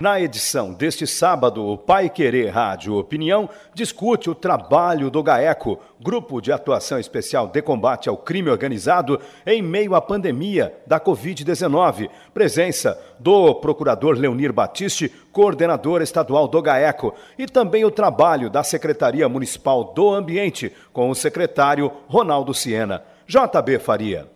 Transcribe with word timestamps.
Na 0.00 0.20
edição 0.20 0.72
deste 0.72 1.06
sábado, 1.06 1.64
o 1.64 1.78
Pai 1.78 2.10
Querer 2.10 2.48
Rádio 2.48 2.96
Opinião 2.96 3.48
discute 3.72 4.28
o 4.28 4.34
trabalho 4.34 5.08
do 5.08 5.22
GAECO, 5.22 5.80
Grupo 6.00 6.40
de 6.40 6.50
Atuação 6.50 6.98
Especial 6.98 7.46
de 7.46 7.62
Combate 7.62 8.08
ao 8.08 8.16
Crime 8.16 8.50
Organizado, 8.50 9.20
em 9.46 9.62
meio 9.62 9.94
à 9.94 10.00
pandemia 10.00 10.74
da 10.84 10.98
Covid-19. 10.98 12.10
Presença 12.34 13.00
do 13.20 13.54
Procurador 13.54 14.18
Leonir 14.18 14.52
Batiste, 14.52 15.08
coordenador 15.30 16.02
estadual 16.02 16.48
do 16.48 16.60
GAECO, 16.60 17.14
e 17.38 17.46
também 17.46 17.84
o 17.84 17.90
trabalho 17.90 18.50
da 18.50 18.64
Secretaria 18.64 19.28
Municipal 19.28 19.94
do 19.94 20.10
Ambiente, 20.10 20.72
com 20.92 21.08
o 21.08 21.14
secretário 21.14 21.92
Ronaldo 22.08 22.52
Siena. 22.52 23.04
JB 23.28 23.78
Faria. 23.78 24.28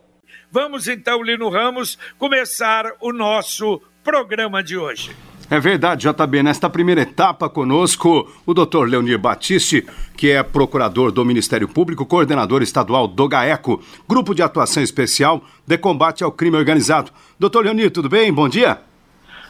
Vamos 0.53 0.87
então, 0.87 1.21
Lino 1.21 1.49
Ramos, 1.49 1.99
começar 2.17 2.93
o 3.01 3.13
nosso 3.13 3.83
programa 4.05 4.63
de 4.63 4.79
hoje. 4.79 5.28
É 5.51 5.59
verdade, 5.59 6.07
JB. 6.07 6.43
Nesta 6.43 6.69
primeira 6.69 7.01
etapa 7.01 7.49
conosco, 7.49 8.31
o 8.45 8.53
doutor 8.53 8.87
Leonir 8.87 9.19
Batiste, 9.19 9.87
que 10.15 10.31
é 10.31 10.43
procurador 10.43 11.11
do 11.11 11.25
Ministério 11.25 11.67
Público, 11.67 12.05
coordenador 12.05 12.61
estadual 12.63 13.09
do 13.09 13.27
GAECO, 13.27 13.83
Grupo 14.07 14.35
de 14.35 14.43
Atuação 14.43 14.83
Especial 14.83 15.43
de 15.67 15.79
Combate 15.79 16.23
ao 16.23 16.31
Crime 16.31 16.59
Organizado. 16.59 17.11
Doutor 17.39 17.65
Leonir, 17.65 17.91
tudo 17.91 18.11
bem? 18.11 18.31
Bom 18.31 18.47
dia. 18.47 18.79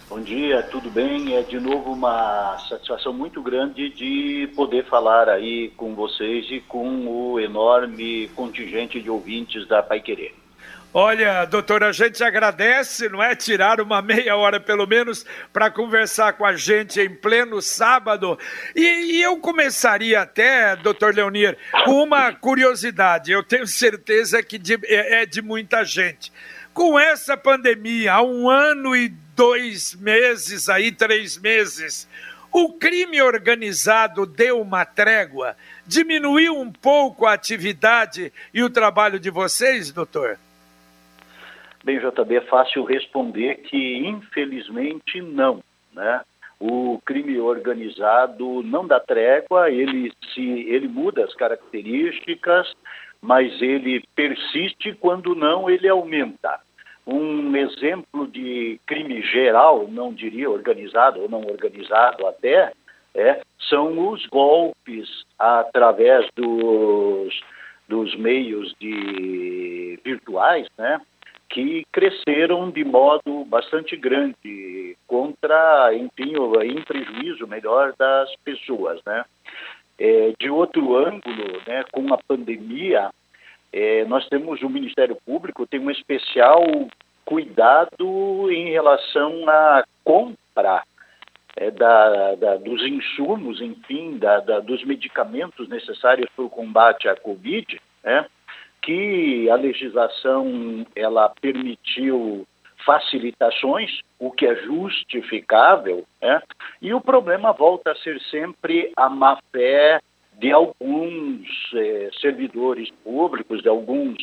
Bom 0.08 0.20
dia, 0.20 0.62
tudo 0.62 0.88
bem? 0.88 1.34
É 1.34 1.42
de 1.42 1.58
novo 1.58 1.92
uma 1.92 2.56
satisfação 2.68 3.12
muito 3.12 3.42
grande 3.42 3.90
de 3.90 4.48
poder 4.54 4.84
falar 4.86 5.28
aí 5.28 5.72
com 5.76 5.96
vocês 5.96 6.46
e 6.48 6.60
com 6.60 7.08
o 7.08 7.40
enorme 7.40 8.28
contingente 8.36 9.02
de 9.02 9.10
ouvintes 9.10 9.66
da 9.66 9.82
Pai 9.82 9.98
Querer. 9.98 10.32
Olha, 10.92 11.44
doutor, 11.44 11.84
a 11.84 11.92
gente 11.92 12.24
agradece, 12.24 13.10
não 13.10 13.22
é? 13.22 13.36
Tirar 13.36 13.78
uma 13.78 14.00
meia 14.00 14.34
hora 14.36 14.58
pelo 14.58 14.86
menos 14.86 15.24
para 15.52 15.70
conversar 15.70 16.32
com 16.32 16.46
a 16.46 16.56
gente 16.56 16.98
em 16.98 17.14
pleno 17.14 17.60
sábado. 17.60 18.38
E, 18.74 18.80
e, 18.80 19.22
eu 19.22 19.36
começaria 19.36 20.22
até, 20.22 20.74
doutor 20.76 21.14
Leonir, 21.14 21.58
com 21.84 22.02
uma 22.02 22.32
curiosidade. 22.32 23.30
Eu 23.30 23.42
tenho 23.42 23.66
certeza 23.66 24.42
que 24.42 24.56
de, 24.56 24.78
é, 24.84 25.22
é 25.22 25.26
de 25.26 25.42
muita 25.42 25.84
gente. 25.84 26.32
Com 26.72 26.98
essa 26.98 27.36
pandemia, 27.36 28.14
há 28.14 28.22
um 28.22 28.48
ano 28.48 28.96
e 28.96 29.10
dois 29.36 29.94
meses, 29.94 30.70
aí 30.70 30.90
três 30.90 31.36
meses, 31.36 32.08
o 32.50 32.72
crime 32.72 33.20
organizado 33.20 34.24
deu 34.24 34.58
uma 34.58 34.86
trégua? 34.86 35.54
Diminuiu 35.86 36.58
um 36.58 36.72
pouco 36.72 37.26
a 37.26 37.34
atividade 37.34 38.32
e 38.54 38.62
o 38.62 38.70
trabalho 38.70 39.20
de 39.20 39.28
vocês, 39.28 39.92
doutor? 39.92 40.38
Bem, 41.84 41.98
JB, 41.98 42.36
é 42.36 42.40
fácil 42.42 42.84
responder 42.84 43.56
que, 43.56 43.96
infelizmente, 43.98 45.20
não. 45.20 45.62
Né? 45.92 46.22
O 46.60 47.00
crime 47.04 47.38
organizado 47.38 48.62
não 48.62 48.86
dá 48.86 48.98
trégua, 48.98 49.70
ele, 49.70 50.12
se, 50.34 50.42
ele 50.42 50.88
muda 50.88 51.24
as 51.24 51.34
características, 51.34 52.72
mas 53.20 53.60
ele 53.62 54.02
persiste, 54.14 54.92
quando 54.94 55.34
não, 55.34 55.70
ele 55.70 55.88
aumenta. 55.88 56.60
Um 57.06 57.56
exemplo 57.56 58.26
de 58.26 58.78
crime 58.86 59.22
geral, 59.22 59.88
não 59.88 60.12
diria 60.12 60.50
organizado 60.50 61.22
ou 61.22 61.28
não 61.28 61.40
organizado 61.40 62.26
até, 62.26 62.72
é, 63.14 63.40
são 63.68 64.10
os 64.10 64.26
golpes 64.26 65.08
através 65.38 66.28
dos, 66.36 67.40
dos 67.88 68.14
meios 68.16 68.74
de 68.78 69.98
virtuais, 70.04 70.66
né? 70.76 71.00
Que 71.48 71.84
cresceram 71.90 72.70
de 72.70 72.84
modo 72.84 73.44
bastante 73.46 73.96
grande 73.96 74.96
contra, 75.06 75.94
enfim, 75.94 76.34
em 76.62 76.82
prejuízo 76.82 77.46
melhor 77.46 77.94
das 77.98 78.34
pessoas, 78.44 79.00
né? 79.06 79.24
É, 79.98 80.32
de 80.38 80.48
outro 80.48 80.96
ângulo, 80.96 81.60
né, 81.66 81.82
com 81.90 82.14
a 82.14 82.18
pandemia, 82.18 83.10
é, 83.72 84.04
nós 84.04 84.28
temos 84.28 84.62
o 84.62 84.70
Ministério 84.70 85.16
Público 85.26 85.66
tem 85.66 85.80
um 85.80 85.90
especial 85.90 86.62
cuidado 87.24 88.50
em 88.50 88.70
relação 88.70 89.48
à 89.48 89.84
compra 90.04 90.84
é, 91.56 91.70
da, 91.70 92.34
da, 92.36 92.56
dos 92.56 92.80
insumos, 92.82 93.60
enfim, 93.60 94.18
da, 94.18 94.60
dos 94.60 94.84
medicamentos 94.84 95.68
necessários 95.68 96.30
para 96.34 96.44
o 96.44 96.50
combate 96.50 97.08
à 97.08 97.16
Covid, 97.16 97.80
né? 98.04 98.24
Que 98.82 99.48
a 99.50 99.54
legislação 99.56 100.86
ela 100.94 101.28
permitiu 101.40 102.46
facilitações, 102.84 104.00
o 104.18 104.30
que 104.30 104.46
é 104.46 104.54
justificável, 104.56 106.04
né? 106.22 106.40
e 106.80 106.94
o 106.94 107.00
problema 107.00 107.52
volta 107.52 107.92
a 107.92 107.96
ser 107.96 108.20
sempre 108.30 108.92
a 108.96 109.08
má 109.08 109.38
fé 109.52 110.00
de 110.38 110.52
alguns 110.52 111.46
eh, 111.74 112.10
servidores 112.20 112.90
públicos, 113.02 113.60
de 113.60 113.68
alguns 113.68 114.16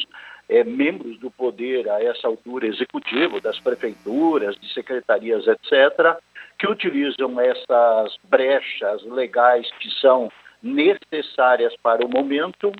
eh, 0.48 0.64
membros 0.64 1.20
do 1.20 1.30
poder 1.30 1.90
a 1.90 2.02
essa 2.02 2.28
altura 2.28 2.66
executivo, 2.68 3.42
das 3.42 3.60
prefeituras, 3.60 4.56
de 4.56 4.74
secretarias, 4.74 5.46
etc., 5.46 6.18
que 6.58 6.68
utilizam 6.68 7.38
essas 7.40 8.18
brechas 8.24 9.04
legais 9.04 9.70
que 9.80 9.92
são 10.00 10.32
necessárias 10.64 11.76
para 11.84 12.06
o 12.06 12.10
momento 12.10 12.72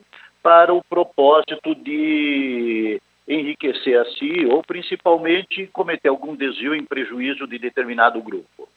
para 0.46 0.72
o 0.72 0.84
propósito 0.84 1.74
de 1.74 3.02
enriquecer 3.28 4.00
a 4.00 4.06
si 4.12 4.46
ou 4.46 4.62
principalmente 4.62 5.66
cometer 5.74 6.10
algum 6.10 6.36
desvio 6.36 6.76
em 6.76 6.86
prejuízo 6.86 7.48
de 7.48 7.58
determinado 7.58 8.22
grupo. 8.22 8.70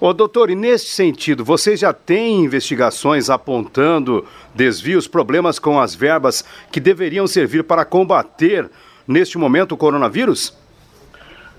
Ô, 0.00 0.14
doutor, 0.14 0.48
e 0.48 0.54
nesse 0.54 0.86
sentido, 0.86 1.44
vocês 1.44 1.80
já 1.80 1.92
têm 1.92 2.44
investigações 2.44 3.28
apontando 3.28 4.26
desvios, 4.54 5.06
problemas 5.06 5.58
com 5.58 5.78
as 5.78 5.94
verbas 5.94 6.40
que 6.72 6.80
deveriam 6.80 7.26
servir 7.26 7.64
para 7.64 7.84
combater, 7.84 8.70
neste 9.06 9.36
momento, 9.36 9.72
o 9.72 9.76
coronavírus? 9.76 10.56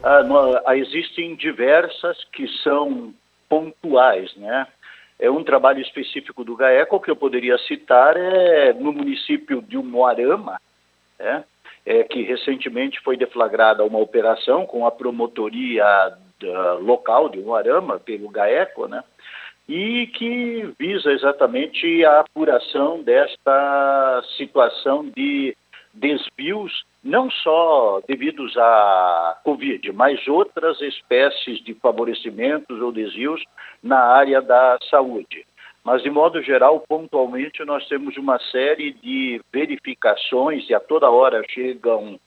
Ah, 0.02 0.76
existem 0.76 1.36
diversas 1.36 2.18
que 2.34 2.48
são 2.64 3.14
pontuais, 3.48 4.36
né? 4.38 4.66
É 5.20 5.30
um 5.30 5.44
trabalho 5.44 5.82
específico 5.82 6.44
do 6.44 6.56
GAECO 6.56 7.00
que 7.02 7.12
eu 7.12 7.16
poderia 7.16 7.58
citar 7.60 8.16
é 8.16 8.72
no 8.74 8.94
município 8.94 9.62
de 9.62 9.78
Umuarama, 9.78 10.60
é, 11.20 11.44
é, 11.86 12.04
que 12.04 12.24
recentemente 12.24 13.02
foi 13.02 13.18
deflagrada 13.18 13.84
uma 13.84 14.00
operação 14.00 14.66
com 14.66 14.88
a 14.88 14.92
promotoria 14.92 15.84
da, 16.40 16.74
local 16.76 17.28
de 17.28 17.40
Umuarama, 17.40 18.00
pelo 18.00 18.30
GAECO, 18.30 18.88
né? 18.88 19.04
e 19.70 20.08
que 20.08 20.74
visa 20.80 21.12
exatamente 21.12 22.04
a 22.04 22.22
apuração 22.22 23.04
desta 23.04 24.24
situação 24.36 25.08
de 25.16 25.56
desvios, 25.94 26.84
não 27.04 27.30
só 27.30 28.02
devidos 28.08 28.56
à 28.58 29.40
Covid, 29.44 29.92
mas 29.92 30.28
outras 30.28 30.80
espécies 30.82 31.64
de 31.64 31.74
favorecimentos 31.76 32.82
ou 32.82 32.92
desvios 32.92 33.44
na 33.82 34.00
área 34.00 34.42
da 34.42 34.78
saúde. 34.90 35.46
Mas, 35.84 36.04
de 36.04 36.10
modo 36.10 36.42
geral, 36.42 36.84
pontualmente, 36.88 37.64
nós 37.64 37.88
temos 37.88 38.18
uma 38.18 38.38
série 38.52 38.92
de 38.92 39.42
verificações 39.52 40.70
e 40.70 40.74
a 40.74 40.80
toda 40.80 41.10
hora 41.10 41.42
chegam 41.50 42.20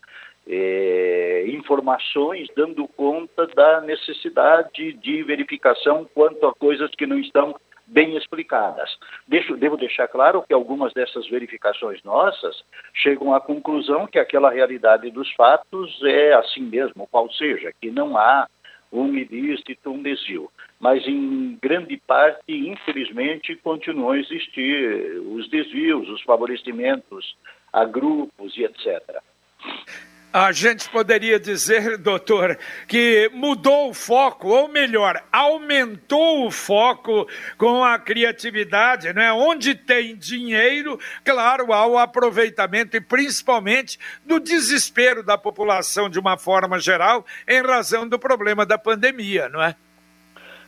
é, 0.46 1.44
informações 1.48 2.48
dando 2.56 2.88
conta 2.88 3.46
da 3.48 3.80
necessidade 3.80 4.92
de 4.94 5.22
verificação 5.22 6.08
quanto 6.14 6.46
a 6.46 6.54
coisas 6.54 6.90
que 6.96 7.06
não 7.06 7.18
estão 7.18 7.54
bem 7.92 8.16
explicadas. 8.16 8.90
Deixo, 9.28 9.56
devo 9.56 9.76
deixar 9.76 10.08
claro 10.08 10.42
que 10.42 10.54
algumas 10.54 10.92
dessas 10.94 11.28
verificações 11.28 12.02
nossas 12.02 12.64
chegam 12.94 13.34
à 13.34 13.40
conclusão 13.40 14.06
que 14.06 14.18
aquela 14.18 14.50
realidade 14.50 15.10
dos 15.10 15.30
fatos 15.34 16.02
é 16.02 16.32
assim 16.32 16.62
mesmo, 16.62 17.06
qual 17.10 17.30
seja, 17.30 17.72
que 17.80 17.90
não 17.90 18.16
há 18.16 18.48
um 18.90 19.14
ilícito, 19.14 19.90
um 19.90 20.02
desvio. 20.02 20.50
Mas, 20.80 21.06
em 21.06 21.58
grande 21.62 21.96
parte, 22.06 22.42
infelizmente, 22.48 23.54
continuam 23.56 24.12
a 24.12 24.18
existir 24.18 25.20
os 25.26 25.48
desvios, 25.48 26.08
os 26.08 26.22
favorecimentos 26.22 27.36
a 27.72 27.84
grupos 27.84 28.56
e 28.56 28.64
etc. 28.64 29.22
A 30.32 30.50
gente 30.50 30.88
poderia 30.88 31.38
dizer, 31.38 31.98
doutor, 31.98 32.58
que 32.88 33.30
mudou 33.34 33.90
o 33.90 33.94
foco, 33.94 34.48
ou 34.48 34.66
melhor, 34.66 35.22
aumentou 35.30 36.46
o 36.46 36.50
foco 36.50 37.28
com 37.58 37.84
a 37.84 37.98
criatividade, 37.98 39.12
né? 39.12 39.30
Onde 39.30 39.74
tem 39.74 40.16
dinheiro, 40.16 40.98
claro, 41.22 41.70
há 41.70 41.86
o 41.86 41.98
aproveitamento 41.98 42.96
e 42.96 43.00
principalmente 43.00 43.98
do 44.24 44.40
desespero 44.40 45.22
da 45.22 45.36
população 45.36 46.08
de 46.08 46.18
uma 46.18 46.38
forma 46.38 46.78
geral 46.78 47.26
em 47.46 47.60
razão 47.60 48.08
do 48.08 48.18
problema 48.18 48.64
da 48.64 48.78
pandemia, 48.78 49.50
não 49.50 49.62
é? 49.62 49.76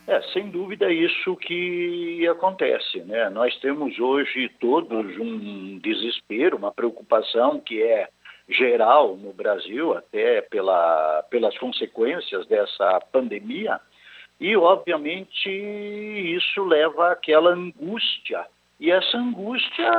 É, 0.07 0.21
sem 0.31 0.51
dúvida 0.51 0.93
isso 0.93 1.35
que 1.37 2.27
acontece, 2.27 2.99
né? 2.99 3.31
Nós 3.31 3.57
temos 3.57 3.97
hoje 3.97 4.51
todos 4.59 5.17
um 5.17 5.79
desespero, 5.79 6.55
uma 6.55 6.71
preocupação 6.71 7.59
que 7.59 7.81
é 7.81 8.09
geral 8.47 9.15
no 9.15 9.33
Brasil, 9.33 9.93
até 9.93 10.41
pela, 10.41 11.23
pelas 11.29 11.57
consequências 11.57 12.45
dessa 12.47 12.99
pandemia, 13.11 13.79
e 14.39 14.55
obviamente 14.55 15.49
isso 15.49 16.63
leva 16.63 17.11
àquela 17.11 17.51
angústia. 17.51 18.45
E 18.79 18.91
essa 18.91 19.17
angústia 19.17 19.89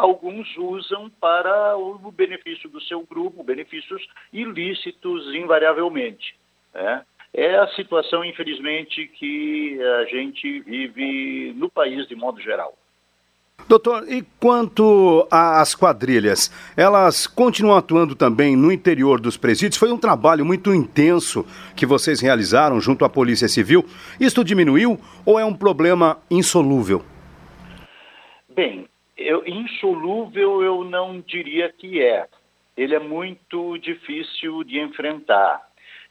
alguns 0.00 0.48
usam 0.56 1.08
para 1.08 1.76
o 1.76 2.10
benefício 2.10 2.68
do 2.68 2.80
seu 2.82 3.06
grupo, 3.06 3.44
benefícios 3.44 4.04
ilícitos 4.32 5.32
invariavelmente. 5.34 6.36
Né? 6.74 7.04
É 7.32 7.56
a 7.56 7.68
situação, 7.68 8.24
infelizmente, 8.24 9.06
que 9.06 9.80
a 10.00 10.04
gente 10.06 10.60
vive 10.60 11.52
no 11.56 11.70
país 11.70 12.06
de 12.08 12.16
modo 12.16 12.40
geral. 12.40 12.76
Doutor, 13.66 14.06
e 14.12 14.22
quanto 14.38 15.26
às 15.30 15.74
quadrilhas, 15.74 16.52
elas 16.76 17.26
continuam 17.26 17.76
atuando 17.76 18.14
também 18.14 18.54
no 18.54 18.70
interior 18.70 19.18
dos 19.18 19.38
presídios? 19.38 19.78
Foi 19.78 19.90
um 19.90 19.96
trabalho 19.96 20.44
muito 20.44 20.74
intenso 20.74 21.46
que 21.74 21.86
vocês 21.86 22.20
realizaram 22.20 22.78
junto 22.78 23.04
à 23.06 23.08
Polícia 23.08 23.48
Civil. 23.48 23.84
Isto 24.20 24.44
diminuiu 24.44 25.00
ou 25.24 25.38
é 25.38 25.44
um 25.44 25.54
problema 25.54 26.18
insolúvel? 26.30 27.02
Bem, 28.54 28.86
eu, 29.16 29.42
insolúvel 29.46 30.62
eu 30.62 30.84
não 30.84 31.20
diria 31.26 31.72
que 31.72 32.02
é. 32.02 32.26
Ele 32.76 32.94
é 32.94 33.00
muito 33.00 33.78
difícil 33.78 34.62
de 34.62 34.78
enfrentar. 34.78 35.60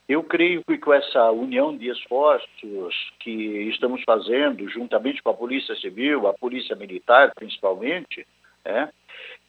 Eu 0.07 0.23
creio 0.23 0.63
que 0.65 0.77
com 0.77 0.93
essa 0.93 1.31
união 1.31 1.75
de 1.75 1.89
esforços 1.89 3.11
que 3.19 3.31
estamos 3.69 4.03
fazendo, 4.03 4.67
juntamente 4.67 5.23
com 5.23 5.29
a 5.29 5.33
Polícia 5.33 5.75
Civil, 5.77 6.27
a 6.27 6.33
Polícia 6.33 6.75
Militar 6.75 7.31
principalmente, 7.33 8.27
né, 8.65 8.89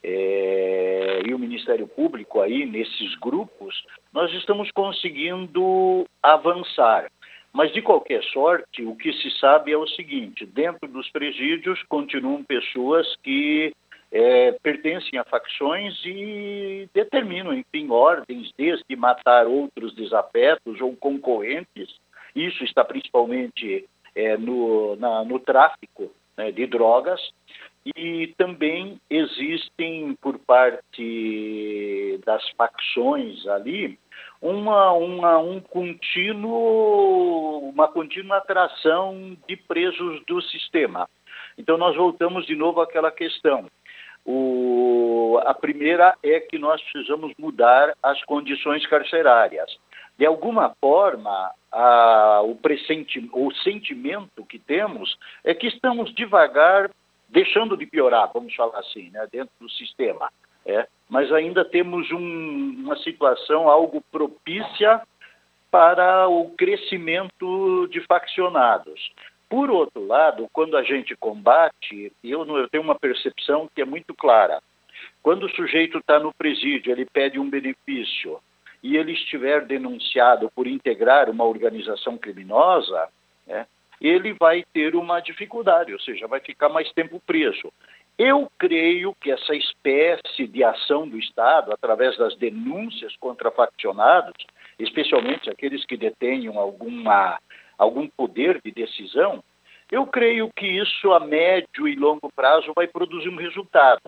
é, 0.02 1.22
e 1.26 1.34
o 1.34 1.38
Ministério 1.38 1.88
Público 1.88 2.40
aí 2.40 2.66
nesses 2.66 3.14
grupos, 3.16 3.74
nós 4.12 4.32
estamos 4.34 4.70
conseguindo 4.70 6.06
avançar. 6.22 7.10
Mas, 7.52 7.72
de 7.72 7.80
qualquer 7.80 8.22
sorte, 8.24 8.82
o 8.82 8.96
que 8.96 9.12
se 9.12 9.30
sabe 9.38 9.70
é 9.70 9.76
o 9.76 9.86
seguinte: 9.86 10.44
dentro 10.44 10.88
dos 10.88 11.08
presídios 11.10 11.80
continuam 11.84 12.42
pessoas 12.42 13.06
que 13.22 13.72
é, 14.14 14.52
pertencem 14.62 15.18
a 15.18 15.24
facções 15.24 16.00
e 16.04 16.88
determinam, 16.94 17.52
enfim, 17.52 17.90
ordens 17.90 18.52
desde 18.56 18.94
matar 18.94 19.48
outros 19.48 19.92
desafetos 19.92 20.80
ou 20.80 20.94
concorrentes. 20.94 21.96
Isso 22.32 22.62
está 22.62 22.84
principalmente 22.84 23.84
é, 24.14 24.36
no, 24.36 24.94
na, 24.94 25.24
no 25.24 25.40
tráfico 25.40 26.12
né, 26.36 26.52
de 26.52 26.64
drogas. 26.64 27.20
E 27.84 28.32
também 28.38 29.00
existem, 29.10 30.14
por 30.22 30.38
parte 30.38 32.20
das 32.24 32.48
facções 32.50 33.44
ali, 33.48 33.98
uma, 34.40 34.92
uma, 34.92 35.38
um 35.38 35.60
contínuo, 35.60 36.48
uma 37.68 37.88
contínua 37.88 38.36
atração 38.36 39.36
de 39.48 39.56
presos 39.56 40.24
do 40.24 40.40
sistema. 40.40 41.08
Então, 41.58 41.76
nós 41.76 41.96
voltamos 41.96 42.46
de 42.46 42.54
novo 42.54 42.80
àquela 42.80 43.10
questão. 43.10 43.68
O, 44.24 45.38
a 45.44 45.52
primeira 45.52 46.16
é 46.22 46.40
que 46.40 46.58
nós 46.58 46.82
precisamos 46.82 47.32
mudar 47.38 47.94
as 48.02 48.22
condições 48.24 48.86
carcerárias. 48.86 49.78
De 50.16 50.24
alguma 50.24 50.74
forma, 50.80 51.50
a, 51.70 52.40
o, 52.42 52.58
o 53.32 53.54
sentimento 53.56 54.44
que 54.46 54.58
temos 54.58 55.18
é 55.42 55.54
que 55.54 55.66
estamos 55.66 56.14
devagar 56.14 56.90
deixando 57.28 57.76
de 57.76 57.84
piorar, 57.84 58.30
vamos 58.32 58.54
falar 58.54 58.78
assim, 58.78 59.10
né, 59.10 59.26
dentro 59.30 59.52
do 59.60 59.68
sistema. 59.68 60.30
É, 60.66 60.86
mas 61.10 61.30
ainda 61.30 61.64
temos 61.64 62.10
um, 62.10 62.74
uma 62.84 62.96
situação 62.96 63.68
algo 63.68 64.00
propícia 64.10 65.02
para 65.70 66.28
o 66.28 66.50
crescimento 66.50 67.86
de 67.88 68.00
faccionados. 68.06 69.12
Por 69.54 69.70
outro 69.70 70.04
lado, 70.04 70.48
quando 70.52 70.76
a 70.76 70.82
gente 70.82 71.14
combate, 71.14 72.12
eu, 72.24 72.44
eu 72.58 72.68
tenho 72.68 72.82
uma 72.82 72.98
percepção 72.98 73.70
que 73.72 73.80
é 73.80 73.84
muito 73.84 74.12
clara. 74.12 74.60
Quando 75.22 75.46
o 75.46 75.54
sujeito 75.54 75.98
está 75.98 76.18
no 76.18 76.34
presídio, 76.34 76.90
ele 76.90 77.06
pede 77.06 77.38
um 77.38 77.48
benefício 77.48 78.40
e 78.82 78.96
ele 78.96 79.12
estiver 79.12 79.64
denunciado 79.64 80.50
por 80.56 80.66
integrar 80.66 81.30
uma 81.30 81.44
organização 81.44 82.18
criminosa, 82.18 83.08
né, 83.46 83.64
ele 84.00 84.32
vai 84.32 84.64
ter 84.72 84.96
uma 84.96 85.20
dificuldade, 85.20 85.92
ou 85.92 86.00
seja, 86.00 86.26
vai 86.26 86.40
ficar 86.40 86.68
mais 86.68 86.90
tempo 86.90 87.22
preso. 87.24 87.72
Eu 88.18 88.50
creio 88.58 89.14
que 89.20 89.30
essa 89.30 89.54
espécie 89.54 90.48
de 90.48 90.64
ação 90.64 91.08
do 91.08 91.16
Estado, 91.16 91.72
através 91.72 92.18
das 92.18 92.36
denúncias 92.36 93.14
contra 93.20 93.52
faccionados, 93.52 94.34
especialmente 94.80 95.48
aqueles 95.48 95.86
que 95.86 95.96
detenham 95.96 96.58
alguma 96.58 97.38
algum 97.84 98.08
poder 98.08 98.60
de 98.64 98.70
decisão, 98.72 99.42
eu 99.90 100.06
creio 100.06 100.50
que 100.56 100.66
isso 100.66 101.12
a 101.12 101.20
médio 101.20 101.86
e 101.86 101.94
longo 101.94 102.30
prazo 102.34 102.72
vai 102.74 102.86
produzir 102.86 103.28
um 103.28 103.36
resultado. 103.36 104.00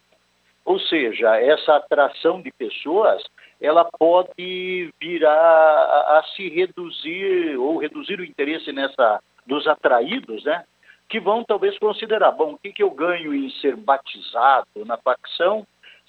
Ou 0.64 0.80
seja, 0.80 1.36
essa 1.36 1.76
atração 1.76 2.42
de 2.42 2.50
pessoas, 2.50 3.22
ela 3.60 3.84
pode 3.84 4.90
vir 5.00 5.24
a, 5.24 5.30
a, 5.30 6.18
a 6.18 6.22
se 6.34 6.48
reduzir 6.48 7.56
ou 7.56 7.78
reduzir 7.78 8.18
o 8.18 8.24
interesse 8.24 8.72
nessa 8.72 9.20
dos 9.46 9.66
atraídos, 9.68 10.42
né? 10.44 10.64
Que 11.08 11.20
vão 11.20 11.44
talvez 11.44 11.78
considerar, 11.78 12.32
bom, 12.32 12.54
o 12.54 12.58
que, 12.58 12.72
que 12.72 12.82
eu 12.82 12.90
ganho 12.90 13.32
em 13.32 13.48
ser 13.60 13.76
batizado 13.76 14.84
na 14.84 14.96
facção 14.96 15.64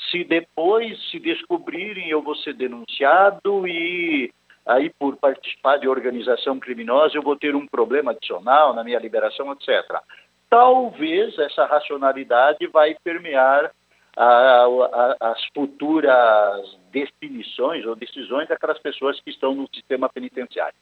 se 0.10 0.24
depois 0.24 0.98
se 1.10 1.20
descobrirem 1.20 2.10
eu 2.10 2.22
vou 2.22 2.36
ser 2.36 2.54
denunciado 2.54 3.68
e 3.68 4.32
aí 4.68 4.92
por 5.00 5.16
participar 5.18 5.78
de 5.78 5.88
organização 5.88 6.60
criminosa 6.60 7.16
eu 7.16 7.22
vou 7.22 7.36
ter 7.36 7.56
um 7.56 7.66
problema 7.66 8.12
adicional 8.12 8.74
na 8.74 8.84
minha 8.84 9.00
liberação, 9.00 9.52
etc. 9.54 10.00
Talvez 10.50 11.38
essa 11.40 11.66
racionalidade 11.66 12.68
vai 12.68 12.96
permear 13.04 13.72
a, 14.16 14.66
a, 14.66 15.32
as 15.32 15.46
futuras 15.54 16.78
definições 16.92 17.86
ou 17.86 17.96
decisões 17.96 18.48
daquelas 18.48 18.80
pessoas 18.80 19.20
que 19.22 19.30
estão 19.30 19.54
no 19.54 19.68
sistema 19.74 20.10
penitenciário. 20.10 20.76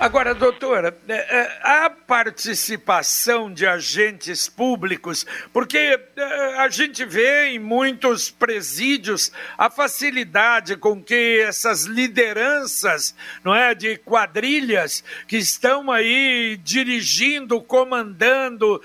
Agora, 0.00 0.32
doutora, 0.32 0.96
é, 1.08 1.14
é, 1.14 1.60
a 1.60 1.90
participação 1.90 3.52
de 3.52 3.66
agentes 3.66 4.48
públicos, 4.48 5.26
porque 5.52 5.98
é, 6.16 6.58
a 6.58 6.68
gente 6.68 7.04
vê 7.04 7.48
em 7.48 7.58
muitos 7.58 8.30
presídios 8.30 9.32
a 9.56 9.68
facilidade 9.68 10.76
com 10.76 11.02
que 11.02 11.40
essas 11.40 11.84
lideranças, 11.84 13.12
não 13.42 13.52
é, 13.52 13.74
de 13.74 13.96
quadrilhas 13.96 15.02
que 15.26 15.36
estão 15.36 15.90
aí 15.90 16.56
dirigindo, 16.62 17.60
comandando, 17.60 18.80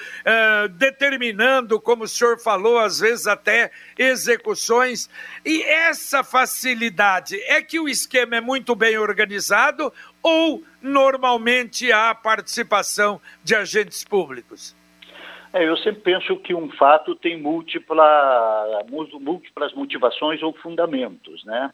determinando, 0.75 1.79
como 1.79 2.05
o 2.05 2.07
senhor 2.07 2.39
falou, 2.39 2.79
às 2.79 2.99
vezes 2.99 3.27
até 3.27 3.71
execuções. 3.97 5.09
E 5.45 5.61
essa 5.63 6.23
facilidade 6.23 7.39
é 7.43 7.61
que 7.61 7.79
o 7.79 7.87
esquema 7.87 8.37
é 8.37 8.41
muito 8.41 8.75
bem 8.75 8.97
organizado 8.97 9.93
ou 10.23 10.63
normalmente 10.81 11.91
há 11.91 12.15
participação 12.15 13.19
de 13.43 13.53
agentes 13.53 14.03
públicos? 14.03 14.75
É, 15.53 15.67
eu 15.67 15.77
sempre 15.77 16.01
penso 16.01 16.35
que 16.37 16.55
um 16.55 16.67
fato 16.71 17.13
tem 17.15 17.39
múltipla, 17.39 18.83
múltiplas 18.89 19.71
motivações 19.73 20.41
ou 20.41 20.51
fundamentos, 20.53 21.45
né? 21.45 21.71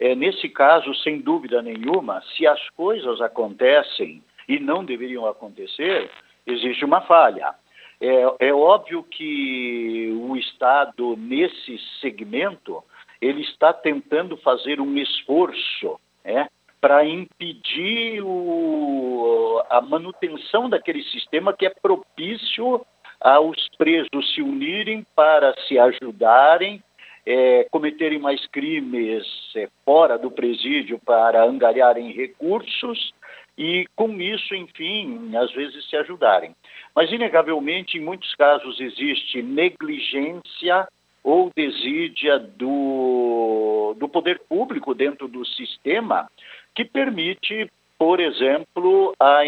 É, 0.00 0.14
nesse 0.14 0.48
caso, 0.48 0.94
sem 0.94 1.20
dúvida 1.20 1.60
nenhuma, 1.60 2.22
se 2.34 2.46
as 2.46 2.70
coisas 2.70 3.20
acontecem 3.20 4.22
e 4.48 4.58
não 4.58 4.82
deveriam 4.82 5.26
acontecer, 5.26 6.10
existe 6.46 6.86
uma 6.86 7.02
falha. 7.02 7.54
É, 8.00 8.48
é 8.48 8.54
óbvio 8.54 9.02
que 9.02 10.10
o 10.22 10.34
Estado, 10.34 11.14
nesse 11.18 11.78
segmento, 12.00 12.82
ele 13.20 13.42
está 13.42 13.74
tentando 13.74 14.38
fazer 14.38 14.80
um 14.80 14.96
esforço, 14.96 16.00
é, 16.24 16.48
para 16.80 17.04
impedir 17.04 18.22
o, 18.22 19.62
a 19.68 19.80
manutenção 19.80 20.68
daquele 20.68 21.02
sistema 21.04 21.52
que 21.52 21.66
é 21.66 21.70
propício 21.70 22.84
aos 23.20 23.68
presos 23.76 24.34
se 24.34 24.40
unirem 24.40 25.04
para 25.14 25.54
se 25.66 25.78
ajudarem 25.78 26.82
é, 27.28 27.66
cometerem 27.70 28.18
mais 28.18 28.46
crimes 28.46 29.26
é, 29.54 29.68
fora 29.84 30.16
do 30.16 30.30
presídio 30.30 30.98
para 31.04 31.44
angariarem 31.44 32.10
recursos 32.10 33.12
e, 33.58 33.86
com 33.94 34.18
isso, 34.18 34.54
enfim, 34.54 35.36
às 35.36 35.52
vezes 35.52 35.86
se 35.90 35.96
ajudarem. 35.96 36.56
Mas, 36.94 37.12
inegavelmente, 37.12 37.98
em 37.98 38.00
muitos 38.00 38.34
casos 38.34 38.80
existe 38.80 39.42
negligência 39.42 40.88
ou 41.22 41.50
desídia 41.54 42.38
do, 42.38 43.94
do 43.98 44.08
poder 44.08 44.40
público 44.48 44.94
dentro 44.94 45.28
do 45.28 45.44
sistema 45.44 46.30
que 46.78 46.84
permite, 46.84 47.68
por 47.98 48.20
exemplo, 48.20 49.12
a, 49.18 49.38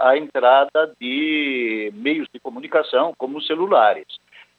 a 0.00 0.18
entrada 0.18 0.92
de 1.00 1.92
meios 1.94 2.26
de 2.34 2.40
comunicação 2.40 3.14
como 3.16 3.40
celulares. 3.40 4.08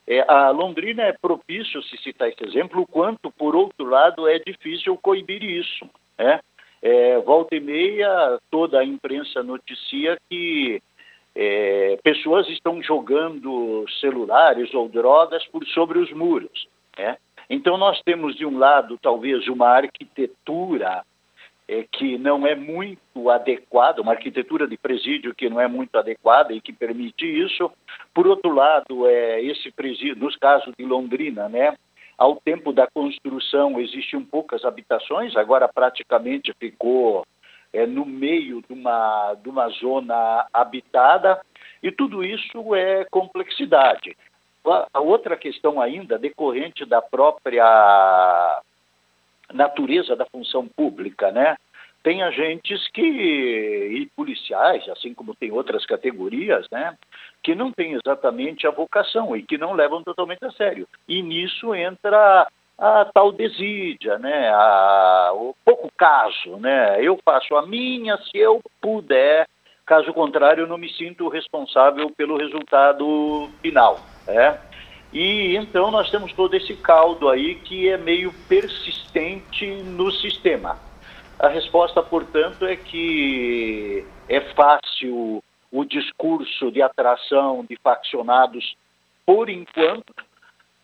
É, 0.08 0.22
a 0.26 0.50
Londrina 0.52 1.04
é 1.04 1.12
propício 1.12 1.84
se 1.84 1.98
citar 1.98 2.30
esse 2.30 2.42
exemplo, 2.46 2.88
quanto, 2.88 3.30
por 3.30 3.58
outro 3.58 3.90
lado, 3.90 4.26
é 4.26 4.40
difícil 4.40 4.96
coibir 4.96 5.44
isso. 5.44 5.86
Né? 6.18 6.40
É, 6.82 7.20
volta 7.20 7.58
e 7.58 7.60
meia, 7.60 8.40
toda 8.50 8.80
a 8.80 8.86
imprensa 8.86 9.44
noticia 9.44 10.18
que 10.30 10.82
é, 11.36 12.00
pessoas 12.02 12.48
estão 12.48 12.82
jogando 12.82 13.86
celulares 14.00 14.74
ou 14.74 14.88
drogas 14.88 15.46
por 15.48 15.66
sobre 15.68 16.00
os 16.00 16.10
muros. 16.14 16.70
Né? 16.98 17.18
Então, 17.50 17.78
nós 17.78 18.02
temos, 18.04 18.34
de 18.38 18.46
um 18.46 18.58
lado, 18.58 18.98
talvez 19.02 19.46
uma 19.50 19.68
arquitetura 19.68 21.04
é, 21.68 21.86
que 21.92 22.18
não 22.18 22.46
é 22.46 22.56
muito 22.56 23.30
adequada, 23.30 24.02
uma 24.02 24.14
arquitetura 24.14 24.68
de 24.68 24.78
presídio 24.78 25.34
que 25.34 25.50
não 25.50 25.60
é 25.60 25.68
muito 25.68 25.98
adequada 25.98 26.54
e 26.54 26.62
que 26.62 26.74
permite 26.74 27.26
isso. 27.26 27.72
Por 28.14 28.28
outro 28.28 28.54
lado, 28.54 29.08
é, 29.08 29.42
esse 29.42 29.72
presídio, 29.72 30.16
nos 30.16 30.36
casos 30.36 30.74
de 30.78 30.86
Londrina, 30.86 31.48
né, 31.48 31.76
ao 32.18 32.36
tempo 32.36 32.72
da 32.72 32.88
construção 32.88 33.80
existiam 33.80 34.24
poucas 34.24 34.64
habitações, 34.66 35.36
agora 35.36 35.68
praticamente 35.68 36.54
ficou 36.60 37.26
é, 37.72 37.88
no 37.88 38.06
meio 38.06 38.62
de 38.62 38.74
uma, 38.74 39.34
de 39.36 39.50
uma 39.50 39.68
zona 39.70 40.48
habitada, 40.54 41.42
e 41.82 41.92
tudo 41.92 42.24
isso 42.24 42.76
é 42.76 43.06
complexidade. 43.06 44.16
A 44.94 45.02
outra 45.02 45.36
questão 45.36 45.82
ainda, 45.82 46.18
decorrente 46.18 46.86
da 46.86 47.02
própria 47.02 48.62
natureza 49.52 50.16
da 50.16 50.26
função 50.26 50.68
pública, 50.68 51.32
né? 51.32 51.56
Tem 52.04 52.22
agentes 52.22 52.86
que, 52.92 53.02
e 53.02 54.06
policiais, 54.14 54.88
assim 54.90 55.14
como 55.14 55.34
tem 55.34 55.52
outras 55.54 55.86
categorias, 55.86 56.68
né, 56.70 56.98
que 57.42 57.56
não 57.56 57.72
têm 57.72 57.94
exatamente 57.94 58.68
a 58.68 58.72
vocação 58.72 59.34
e 59.38 59.42
que 59.42 59.58
não 59.58 59.72
levam 59.72 60.04
totalmente 60.04 60.44
a 60.44 60.52
sério. 60.52 60.86
E 61.08 61.22
nisso 61.22 61.74
entra 61.74 62.46
a 62.78 63.06
tal 63.06 63.32
desídia, 63.32 64.20
né, 64.20 64.50
a, 64.50 65.32
o 65.34 65.56
pouco 65.64 65.90
caso, 65.98 66.58
né, 66.58 67.02
eu 67.02 67.18
faço 67.24 67.56
a 67.56 67.66
minha 67.66 68.18
se 68.18 68.38
eu 68.38 68.60
puder, 68.82 69.48
caso 69.86 70.12
contrário 70.14 70.64
eu 70.64 70.68
não 70.68 70.78
me 70.78 70.92
sinto 70.92 71.30
responsável 71.30 72.10
pelo 72.10 72.36
resultado 72.36 73.50
final, 73.62 73.98
né. 74.28 74.60
E 75.14 75.56
então 75.56 75.92
nós 75.92 76.10
temos 76.10 76.34
todo 76.34 76.56
esse 76.56 76.76
caldo 76.76 77.30
aí 77.30 77.56
que 77.56 77.88
é 77.88 77.98
meio 77.98 78.34
persistente 78.50 79.68
no 79.68 80.12
sistema. 80.12 80.80
A 81.40 81.48
resposta, 81.48 82.02
portanto, 82.02 82.66
é 82.66 82.76
que 82.76 84.04
é 84.28 84.42
fácil 84.56 85.44
o 85.72 85.86
discurso 85.86 86.72
de 86.72 86.82
atração 86.82 87.66
de 87.70 87.76
faccionados 87.78 88.76
por 89.26 89.50
enquanto. 89.50 90.14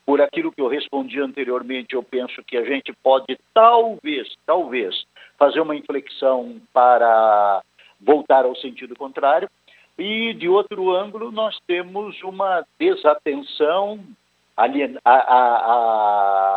Por 0.05 0.21
aquilo 0.21 0.51
que 0.51 0.59
eu 0.59 0.67
respondi 0.67 1.21
anteriormente, 1.21 1.93
eu 1.93 2.01
penso 2.01 2.43
que 2.43 2.57
a 2.57 2.65
gente 2.65 2.91
pode 3.03 3.37
talvez, 3.53 4.27
talvez, 4.43 5.05
fazer 5.37 5.59
uma 5.59 5.75
inflexão 5.75 6.59
para 6.73 7.61
voltar 8.01 8.43
ao 8.43 8.55
sentido 8.55 8.95
contrário. 8.95 9.47
E, 9.99 10.33
de 10.33 10.47
outro 10.47 10.95
ângulo, 10.95 11.31
nós 11.31 11.57
temos 11.67 12.21
uma 12.23 12.65
desatenção 12.79 13.99
alien, 14.55 14.97
a, 15.03 15.11
a, 15.11 15.55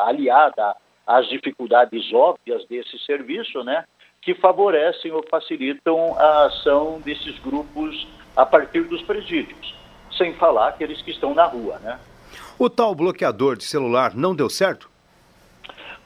a, 0.04 0.08
aliada 0.08 0.76
às 1.06 1.28
dificuldades 1.28 2.12
óbvias 2.12 2.64
desse 2.66 2.98
serviço, 3.00 3.64
né, 3.64 3.84
que 4.20 4.34
favorecem 4.34 5.10
ou 5.10 5.24
facilitam 5.28 6.16
a 6.16 6.46
ação 6.46 7.00
desses 7.04 7.38
grupos 7.40 8.06
a 8.36 8.46
partir 8.46 8.82
dos 8.82 9.02
presídios, 9.02 9.74
sem 10.16 10.34
falar 10.34 10.68
aqueles 10.68 11.02
que 11.02 11.10
estão 11.10 11.34
na 11.34 11.44
rua, 11.44 11.78
né. 11.80 11.98
O 12.58 12.70
tal 12.70 12.94
bloqueador 12.94 13.56
de 13.56 13.64
celular 13.64 14.14
não 14.14 14.36
deu 14.36 14.48
certo? 14.48 14.91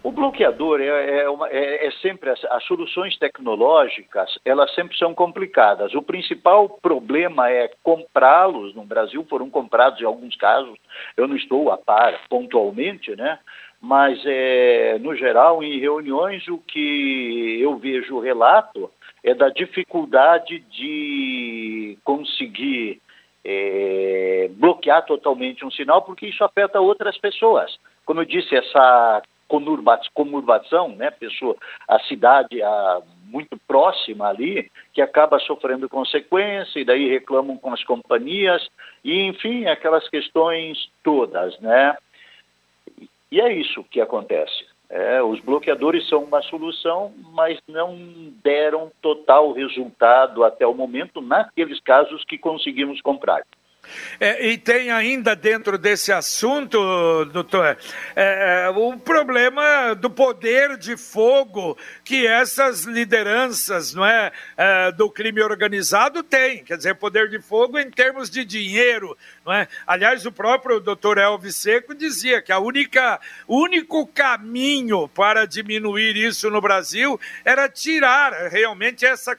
O 0.07 0.13
bloqueador 0.13 0.81
é, 0.81 1.23
é, 1.23 1.29
uma, 1.29 1.49
é, 1.49 1.85
é 1.85 1.91
sempre 2.01 2.31
as, 2.31 2.45
as, 2.45 2.63
soluções 2.63 3.19
tecnológicas, 3.19 4.39
elas 4.45 4.73
sempre 4.73 4.97
são 4.97 5.13
complicadas. 5.13 5.97
O 5.97 6.01
principal 6.01 6.69
problema 6.81 7.51
é 7.51 7.73
comprá-los. 7.83 8.73
No 8.73 8.85
Brasil 8.85 9.27
foram 9.29 9.51
comprados 9.51 10.01
em 10.01 10.05
alguns 10.05 10.37
casos. 10.37 10.79
Eu 11.17 11.27
não 11.27 11.35
estou 11.35 11.73
a 11.73 11.77
par 11.77 12.21
pontualmente, 12.29 13.17
né? 13.17 13.41
Mas 13.81 14.23
é, 14.25 14.97
no 15.01 15.13
geral, 15.17 15.61
em 15.61 15.81
reuniões, 15.81 16.47
o 16.47 16.59
que 16.59 17.59
eu 17.61 17.77
vejo 17.77 18.21
relato 18.21 18.89
é 19.25 19.35
da 19.35 19.49
dificuldade 19.49 20.61
de 20.71 21.99
conseguir 22.05 23.03
é, 23.45 24.49
bloquear 24.53 25.05
totalmente 25.05 25.65
um 25.65 25.71
sinal, 25.73 26.03
porque 26.03 26.29
isso 26.29 26.45
afeta 26.45 26.81
outras 26.81 27.19
pessoas. 27.19 27.77
Como 28.05 28.21
eu 28.21 28.25
disse, 28.25 28.55
essa 28.55 29.21
conurbação, 29.49 30.89
né, 30.91 31.11
pessoa, 31.11 31.57
a 31.89 31.99
cidade 32.01 32.63
a, 32.63 33.03
muito 33.25 33.57
próxima 33.67 34.29
ali, 34.29 34.71
que 34.93 35.03
acaba 35.03 35.39
sofrendo 35.41 35.89
consequência, 35.89 36.81
e 36.81 36.85
daí 36.85 37.09
reclamam 37.09 37.57
com 37.57 37.73
as 37.73 37.83
companhias, 37.85 38.69
e 39.05 39.23
enfim, 39.23 39.67
aquelas 39.67 40.09
questões 40.09 40.91
todas, 41.03 41.59
né? 41.61 41.97
E 43.31 43.41
é 43.41 43.53
isso 43.53 43.85
que 43.85 44.01
acontece. 44.01 44.65
É, 44.89 45.21
os 45.21 45.41
bloqueadores 45.41 46.09
são 46.09 46.23
uma 46.23 46.41
solução, 46.43 47.13
mas 47.33 47.59
não 47.67 47.97
deram 48.43 48.91
total 49.03 49.53
resultado 49.53 50.45
até 50.45 50.65
o 50.65 50.75
momento 50.75 51.21
naqueles 51.21 51.81
casos 51.81 52.25
que 52.25 52.39
conseguimos 52.39 53.01
comprar. 53.01 53.43
É, 54.19 54.49
e 54.49 54.59
tem 54.59 54.91
ainda 54.91 55.35
dentro 55.37 55.77
desse 55.79 56.13
assunto, 56.13 57.25
doutor, 57.27 57.77
é, 58.15 58.67
é, 58.67 58.71
o 58.71 58.99
problema 58.99 59.95
do 59.95 60.11
poder 60.11 60.77
de 60.77 60.97
fogo 60.97 61.77
que 62.05 62.27
essas 62.27 62.85
lideranças 62.85 63.95
não 63.95 64.05
é, 64.05 64.33
é, 64.57 64.93
do 64.93 65.11
crime 65.11 65.43
organizado 65.43 66.23
têm. 66.23 66.65
Quer 66.65 66.77
dizer, 66.77 66.95
poder 66.95 67.29
de 67.29 67.41
fogo 67.41 67.79
em 67.79 67.91
termos 67.91 68.31
de 68.31 68.45
dinheiro. 68.45 69.17
Não 69.45 69.53
é? 69.53 69.69
Aliás, 69.87 70.25
o 70.27 70.33
próprio 70.33 70.81
doutor 70.81 71.19
Elvis 71.19 71.57
Seco 71.57 71.95
dizia 71.95 72.43
que 72.43 72.53
a 72.53 72.59
única, 72.59 73.21
único 73.47 74.07
caminho 74.07 75.09
para 75.09 75.47
diminuir 75.47 76.17
isso 76.17 76.51
no 76.51 76.61
Brasil 76.61 77.21
era 77.45 77.69
tirar 77.69 78.33
realmente 78.49 79.05
essa, 79.05 79.37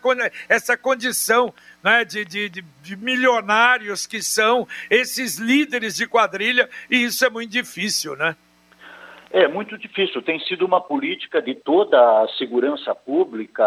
essa 0.47 0.77
condição 0.77 1.53
né, 1.83 2.03
de, 2.03 2.25
de, 2.25 2.49
de, 2.49 2.95
milionários 2.97 4.05
que 4.05 4.21
são 4.21 4.67
esses 4.89 5.37
líderes 5.37 5.95
de 5.95 6.07
quadrilha, 6.07 6.69
e 6.89 7.03
isso 7.03 7.25
é 7.25 7.29
muito 7.29 7.51
difícil, 7.51 8.15
né? 8.15 8.35
É 9.29 9.47
muito 9.47 9.77
difícil. 9.77 10.21
Tem 10.21 10.39
sido 10.39 10.65
uma 10.65 10.79
política 10.79 11.41
de 11.41 11.53
toda 11.53 11.99
a 11.99 12.27
segurança 12.37 12.95
pública. 12.95 13.63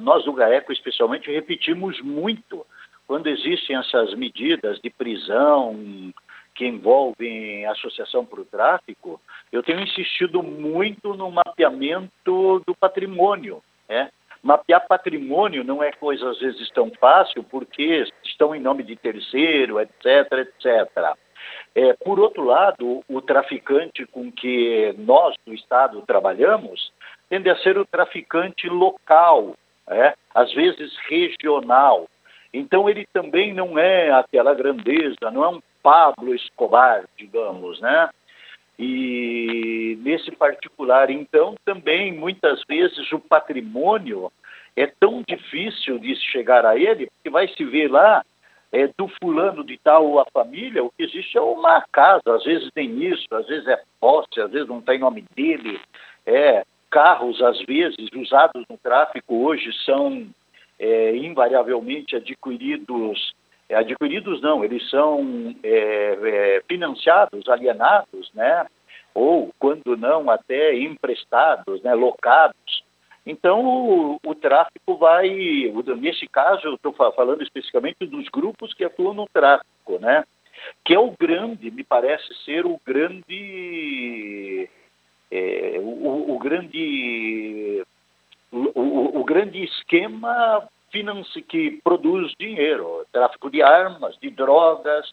Nós 0.00 0.24
do 0.24 0.32
GAECO, 0.34 0.72
especialmente, 0.72 1.30
repetimos 1.30 2.00
muito 2.02 2.66
quando 3.06 3.26
existem 3.28 3.76
essas 3.76 4.14
medidas 4.14 4.78
de 4.80 4.90
prisão 4.90 6.12
que 6.54 6.66
envolvem 6.66 7.64
associação 7.66 8.24
para 8.24 8.40
o 8.42 8.44
tráfico. 8.44 9.20
Eu 9.50 9.62
tenho 9.62 9.80
insistido 9.80 10.42
muito 10.42 11.14
no 11.14 11.30
mapeamento 11.30 12.62
do 12.66 12.74
patrimônio. 12.74 13.62
Né? 13.88 14.10
Mapear 14.42 14.86
patrimônio 14.88 15.62
não 15.62 15.82
é 15.82 15.92
coisa 15.92 16.30
às 16.30 16.38
vezes 16.38 16.70
tão 16.70 16.90
fácil, 16.98 17.44
porque 17.44 18.04
estão 18.24 18.54
em 18.54 18.60
nome 18.60 18.82
de 18.82 18.96
terceiro, 18.96 19.78
etc, 19.80 20.32
etc. 20.32 21.16
É, 21.74 21.92
por 22.04 22.18
outro 22.18 22.44
lado, 22.44 23.02
o 23.08 23.20
traficante 23.20 24.06
com 24.06 24.30
que 24.32 24.94
nós 24.98 25.34
do 25.46 25.54
Estado 25.54 26.02
trabalhamos 26.02 26.92
tende 27.28 27.48
a 27.48 27.56
ser 27.56 27.78
o 27.78 27.84
traficante 27.84 28.68
local, 28.68 29.54
é? 29.88 30.14
às 30.34 30.52
vezes 30.52 30.96
regional. 31.08 32.08
Então 32.52 32.88
ele 32.88 33.06
também 33.12 33.54
não 33.54 33.78
é 33.78 34.10
aquela 34.10 34.54
grandeza, 34.54 35.30
não 35.30 35.44
é 35.44 35.48
um 35.48 35.60
Pablo 35.82 36.34
Escobar, 36.34 37.04
digamos, 37.16 37.80
né? 37.80 38.10
E 38.82 39.98
nesse 40.00 40.30
particular, 40.30 41.10
então, 41.10 41.54
também 41.66 42.14
muitas 42.14 42.62
vezes 42.66 43.12
o 43.12 43.18
patrimônio 43.18 44.32
é 44.74 44.86
tão 44.86 45.22
difícil 45.28 45.98
de 45.98 46.16
chegar 46.16 46.64
a 46.64 46.78
ele, 46.78 47.10
que 47.22 47.28
vai 47.28 47.46
se 47.48 47.62
ver 47.62 47.90
lá 47.90 48.24
é, 48.72 48.88
do 48.96 49.06
fulano 49.22 49.62
de 49.62 49.76
tal 49.76 50.18
a 50.18 50.24
família, 50.32 50.82
o 50.82 50.90
que 50.96 51.02
existe 51.02 51.36
é 51.36 51.42
uma 51.42 51.84
casa, 51.92 52.34
às 52.34 52.42
vezes 52.44 52.70
tem 52.72 53.04
isso, 53.04 53.26
às 53.32 53.46
vezes 53.46 53.68
é 53.68 53.82
posse, 54.00 54.40
às 54.40 54.50
vezes 54.50 54.66
não 54.66 54.80
tem 54.80 54.98
nome 54.98 55.26
dele, 55.36 55.78
é, 56.24 56.64
carros, 56.90 57.42
às 57.42 57.60
vezes, 57.66 58.08
usados 58.14 58.64
no 58.66 58.78
tráfico 58.78 59.44
hoje 59.44 59.70
são 59.84 60.26
é, 60.78 61.14
invariavelmente 61.16 62.16
adquiridos, 62.16 63.34
adquiridos 63.74 64.40
não, 64.40 64.64
eles 64.64 64.88
são 64.90 65.54
é, 65.62 66.18
é, 66.22 66.62
financiados, 66.68 67.48
alienados, 67.48 68.30
né? 68.34 68.66
ou, 69.14 69.52
quando 69.58 69.96
não, 69.96 70.30
até 70.30 70.76
emprestados, 70.76 71.82
né? 71.82 71.94
locados. 71.94 72.84
Então, 73.26 73.64
o, 73.64 74.20
o 74.24 74.34
tráfico 74.34 74.96
vai, 74.96 75.28
nesse 75.98 76.26
caso, 76.26 76.66
eu 76.66 76.74
estou 76.74 76.92
falando 76.92 77.42
especificamente 77.42 78.06
dos 78.06 78.28
grupos 78.28 78.72
que 78.74 78.84
atuam 78.84 79.14
no 79.14 79.26
tráfico, 79.32 79.98
né? 80.00 80.24
que 80.84 80.94
é 80.94 80.98
o 80.98 81.12
grande, 81.18 81.70
me 81.70 81.84
parece 81.84 82.34
ser 82.44 82.66
o 82.66 82.80
grande, 82.84 84.68
é, 85.30 85.76
o, 85.78 86.34
o, 86.34 86.38
grande, 86.38 87.84
o, 88.52 89.20
o 89.20 89.24
grande 89.24 89.62
esquema 89.64 90.68
finance 90.90 91.40
que 91.42 91.80
produz 91.82 92.32
dinheiro, 92.38 93.06
tráfico 93.12 93.50
de 93.50 93.62
armas, 93.62 94.16
de 94.20 94.30
drogas 94.30 95.10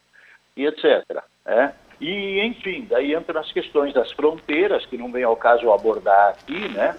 e 0.56 0.66
etc. 0.66 1.04
É? 1.46 1.72
E, 2.00 2.42
enfim, 2.42 2.86
daí 2.90 3.16
entram 3.16 3.42
as 3.42 3.52
questões 3.52 3.94
das 3.94 4.12
fronteiras, 4.12 4.86
que 4.86 4.98
não 4.98 5.12
vem 5.12 5.24
ao 5.24 5.36
caso 5.36 5.72
abordar 5.72 6.30
aqui, 6.30 6.68
né? 6.70 6.98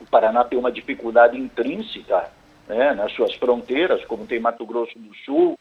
O 0.00 0.06
Paraná 0.06 0.44
tem 0.44 0.58
uma 0.58 0.72
dificuldade 0.72 1.38
intrínseca 1.38 2.30
né, 2.68 2.92
nas 2.92 3.12
suas 3.12 3.34
fronteiras, 3.34 4.04
como 4.04 4.26
tem 4.26 4.40
Mato 4.40 4.66
Grosso 4.66 4.98
do 4.98 5.14
Sul. 5.24 5.58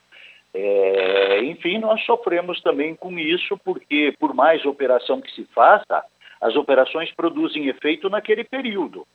É, 0.54 1.44
enfim, 1.44 1.78
nós 1.78 2.04
sofremos 2.06 2.60
também 2.62 2.96
com 2.96 3.18
isso, 3.18 3.58
porque 3.64 4.14
por 4.20 4.34
mais 4.34 4.66
operação 4.66 5.22
que 5.22 5.32
se 5.32 5.46
faça, 5.54 6.04
as 6.42 6.56
operações 6.56 7.12
produzem 7.14 7.68
efeito 7.68 8.10
naquele 8.10 8.44
período. 8.44 9.08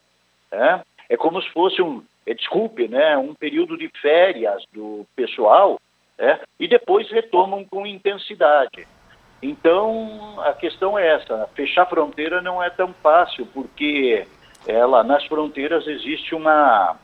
Né? 0.51 0.81
É 1.09 1.17
como 1.17 1.41
se 1.41 1.49
fosse 1.51 1.81
um, 1.81 2.03
desculpe, 2.33 2.87
né, 2.87 3.17
um 3.17 3.33
período 3.33 3.77
de 3.77 3.89
férias 4.01 4.63
do 4.73 5.05
pessoal, 5.15 5.79
é, 6.17 6.39
e 6.59 6.67
depois 6.67 7.09
retomam 7.09 7.63
com 7.63 7.85
intensidade. 7.85 8.87
Então, 9.41 10.41
a 10.41 10.53
questão 10.53 10.97
é 10.97 11.07
essa: 11.07 11.47
fechar 11.55 11.85
fronteira 11.85 12.41
não 12.41 12.61
é 12.61 12.69
tão 12.69 12.93
fácil, 13.03 13.45
porque 13.53 14.25
ela 14.65 15.03
nas 15.03 15.23
fronteiras 15.25 15.85
existe 15.87 16.33
uma 16.33 16.97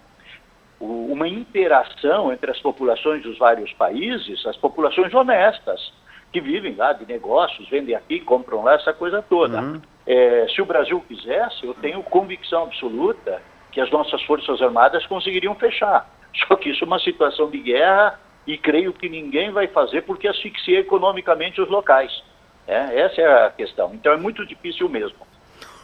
uma 0.79 1.29
interação 1.29 2.33
entre 2.33 2.51
as 2.51 2.59
populações 2.59 3.23
dos 3.23 3.37
vários 3.37 3.71
países, 3.73 4.45
as 4.45 4.57
populações 4.57 5.13
honestas 5.13 5.93
que 6.33 6.41
vivem 6.41 6.75
lá 6.75 6.91
de 6.91 7.05
negócios, 7.05 7.69
vendem 7.69 7.95
aqui, 7.95 8.19
compram 8.19 8.63
lá, 8.63 8.73
essa 8.73 8.91
coisa 8.91 9.21
toda. 9.21 9.61
Uhum. 9.61 9.81
É, 10.05 10.45
se 10.49 10.61
o 10.61 10.65
Brasil 10.65 11.01
quisesse, 11.07 11.65
eu 11.65 11.73
tenho 11.75 12.03
convicção 12.03 12.63
absoluta 12.63 13.41
que 13.73 13.81
as 13.81 13.89
nossas 13.91 14.21
forças 14.23 14.61
armadas 14.61 15.05
conseguiriam 15.07 15.55
fechar. 15.55 16.07
Só 16.47 16.55
que 16.55 16.69
isso 16.69 16.83
é 16.83 16.87
uma 16.87 16.99
situação 16.99 17.49
de 17.49 17.59
guerra 17.59 18.19
e 18.45 18.57
creio 18.57 18.93
que 18.93 19.09
ninguém 19.09 19.51
vai 19.51 19.67
fazer 19.67 20.03
porque 20.03 20.27
asfixia 20.27 20.79
economicamente 20.79 21.61
os 21.61 21.69
locais. 21.69 22.23
É, 22.67 23.01
essa 23.01 23.21
é 23.21 23.45
a 23.45 23.49
questão. 23.49 23.91
Então 23.93 24.13
é 24.13 24.17
muito 24.17 24.45
difícil 24.45 24.87
mesmo. 24.87 25.17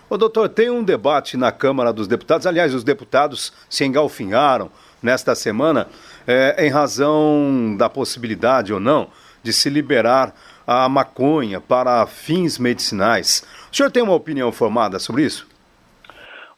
Ô, 0.09 0.17
doutor, 0.17 0.49
tem 0.49 0.69
um 0.69 0.83
debate 0.83 1.37
na 1.37 1.51
Câmara 1.51 1.93
dos 1.93 2.07
Deputados, 2.07 2.47
aliás, 2.47 2.73
os 2.73 2.83
deputados 2.83 3.53
se 3.69 3.85
engalfinharam 3.85 4.71
nesta 5.03 5.35
semana 5.35 5.87
é, 6.27 6.65
em 6.65 6.69
razão 6.69 7.75
da 7.77 7.89
possibilidade 7.89 8.73
ou 8.73 8.79
não 8.79 9.09
de 9.43 9.53
se 9.53 9.69
liberar 9.69 10.33
a 10.65 10.87
maconha 10.89 11.61
para 11.61 12.05
fins 12.05 12.57
medicinais. 12.57 13.43
O 13.71 13.75
senhor 13.75 13.91
tem 13.91 14.03
uma 14.03 14.13
opinião 14.13 14.51
formada 14.51 14.99
sobre 14.99 15.23
isso? 15.23 15.48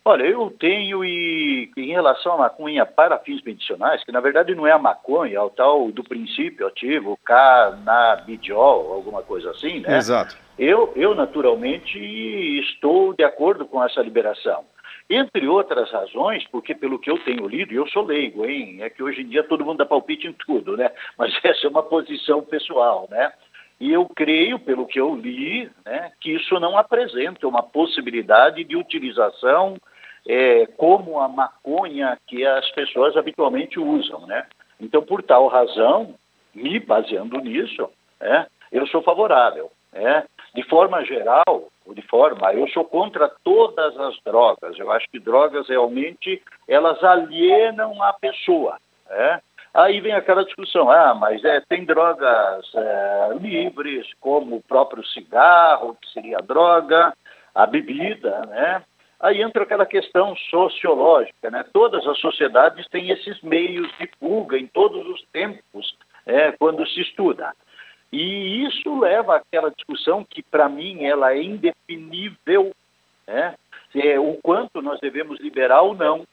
Olha, 0.03 0.24
eu 0.24 0.50
tenho 0.60 1.05
e 1.05 1.72
em 1.77 1.91
relação 1.91 2.34
à 2.34 2.38
maconha 2.38 2.88
para 2.88 3.20
fins 3.20 3.39
medicinais, 3.43 4.03
que 4.03 4.12
na 4.12 4.20
verdade 4.20 4.55
não 4.55 4.65
é 4.65 4.72
a 4.72 4.79
maconha, 4.79 5.38
é 5.38 5.41
o 5.41 5.50
tal 5.50 5.91
do 5.91 6.03
princípio 6.03 6.65
ativo, 6.65 7.19
canabidiol, 7.23 8.93
alguma 8.93 9.21
coisa 9.21 9.52
assim, 9.52 9.80
né? 9.82 9.97
Exato. 9.97 10.36
Eu, 10.58 10.91
eu, 10.95 11.13
naturalmente, 11.13 11.99
estou 12.60 13.13
de 13.13 13.23
acordo 13.23 13.65
com 13.65 13.84
essa 13.84 14.02
liberação. 14.02 14.63
Entre 15.08 15.47
outras 15.47 15.91
razões, 15.91 16.47
porque 16.52 16.73
pelo 16.73 16.97
que 16.97 17.12
eu 17.12 17.19
tenho 17.23 17.47
lido, 17.47 17.71
e 17.71 17.75
eu 17.75 17.88
sou 17.89 18.04
leigo, 18.04 18.45
hein? 18.45 18.82
É 18.82 18.89
que 18.89 19.04
hoje 19.04 19.21
em 19.21 19.28
dia 19.28 19.43
todo 19.43 19.65
mundo 19.65 19.80
dá 19.80 19.86
palpite 19.86 20.25
em 20.25 20.34
tudo, 20.34 20.75
né? 20.75 20.89
Mas 21.15 21.34
essa 21.43 21.67
é 21.67 21.69
uma 21.69 21.84
posição 21.84 22.41
pessoal, 22.41 23.08
né? 23.12 23.32
E 23.80 23.91
eu 23.91 24.08
creio, 24.08 24.58
pelo 24.60 24.86
que 24.86 24.99
eu 24.99 25.15
li, 25.15 25.69
né, 25.84 26.12
que 26.21 26.36
isso 26.36 26.60
não 26.60 26.78
apresenta 26.78 27.47
uma 27.47 27.63
possibilidade 27.63 28.63
de 28.63 28.75
utilização 28.75 29.75
é, 30.27 30.65
como 30.77 31.19
a 31.19 31.27
maconha 31.27 32.17
que 32.27 32.45
as 32.45 32.69
pessoas 32.71 33.15
habitualmente 33.17 33.79
usam, 33.79 34.25
né? 34.27 34.45
Então, 34.79 35.01
por 35.01 35.21
tal 35.23 35.47
razão, 35.47 36.15
me 36.53 36.79
baseando 36.79 37.38
nisso, 37.39 37.89
é, 38.19 38.45
eu 38.71 38.86
sou 38.88 39.01
favorável. 39.01 39.71
É, 39.93 40.23
de 40.55 40.63
forma 40.63 41.03
geral, 41.03 41.69
ou 41.86 41.93
de 41.93 42.01
forma, 42.03 42.53
eu 42.53 42.67
sou 42.69 42.86
contra 42.86 43.29
todas 43.43 43.97
as 43.99 44.17
drogas. 44.23 44.77
Eu 44.77 44.91
acho 44.91 45.10
que 45.10 45.19
drogas 45.19 45.67
realmente 45.67 46.41
elas 46.67 47.03
alienam 47.03 48.01
a 48.01 48.13
pessoa. 48.13 48.77
É? 49.10 49.39
Aí 49.73 50.01
vem 50.01 50.13
aquela 50.13 50.43
discussão, 50.43 50.89
ah, 50.89 51.13
mas 51.13 51.43
é, 51.45 51.62
tem 51.62 51.86
drogas 51.86 52.69
é, 52.75 53.29
livres, 53.39 54.07
como 54.19 54.57
o 54.57 54.62
próprio 54.62 55.05
cigarro, 55.07 55.97
que 56.01 56.10
seria 56.12 56.38
droga, 56.39 57.13
a 57.55 57.65
bebida, 57.65 58.41
né? 58.47 58.84
Aí 59.21 59.41
entra 59.41 59.63
aquela 59.63 59.86
questão 59.86 60.36
sociológica, 60.49 61.51
né? 61.51 61.63
Todas 61.71 62.05
as 62.07 62.17
sociedades 62.19 62.88
têm 62.88 63.12
esses 63.12 63.39
meios 63.41 63.88
de 63.99 64.10
fuga 64.19 64.57
em 64.57 64.67
todos 64.67 65.07
os 65.07 65.23
tempos, 65.31 65.95
é, 66.25 66.51
quando 66.53 66.86
se 66.88 67.01
estuda. 67.01 67.53
E 68.12 68.65
isso 68.65 68.99
leva 68.99 69.38
àquela 69.38 69.69
discussão 69.69 70.25
que, 70.27 70.41
para 70.41 70.67
mim, 70.67 71.05
ela 71.05 71.34
é 71.34 71.41
indefinível, 71.41 72.71
né? 73.27 73.55
é, 73.95 74.19
o 74.19 74.36
quanto 74.41 74.81
nós 74.81 74.99
devemos 74.99 75.39
liberar 75.39 75.81
ou 75.81 75.95
não. 75.95 76.25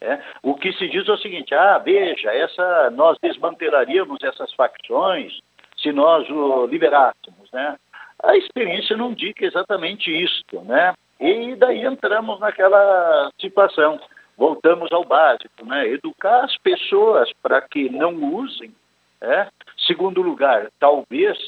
É? 0.00 0.20
O 0.42 0.54
que 0.54 0.72
se 0.72 0.88
diz 0.88 1.08
é 1.08 1.12
o 1.12 1.18
seguinte: 1.18 1.54
ah, 1.54 1.78
veja, 1.78 2.32
essa, 2.32 2.90
nós 2.90 3.16
desmantelaríamos 3.22 4.18
essas 4.22 4.52
facções 4.54 5.38
se 5.78 5.92
nós 5.92 6.28
o 6.28 6.66
liberássemos, 6.66 7.50
né? 7.52 7.76
A 8.22 8.36
experiência 8.36 8.96
não 8.96 9.12
indica 9.12 9.44
exatamente 9.44 10.10
isso, 10.10 10.44
né? 10.64 10.94
E 11.22 11.54
daí 11.56 11.84
entramos 11.84 12.38
naquela 12.40 13.30
situação. 13.40 13.98
Voltamos 14.36 14.90
ao 14.92 15.04
básico, 15.04 15.64
né? 15.64 15.86
Educar 15.88 16.44
as 16.44 16.56
pessoas 16.58 17.32
para 17.42 17.62
que 17.62 17.88
não 17.88 18.14
usem 18.34 18.74
é? 19.22 19.46
Segundo 19.86 20.20
lugar, 20.20 20.68
talvez 20.80 21.38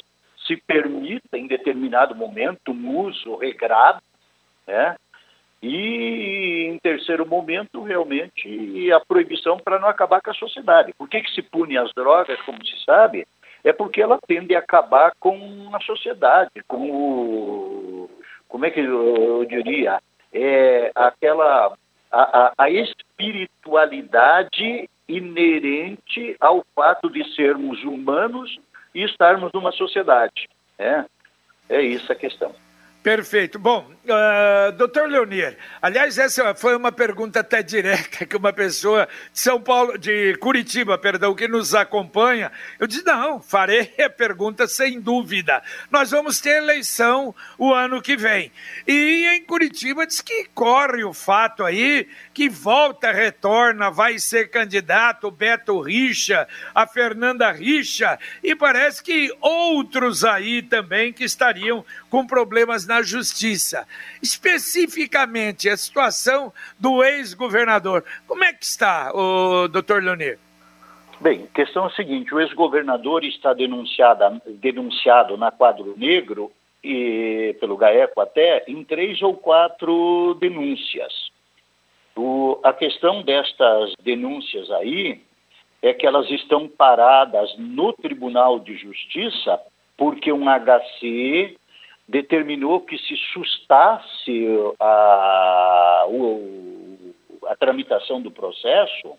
se 0.46 0.56
permita 0.56 1.36
em 1.36 1.48
determinado 1.48 2.14
momento 2.14 2.70
um 2.70 3.00
uso 3.00 3.36
regrado, 3.36 4.00
é? 4.66 4.94
e 5.60 6.68
em 6.70 6.78
terceiro 6.78 7.26
momento, 7.26 7.82
realmente, 7.82 8.92
a 8.92 9.00
proibição 9.00 9.58
para 9.58 9.78
não 9.78 9.88
acabar 9.88 10.20
com 10.20 10.30
a 10.30 10.34
sociedade. 10.34 10.92
Por 10.96 11.08
que, 11.08 11.22
que 11.22 11.32
se 11.32 11.42
pune 11.42 11.76
as 11.76 11.92
drogas, 11.94 12.40
como 12.42 12.64
se 12.64 12.84
sabe? 12.84 13.26
É 13.64 13.72
porque 13.72 14.00
ela 14.00 14.20
tende 14.26 14.54
a 14.54 14.58
acabar 14.58 15.12
com 15.18 15.70
a 15.72 15.80
sociedade, 15.80 16.50
com 16.68 16.90
o. 16.90 17.83
Como 18.54 18.66
é 18.66 18.70
que 18.70 18.78
eu 18.78 19.44
diria? 19.46 20.00
É 20.32 20.92
aquela. 20.94 21.76
a, 22.12 22.46
a, 22.46 22.52
a 22.56 22.70
espiritualidade 22.70 24.88
inerente 25.08 26.36
ao 26.38 26.64
fato 26.72 27.10
de 27.10 27.34
sermos 27.34 27.82
humanos 27.82 28.56
e 28.94 29.02
estarmos 29.02 29.50
numa 29.52 29.72
sociedade. 29.72 30.48
É, 30.78 31.04
é 31.68 31.82
isso 31.82 32.12
a 32.12 32.14
questão. 32.14 32.54
Perfeito. 33.04 33.58
Bom, 33.58 33.92
uh, 34.06 34.72
doutor 34.72 35.06
Leonir, 35.06 35.58
aliás, 35.82 36.16
essa 36.16 36.54
foi 36.54 36.74
uma 36.74 36.90
pergunta 36.90 37.40
até 37.40 37.62
direta 37.62 38.24
que 38.24 38.34
uma 38.34 38.50
pessoa 38.50 39.06
de 39.30 39.38
São 39.38 39.60
Paulo, 39.60 39.98
de 39.98 40.34
Curitiba, 40.38 40.96
perdão, 40.96 41.34
que 41.34 41.46
nos 41.46 41.74
acompanha, 41.74 42.50
eu 42.80 42.86
disse, 42.86 43.04
não, 43.04 43.42
farei 43.42 43.92
a 44.02 44.08
pergunta 44.08 44.66
sem 44.66 44.98
dúvida. 44.98 45.62
Nós 45.90 46.12
vamos 46.12 46.40
ter 46.40 46.62
eleição 46.62 47.34
o 47.58 47.74
ano 47.74 48.00
que 48.00 48.16
vem. 48.16 48.50
E 48.86 49.26
em 49.36 49.44
Curitiba 49.44 50.06
diz 50.06 50.22
que 50.22 50.46
corre 50.54 51.04
o 51.04 51.12
fato 51.12 51.62
aí 51.62 52.08
que 52.32 52.48
volta, 52.48 53.12
retorna, 53.12 53.90
vai 53.90 54.18
ser 54.18 54.48
candidato 54.48 55.30
Beto 55.30 55.78
Richa, 55.78 56.48
a 56.74 56.86
Fernanda 56.86 57.52
Richa, 57.52 58.18
e 58.42 58.56
parece 58.56 59.02
que 59.02 59.30
outros 59.42 60.24
aí 60.24 60.62
também 60.62 61.12
que 61.12 61.22
estariam 61.22 61.84
com 62.14 62.24
problemas 62.24 62.86
na 62.86 63.02
justiça. 63.02 63.88
Especificamente 64.22 65.68
a 65.68 65.76
situação 65.76 66.52
do 66.78 67.02
ex-governador. 67.02 68.04
Como 68.28 68.44
é 68.44 68.52
que 68.52 68.64
está, 68.64 69.10
o 69.12 69.66
doutor 69.66 70.00
Leonir? 70.00 70.38
Bem, 71.20 71.48
a 71.50 71.54
questão 71.56 71.86
é 71.86 71.86
a 71.88 71.90
seguinte: 71.90 72.32
o 72.32 72.38
ex-governador 72.40 73.24
está 73.24 73.52
denunciado 73.52 75.36
na 75.36 75.50
quadro 75.50 75.94
negro, 75.96 76.52
e 76.84 77.56
pelo 77.58 77.76
GAECO 77.76 78.20
até, 78.20 78.62
em 78.68 78.84
três 78.84 79.20
ou 79.20 79.34
quatro 79.34 80.36
denúncias. 80.40 81.32
O, 82.14 82.60
a 82.62 82.72
questão 82.72 83.22
destas 83.22 83.92
denúncias 84.04 84.70
aí 84.70 85.20
é 85.82 85.92
que 85.92 86.06
elas 86.06 86.30
estão 86.30 86.68
paradas 86.68 87.52
no 87.58 87.92
Tribunal 87.92 88.60
de 88.60 88.76
Justiça 88.76 89.60
porque 89.96 90.32
um 90.32 90.44
HC 90.44 91.56
determinou 92.06 92.80
que 92.80 92.98
se 92.98 93.16
sustasse 93.32 94.46
a, 94.78 96.06
a, 97.46 97.56
tramitação 97.56 98.20
do 98.20 98.30
processo 98.30 99.16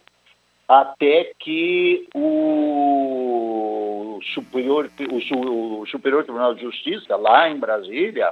até 0.68 1.32
que 1.40 2.08
o 2.16 4.20
superior, 4.34 4.90
o 5.12 5.86
superior 5.88 6.24
Tribunal 6.24 6.56
de 6.56 6.62
Justiça, 6.62 7.16
lá 7.16 7.50
em 7.50 7.58
Brasília, 7.58 8.32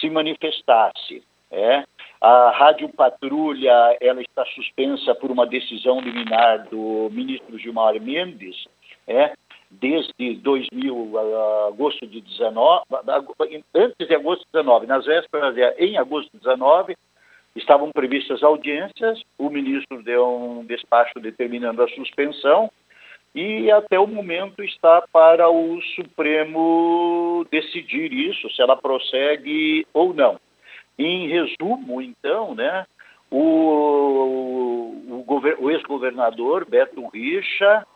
se 0.00 0.10
manifestasse. 0.10 1.22
É. 1.50 1.84
A 2.20 2.50
Rádio 2.50 2.88
Patrulha 2.88 3.96
ela 4.00 4.20
está 4.20 4.44
suspensa 4.46 5.14
por 5.14 5.30
uma 5.30 5.46
decisão 5.46 6.00
liminar 6.00 6.66
do 6.68 7.08
ministro 7.12 7.58
Gilmar 7.58 8.00
Mendes, 8.00 8.66
é, 9.06 9.32
desde 9.70 10.34
2000, 10.36 11.18
agosto 11.68 12.06
de 12.06 12.20
19, 12.20 12.82
antes 13.74 14.08
de 14.08 14.14
agosto 14.14 14.44
de 14.46 14.52
19, 14.52 14.86
nas 14.86 15.04
vésperas, 15.04 15.56
em 15.78 15.98
agosto 15.98 16.30
de 16.32 16.38
19, 16.38 16.96
Estavam 17.56 17.90
previstas 17.90 18.42
audiências, 18.42 19.22
o 19.38 19.48
ministro 19.48 20.02
deu 20.02 20.28
um 20.28 20.64
despacho 20.66 21.18
determinando 21.18 21.82
a 21.82 21.88
suspensão 21.88 22.70
e 23.34 23.70
até 23.70 23.98
o 23.98 24.06
momento 24.06 24.62
está 24.62 25.02
para 25.10 25.48
o 25.48 25.80
Supremo 25.94 27.46
decidir 27.50 28.12
isso, 28.12 28.50
se 28.50 28.60
ela 28.60 28.76
prossegue 28.76 29.86
ou 29.94 30.12
não. 30.12 30.38
Em 30.98 31.28
resumo, 31.28 32.02
então, 32.02 32.54
né, 32.54 32.84
o, 33.30 35.24
o, 35.26 35.40
o 35.58 35.70
ex-governador 35.70 36.66
Beto 36.68 37.08
Richa, 37.08 37.86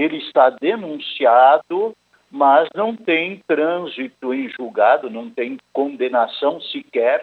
ele 0.00 0.18
está 0.18 0.50
denunciado, 0.50 1.94
mas 2.30 2.68
não 2.74 2.94
tem 2.96 3.42
trânsito 3.46 4.32
em 4.32 4.48
julgado, 4.48 5.10
não 5.10 5.28
tem 5.28 5.58
condenação 5.72 6.60
sequer 6.60 7.22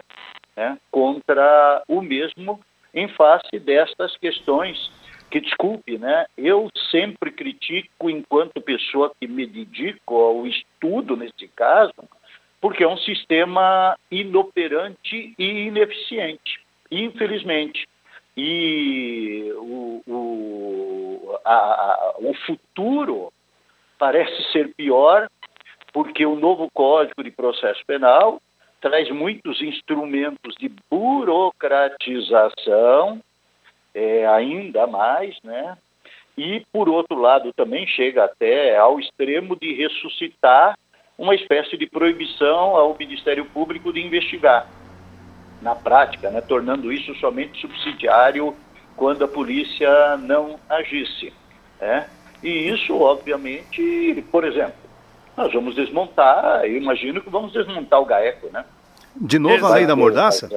né, 0.56 0.78
contra 0.90 1.82
o 1.88 2.00
mesmo 2.02 2.60
em 2.94 3.08
face 3.08 3.58
destas 3.58 4.16
questões 4.16 4.90
que, 5.30 5.40
desculpe, 5.40 5.98
né, 5.98 6.26
eu 6.36 6.70
sempre 6.90 7.30
critico 7.30 8.08
enquanto 8.08 8.60
pessoa 8.60 9.12
que 9.20 9.26
me 9.26 9.46
dedico 9.46 10.16
ao 10.16 10.46
estudo 10.46 11.16
nesse 11.16 11.48
caso, 11.54 11.92
porque 12.60 12.82
é 12.82 12.88
um 12.88 12.96
sistema 12.98 13.96
inoperante 14.10 15.34
e 15.38 15.66
ineficiente, 15.66 16.60
infelizmente. 16.90 17.86
E 18.40 19.52
o, 19.56 20.00
o, 20.06 21.36
a, 21.44 22.14
o 22.20 22.32
futuro 22.46 23.32
parece 23.98 24.52
ser 24.52 24.72
pior, 24.76 25.28
porque 25.92 26.24
o 26.24 26.36
novo 26.36 26.68
Código 26.72 27.24
de 27.24 27.32
Processo 27.32 27.84
Penal 27.84 28.40
traz 28.80 29.10
muitos 29.10 29.60
instrumentos 29.60 30.54
de 30.54 30.70
burocratização, 30.88 33.20
é, 33.92 34.24
ainda 34.28 34.86
mais, 34.86 35.36
né? 35.42 35.76
E, 36.36 36.64
por 36.72 36.88
outro 36.88 37.18
lado, 37.18 37.52
também 37.52 37.88
chega 37.88 38.24
até 38.24 38.76
ao 38.76 39.00
extremo 39.00 39.56
de 39.56 39.74
ressuscitar 39.74 40.78
uma 41.18 41.34
espécie 41.34 41.76
de 41.76 41.88
proibição 41.88 42.76
ao 42.76 42.96
Ministério 42.96 43.46
Público 43.46 43.92
de 43.92 44.00
investigar, 44.00 44.68
na 45.60 45.74
prática, 45.74 46.30
né? 46.30 46.40
tornando 46.40 46.92
isso 46.92 47.14
somente 47.16 47.60
subsidiário 47.60 48.54
quando 48.96 49.24
a 49.24 49.28
polícia 49.28 50.16
não 50.16 50.58
agisse. 50.68 51.32
Né? 51.80 52.08
E 52.42 52.68
isso, 52.68 52.94
obviamente, 53.00 54.24
por 54.30 54.44
exemplo, 54.44 54.74
nós 55.36 55.52
vamos 55.52 55.74
desmontar, 55.74 56.64
eu 56.64 56.76
imagino 56.76 57.20
que 57.20 57.30
vamos 57.30 57.52
desmontar 57.52 58.00
o 58.00 58.04
GAECO, 58.04 58.50
né? 58.52 58.64
De 59.14 59.38
novo 59.38 59.66
a 59.66 59.74
lei 59.74 59.86
da 59.86 59.96
mordaça? 59.96 60.48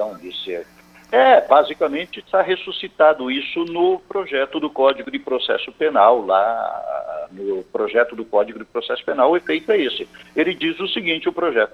É, 1.12 1.42
basicamente 1.42 2.20
está 2.20 2.42
ressuscitado 2.42 3.30
isso 3.30 3.66
no 3.66 4.00
projeto 4.00 4.60
do 4.60 4.70
Código 4.70 5.12
de 5.12 5.20
Processo 5.20 5.72
Penal, 5.74 6.26
lá 6.26 7.28
no 7.32 7.64
projeto 7.64 8.16
do 8.16 8.24
Código 8.24 8.60
de 8.60 8.66
Processo 8.66 9.04
Penal, 9.04 9.32
o 9.32 9.38
efeito 9.38 9.72
é 9.72 9.78
esse. 9.78 10.08
Ele 10.36 10.54
diz 10.54 10.80
o 10.80 10.88
seguinte, 10.88 11.28
o 11.28 11.34
projeto, 11.34 11.74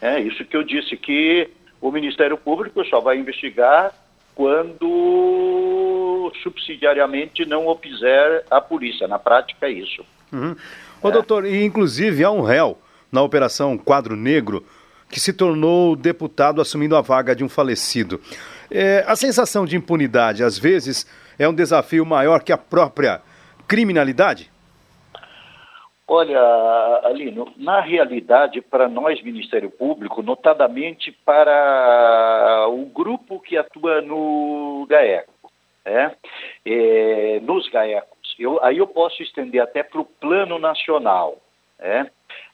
é 0.00 0.20
isso 0.20 0.44
que 0.44 0.56
eu 0.56 0.62
disse, 0.62 0.96
que 0.96 1.48
o 1.80 1.90
Ministério 1.90 2.36
Público 2.36 2.84
só 2.86 3.00
vai 3.00 3.18
investigar 3.18 3.92
quando 4.34 6.30
subsidiariamente 6.42 7.46
não 7.46 7.66
opuser 7.66 8.44
a 8.50 8.60
polícia. 8.60 9.08
Na 9.08 9.18
prática 9.18 9.66
é 9.66 9.70
isso. 9.70 10.04
Uhum. 10.32 10.54
Ô, 11.02 11.08
é. 11.08 11.12
doutor, 11.12 11.44
e 11.46 11.64
inclusive 11.64 12.22
há 12.22 12.30
um 12.30 12.42
réu 12.42 12.78
na 13.10 13.22
Operação 13.22 13.78
Quadro 13.78 14.14
Negro 14.16 14.64
que 15.08 15.20
se 15.20 15.32
tornou 15.32 15.96
deputado 15.96 16.60
assumindo 16.60 16.96
a 16.96 17.00
vaga 17.00 17.34
de 17.34 17.44
um 17.44 17.48
falecido. 17.48 18.20
É, 18.70 19.04
a 19.06 19.14
sensação 19.14 19.64
de 19.64 19.76
impunidade, 19.76 20.42
às 20.42 20.58
vezes, 20.58 21.06
é 21.38 21.48
um 21.48 21.54
desafio 21.54 22.04
maior 22.04 22.42
que 22.42 22.52
a 22.52 22.58
própria 22.58 23.22
criminalidade? 23.68 24.50
Olha, 26.08 26.40
Alino, 27.02 27.52
na 27.56 27.80
realidade, 27.80 28.60
para 28.60 28.88
nós, 28.88 29.20
Ministério 29.22 29.70
Público, 29.70 30.22
notadamente 30.22 31.10
para 31.24 32.68
o 32.68 32.86
grupo 32.86 33.40
que 33.40 33.56
atua 33.56 34.00
no 34.00 34.86
GAECO, 34.88 35.50
é, 35.84 36.12
é, 36.64 37.40
nos 37.40 37.68
GAECOS, 37.68 38.36
eu, 38.38 38.62
aí 38.62 38.78
eu 38.78 38.86
posso 38.86 39.20
estender 39.20 39.60
até 39.60 39.82
para 39.82 40.00
o 40.00 40.04
plano 40.04 40.58
nacional. 40.60 41.38
É, 41.78 42.06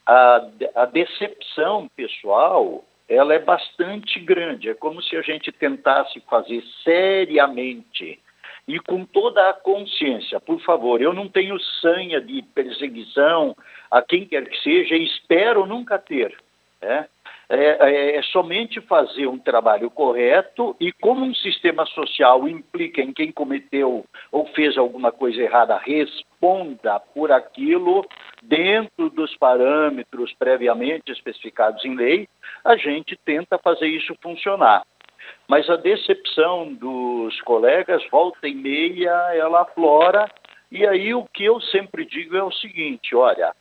a, 0.06 0.48
a 0.74 0.84
decepção 0.86 1.88
pessoal 1.94 2.82
ela 3.08 3.34
é 3.34 3.38
bastante 3.38 4.18
grande. 4.20 4.70
É 4.70 4.74
como 4.74 5.02
se 5.02 5.16
a 5.16 5.22
gente 5.22 5.52
tentasse 5.52 6.20
fazer 6.20 6.62
seriamente 6.82 8.18
e 8.66 8.78
com 8.78 9.04
toda 9.04 9.50
a 9.50 9.54
consciência. 9.54 10.40
Por 10.40 10.60
favor, 10.60 11.00
eu 11.00 11.12
não 11.12 11.28
tenho 11.28 11.58
sanha 11.80 12.20
de 12.20 12.42
perseguição 12.42 13.56
a 13.90 14.00
quem 14.02 14.26
quer 14.26 14.48
que 14.48 14.58
seja 14.62 14.94
e 14.96 15.04
espero 15.04 15.66
nunca 15.66 15.98
ter. 15.98 16.36
Né? 16.80 17.06
É, 17.48 17.56
é, 17.56 18.16
é, 18.16 18.22
somente 18.22 18.80
fazer 18.80 19.26
um 19.26 19.38
trabalho 19.38 19.90
correto 19.90 20.74
e 20.80 20.90
como 20.90 21.22
um 21.22 21.34
sistema 21.34 21.84
social 21.84 22.48
implica 22.48 23.02
em 23.02 23.12
quem 23.12 23.30
cometeu 23.30 24.06
ou 24.30 24.46
fez 24.54 24.78
alguma 24.78 25.12
coisa 25.12 25.42
errada, 25.42 25.76
responda 25.76 26.98
por 27.14 27.30
aquilo 27.30 28.06
dentro 28.42 29.10
dos 29.10 29.36
parâmetros 29.36 30.32
previamente 30.38 31.12
especificados 31.12 31.84
em 31.84 31.94
lei, 31.94 32.26
a 32.64 32.74
gente 32.76 33.18
tenta 33.22 33.58
fazer 33.58 33.86
isso 33.86 34.16
funcionar. 34.22 34.82
Mas 35.52 35.68
a 35.68 35.76
decepção 35.76 36.72
dos 36.72 37.38
colegas, 37.42 38.02
volta 38.10 38.48
e 38.48 38.54
meia, 38.54 39.10
ela 39.34 39.60
aflora, 39.60 40.26
e 40.70 40.86
aí 40.86 41.12
o 41.12 41.26
que 41.26 41.44
eu 41.44 41.60
sempre 41.60 42.06
digo 42.06 42.34
é 42.34 42.42
o 42.42 42.50
seguinte, 42.50 43.14
olha, 43.14 43.52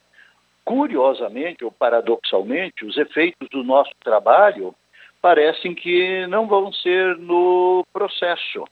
Curiosamente 0.64 1.66
ou 1.66 1.72
paradoxalmente, 1.72 2.86
os 2.86 2.96
efeitos 2.96 3.50
do 3.50 3.62
nosso 3.62 3.92
trabalho 4.02 4.74
parecem 5.22 5.76
que 5.76 6.26
não 6.28 6.48
vão 6.48 6.72
ser 6.72 7.18
no 7.18 7.86
processo, 7.92 8.64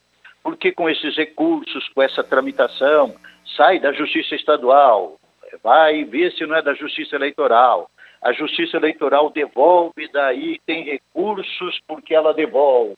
porque 0.42 0.72
com 0.72 0.90
esses 0.90 1.18
recursos, 1.18 1.90
com 1.90 2.02
essa 2.02 2.24
tramitação, 2.24 3.14
sai 3.58 3.82
da 3.82 3.92
Justiça 3.92 4.34
Estadual, 4.36 5.18
vai 5.62 6.06
ver 6.06 6.32
se 6.32 6.46
não 6.46 6.56
é 6.56 6.62
da 6.62 6.74
Justiça 6.74 7.18
Eleitoral. 7.18 7.92
A 8.22 8.34
Justiça 8.34 8.78
Eleitoral 8.78 9.30
devolve, 9.30 10.10
daí 10.12 10.60
tem 10.66 10.84
recursos 10.84 11.80
porque 11.88 12.14
ela 12.14 12.34
devolve. 12.34 12.96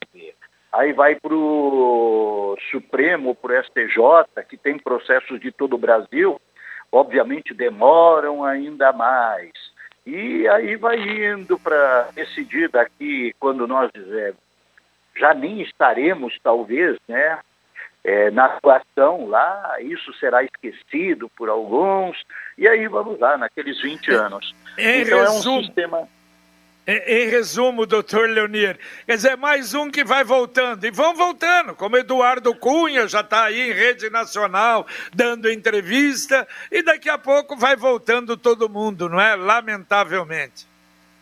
Aí 0.72 0.94
vai 0.94 1.16
para 1.16 1.36
o 1.36 2.58
Supremo, 2.72 3.36
para 3.36 3.60
o 3.60 3.64
STJ, 3.64 4.44
que 4.50 4.58
tem 4.58 4.80
processos 4.80 5.40
de 5.40 5.52
todo 5.52 5.74
o 5.74 5.80
Brasil, 5.80 6.40
obviamente 6.92 7.54
demoram 7.54 8.44
ainda 8.44 8.92
mais. 8.92 9.52
E 10.06 10.48
aí 10.48 10.76
vai 10.76 10.98
indo 10.98 11.60
para 11.60 12.10
decidir 12.16 12.70
daqui, 12.70 13.36
quando 13.40 13.68
nós 13.68 13.92
é, 13.96 14.34
já 15.16 15.34
nem 15.34 15.62
estaremos, 15.62 16.40
talvez, 16.42 16.98
né, 17.08 17.40
é, 18.04 18.32
na 18.32 18.46
atuação 18.46 19.28
lá, 19.28 19.76
isso 19.80 20.14
será 20.20 20.44
esquecido 20.44 21.30
por 21.38 21.50
alguns, 21.50 22.18
e 22.58 22.68
aí 22.68 22.88
vamos 22.88 23.20
lá, 23.20 23.38
naqueles 23.38 23.80
20 23.82 24.12
anos. 24.12 24.56
Em 24.78 25.02
então 25.02 25.20
resumo, 25.20 25.58
é 25.58 25.60
um 25.60 25.64
sistema. 25.64 26.08
Em, 26.88 27.30
resumo, 27.30 27.86
doutor 27.86 28.28
Leonir, 28.28 28.78
quer 29.06 29.16
dizer, 29.16 29.38
mais 29.38 29.76
um 29.76 29.92
que 29.92 30.04
vai 30.04 30.24
voltando, 30.24 30.84
e 30.84 30.90
vão 30.90 31.14
voltando, 31.14 31.76
como 31.76 31.96
Eduardo 31.96 32.56
Cunha 32.56 33.08
já 33.08 33.22
está 33.22 33.46
aí 33.46 33.70
em 33.70 33.74
rede 33.74 34.10
nacional 34.10 34.88
dando 35.14 35.52
entrevista, 35.52 36.48
e 36.72 36.82
daqui 36.82 37.08
a 37.08 37.20
pouco 37.20 37.56
vai 37.56 37.76
voltando 37.76 38.36
todo 38.36 38.68
mundo, 38.68 39.08
não 39.08 39.22
é? 39.22 39.36
Lamentavelmente. 39.36 40.66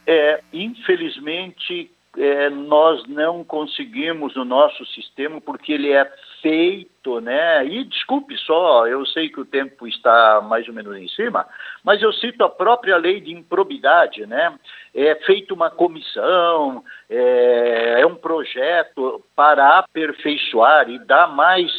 É, 0.08 0.42
infelizmente, 0.54 1.92
é, 2.18 2.50
nós 2.50 3.06
não 3.08 3.44
conseguimos 3.44 4.36
o 4.38 4.46
nosso 4.46 4.86
sistema 4.88 5.40
porque 5.42 5.74
ele 5.74 5.92
é 5.92 6.10
feito, 6.42 7.20
né? 7.22 7.66
E 7.66 7.84
desculpe 7.84 8.38
só, 8.38 8.88
eu 8.88 9.06
sei 9.06 9.30
que 9.30 9.40
o 9.40 9.46
tempo 9.46 9.88
está 9.88 10.42
mais 10.42 10.68
ou 10.68 10.74
menos 10.74 10.96
em 10.98 11.08
cima, 11.10 11.46
mas 11.84 12.02
eu 12.02 12.12
cito 12.14 12.44
a 12.44 12.50
própria 12.50 12.98
lei 12.98 13.20
de 13.22 13.32
improbidade, 13.32 14.26
né? 14.26 14.54
É 14.94 15.16
feita 15.26 15.54
uma 15.54 15.70
comissão, 15.70 16.84
é, 17.10 18.02
é 18.02 18.06
um 18.06 18.16
projeto 18.16 19.24
para 19.36 19.80
aperfeiçoar 19.80 20.90
e 20.90 21.00
dar 21.00 21.28
mais, 21.28 21.72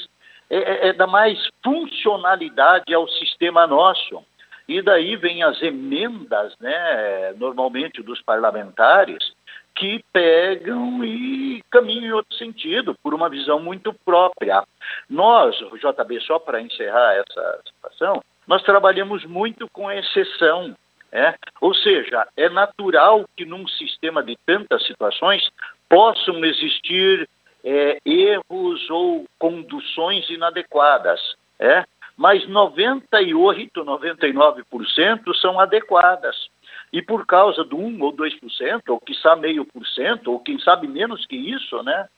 é, 0.48 0.56
é, 0.56 0.88
é 0.88 0.92
dar 0.92 1.06
mais 1.06 1.38
funcionalidade 1.64 2.94
ao 2.94 3.08
sistema 3.08 3.66
nosso. 3.66 4.22
E 4.68 4.80
daí 4.80 5.16
vem 5.16 5.42
as 5.42 5.60
emendas, 5.62 6.54
né, 6.60 7.34
normalmente 7.36 8.00
dos 8.04 8.22
parlamentares, 8.22 9.32
que 9.80 10.04
pegam 10.12 11.02
e 11.02 11.62
caminham 11.70 12.04
em 12.04 12.12
outro 12.12 12.36
sentido, 12.36 12.94
por 13.02 13.14
uma 13.14 13.30
visão 13.30 13.58
muito 13.58 13.94
própria. 14.04 14.62
Nós, 15.08 15.56
JB, 15.56 16.20
só 16.20 16.38
para 16.38 16.60
encerrar 16.60 17.14
essa 17.14 17.60
situação, 17.64 18.22
nós 18.46 18.62
trabalhamos 18.62 19.24
muito 19.24 19.66
com 19.72 19.90
exceção. 19.90 20.76
É? 21.10 21.34
Ou 21.62 21.74
seja, 21.74 22.28
é 22.36 22.48
natural 22.50 23.24
que 23.34 23.44
num 23.44 23.66
sistema 23.66 24.22
de 24.22 24.36
tantas 24.46 24.86
situações 24.86 25.48
possam 25.88 26.44
existir 26.44 27.28
é, 27.64 27.98
erros 28.04 28.88
ou 28.90 29.24
conduções 29.38 30.28
inadequadas. 30.28 31.20
É? 31.58 31.84
Mas 32.18 32.46
98, 32.46 33.82
99% 33.82 35.34
são 35.40 35.58
adequadas 35.58 36.49
e 36.92 37.00
por 37.00 37.26
causa 37.26 37.64
do 37.64 37.76
1 37.76 38.02
ou 38.02 38.12
2%, 38.12 38.82
ou 38.88 39.00
quiçá 39.00 39.36
meio 39.36 39.64
por 39.64 39.86
cento, 39.86 40.32
ou 40.32 40.40
quem 40.40 40.58
sabe 40.58 40.88
menos 40.88 41.24
que 41.26 41.36
isso, 41.36 41.82
né, 41.82 42.08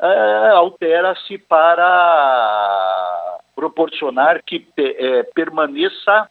é, 0.00 0.50
altera-se 0.50 1.38
para 1.38 3.38
proporcionar 3.54 4.42
que 4.42 4.66
é, 4.76 5.22
permaneça 5.22 6.28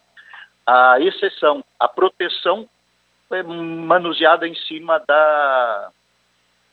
a 0.65 0.99
exceção, 0.99 1.63
a 1.80 1.88
proteção 1.88 2.67
é, 3.32 3.43
manuseada 3.43 4.47
em 4.47 4.56
cima 4.56 4.99
da, 4.99 5.91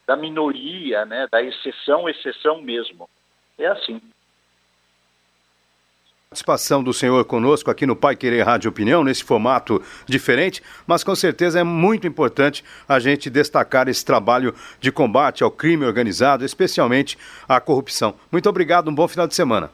da 0.06 0.16
minoria, 0.16 1.04
né, 1.04 1.26
da 1.30 1.42
exceção, 1.42 2.08
exceção 2.08 2.60
mesmo. 2.60 3.08
É 3.58 3.66
assim 3.66 4.00
participação 6.28 6.82
do 6.82 6.92
senhor 6.92 7.24
conosco 7.24 7.70
aqui 7.70 7.86
no 7.86 7.94
Pai 7.94 8.16
Querer 8.16 8.42
Rádio 8.42 8.68
Opinião, 8.68 9.04
nesse 9.04 9.22
formato 9.22 9.80
diferente, 10.06 10.60
mas 10.84 11.04
com 11.04 11.14
certeza 11.14 11.60
é 11.60 11.62
muito 11.62 12.04
importante 12.04 12.64
a 12.88 12.98
gente 12.98 13.30
destacar 13.30 13.88
esse 13.88 14.04
trabalho 14.04 14.52
de 14.80 14.90
combate 14.90 15.44
ao 15.44 15.52
crime 15.52 15.86
organizado, 15.86 16.44
especialmente 16.44 17.16
à 17.48 17.60
corrupção. 17.60 18.14
Muito 18.30 18.48
obrigado, 18.48 18.90
um 18.90 18.94
bom 18.94 19.06
final 19.06 19.28
de 19.28 19.36
semana. 19.36 19.70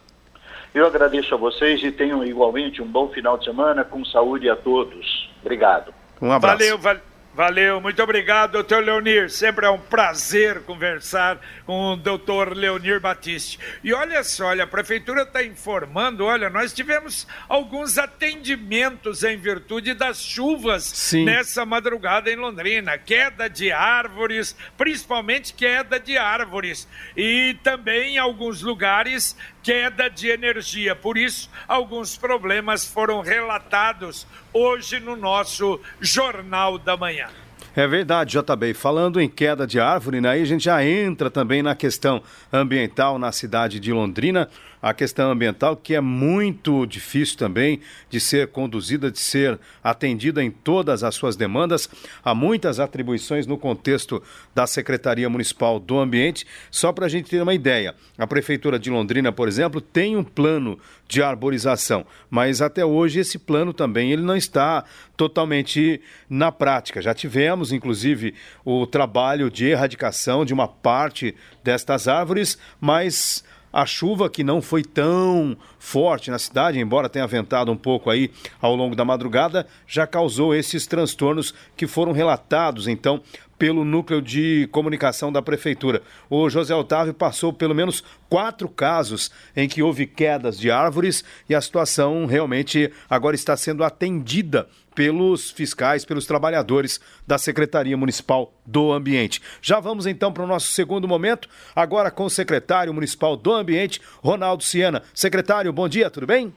Eu 0.75 0.87
agradeço 0.87 1.35
a 1.35 1.39
vocês 1.39 1.83
e 1.83 1.91
tenham 1.91 2.23
igualmente 2.23 2.83
um 2.83 2.87
bom 2.87 3.09
final 3.09 3.39
de 3.39 3.47
semana 3.47 3.83
com 3.83 4.05
saúde 4.05 4.51
a 4.51 4.57
todos. 4.57 5.31
Obrigado. 5.41 5.93
Um 6.21 6.31
abraço. 6.31 6.59
Valeu, 6.59 6.79
valeu. 6.79 7.12
Valeu, 7.35 7.81
muito 7.81 8.03
obrigado, 8.03 8.53
doutor 8.53 8.85
Leonir. 8.85 9.31
Sempre 9.31 9.65
é 9.65 9.71
um 9.71 9.79
prazer 9.79 10.61
conversar 10.65 11.41
com 11.65 11.93
o 11.93 11.97
doutor 11.97 12.55
Leonir 12.55 13.01
Batiste. 13.01 13.59
E 13.83 13.91
olha 13.95 14.23
só, 14.23 14.49
olha, 14.49 14.65
a 14.65 14.67
prefeitura 14.67 15.23
está 15.23 15.43
informando, 15.43 16.27
olha, 16.27 16.51
nós 16.51 16.75
tivemos 16.75 17.27
alguns 17.49 17.97
atendimentos 17.97 19.25
em 19.25 19.39
virtude 19.39 19.95
das 19.95 20.21
chuvas 20.23 20.85
Sim. 20.85 21.25
nessa 21.25 21.65
madrugada 21.65 22.31
em 22.31 22.37
Londrina. 22.37 22.99
Queda 22.99 23.49
de 23.49 23.73
árvores, 23.73 24.55
principalmente 24.77 25.55
queda 25.55 25.99
de 25.99 26.19
árvores. 26.19 26.87
E 27.17 27.57
também 27.63 28.17
em 28.17 28.19
alguns 28.19 28.61
lugares 28.61 29.35
queda 29.63 30.09
de 30.09 30.29
energia. 30.29 30.95
Por 30.95 31.17
isso, 31.17 31.49
alguns 31.67 32.17
problemas 32.17 32.87
foram 32.87 33.21
relatados 33.21 34.27
hoje 34.53 35.01
no 35.01 35.17
nosso 35.17 35.81
Jornal 36.01 36.79
da 36.79 36.97
Manhã. 36.97 37.29
É 37.75 37.87
verdade, 37.87 38.39
JB. 38.39 38.75
Falando 38.75 39.19
em 39.19 39.29
queda 39.29 39.67
de 39.67 39.81
árvore, 39.81 40.21
né, 40.21 40.29
aí 40.29 40.43
a 40.43 40.45
gente 40.45 40.65
já 40.65 40.85
entra 40.85 41.31
também 41.31 41.63
na 41.63 41.75
questão 41.75 42.23
ambiental 42.53 43.19
na 43.19 43.33
cidade 43.33 43.81
de 43.81 43.93
Londrina 43.93 44.49
a 44.83 44.93
questão 44.93 45.31
ambiental, 45.31 45.77
que 45.77 45.95
é 45.95 46.01
muito 46.01 46.85
difícil 46.87 47.39
também 47.39 47.81
de 48.11 48.19
ser 48.19 48.49
conduzida, 48.49 49.13
de 49.13 49.21
ser 49.21 49.59
atendida 49.83 50.43
em 50.43 50.51
todas 50.51 51.05
as 51.05 51.15
suas 51.15 51.37
demandas. 51.37 51.89
Há 52.25 52.35
muitas 52.35 52.81
atribuições 52.81 53.47
no 53.47 53.57
contexto 53.57 54.21
da 54.53 54.67
Secretaria 54.67 55.31
Municipal 55.31 55.79
do 55.79 56.01
Ambiente. 56.01 56.45
Só 56.69 56.93
para 56.93 57.07
a 57.07 57.09
gente 57.09 57.31
ter 57.31 57.41
uma 57.41 57.55
ideia, 57.55 57.95
a 58.19 58.27
Prefeitura 58.27 58.77
de 58.77 58.91
Londrina, 58.91 59.31
por 59.31 59.47
exemplo, 59.47 59.81
tem 59.81 60.17
um 60.17 60.25
plano 60.25 60.77
de 61.07 61.23
arborização, 61.23 62.07
mas 62.31 62.63
até 62.63 62.85
hoje 62.85 63.21
esse 63.21 63.39
plano 63.39 63.75
também 63.75 64.11
ele 64.13 64.23
não 64.23 64.35
está 64.35 64.83
totalmente 65.15 66.01
na 66.29 66.51
prática. 66.51 67.03
Já 67.03 67.13
tivemos, 67.13 67.62
inclusive, 67.71 68.35
o 68.65 68.87
trabalho 68.87 69.51
de 69.51 69.67
erradicação 69.67 70.45
de 70.45 70.55
uma 70.55 70.67
parte 70.67 71.35
destas 71.63 72.09
árvores, 72.09 72.59
mas 72.81 73.45
a 73.73 73.87
chuva 73.87 74.29
que 74.29 74.45
não 74.45 74.61
foi 74.61 74.83
tão 74.83 75.57
forte 75.79 76.31
na 76.31 76.39
cidade, 76.39 76.79
embora 76.79 77.09
tenha 77.09 77.27
ventado 77.27 77.73
um 77.73 77.77
pouco 77.77 78.11
aí 78.11 78.31
ao 78.61 78.77
longo 78.77 78.95
da 78.95 79.05
madrugada, 79.05 79.67
já 79.87 80.07
causou 80.07 80.55
esses 80.55 80.87
transtornos 80.87 81.55
que 81.77 81.87
foram 81.87 82.13
relatados 82.13 82.87
então 82.87 83.23
pelo 83.63 83.85
núcleo 83.85 84.21
de 84.21 84.69
comunicação 84.73 85.31
da 85.31 85.41
prefeitura. 85.41 86.03
O 86.29 86.51
José 86.51 86.75
Otávio 86.75 87.15
passou 87.15 87.53
pelo 87.53 87.77
menos 87.77 88.03
quatro 88.29 88.69
casos 88.69 89.31
em 89.55 89.69
que 89.69 89.81
houve 89.81 90.05
quedas 90.05 90.59
de 90.59 90.69
árvores 90.69 91.25
e 91.49 91.55
a 91.55 91.61
situação 91.61 92.27
realmente 92.27 92.91
agora 93.09 93.37
está 93.37 93.57
sendo 93.57 93.85
atendida 93.85 94.69
pelos 94.97 95.53
fiscais, 95.53 96.05
pelos 96.05 96.27
trabalhadores 96.27 97.01
da 97.25 97.39
Secretaria 97.39 97.97
Municipal 97.97 98.53
do 98.67 98.91
Ambiente. 98.91 99.41
Já 99.63 99.79
vamos 99.79 100.07
então 100.07 100.33
para 100.33 100.43
o 100.43 100.47
nosso 100.49 100.67
segundo 100.67 101.07
momento, 101.07 101.49
agora 101.73 102.11
com 102.11 102.25
o 102.25 102.31
secretário 102.31 102.93
municipal 102.93 103.37
do 103.37 103.53
Ambiente, 103.53 104.01
Ronaldo 104.25 104.65
Siena. 104.65 105.05
Secretário, 105.15 105.73
bom 105.73 105.89
dia, 105.89 106.11
tudo 106.11 106.27
bem? 106.27 106.53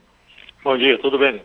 Bom 0.64 0.76
dia, 0.76 0.98
tudo 0.98 1.16
bem. 1.16 1.40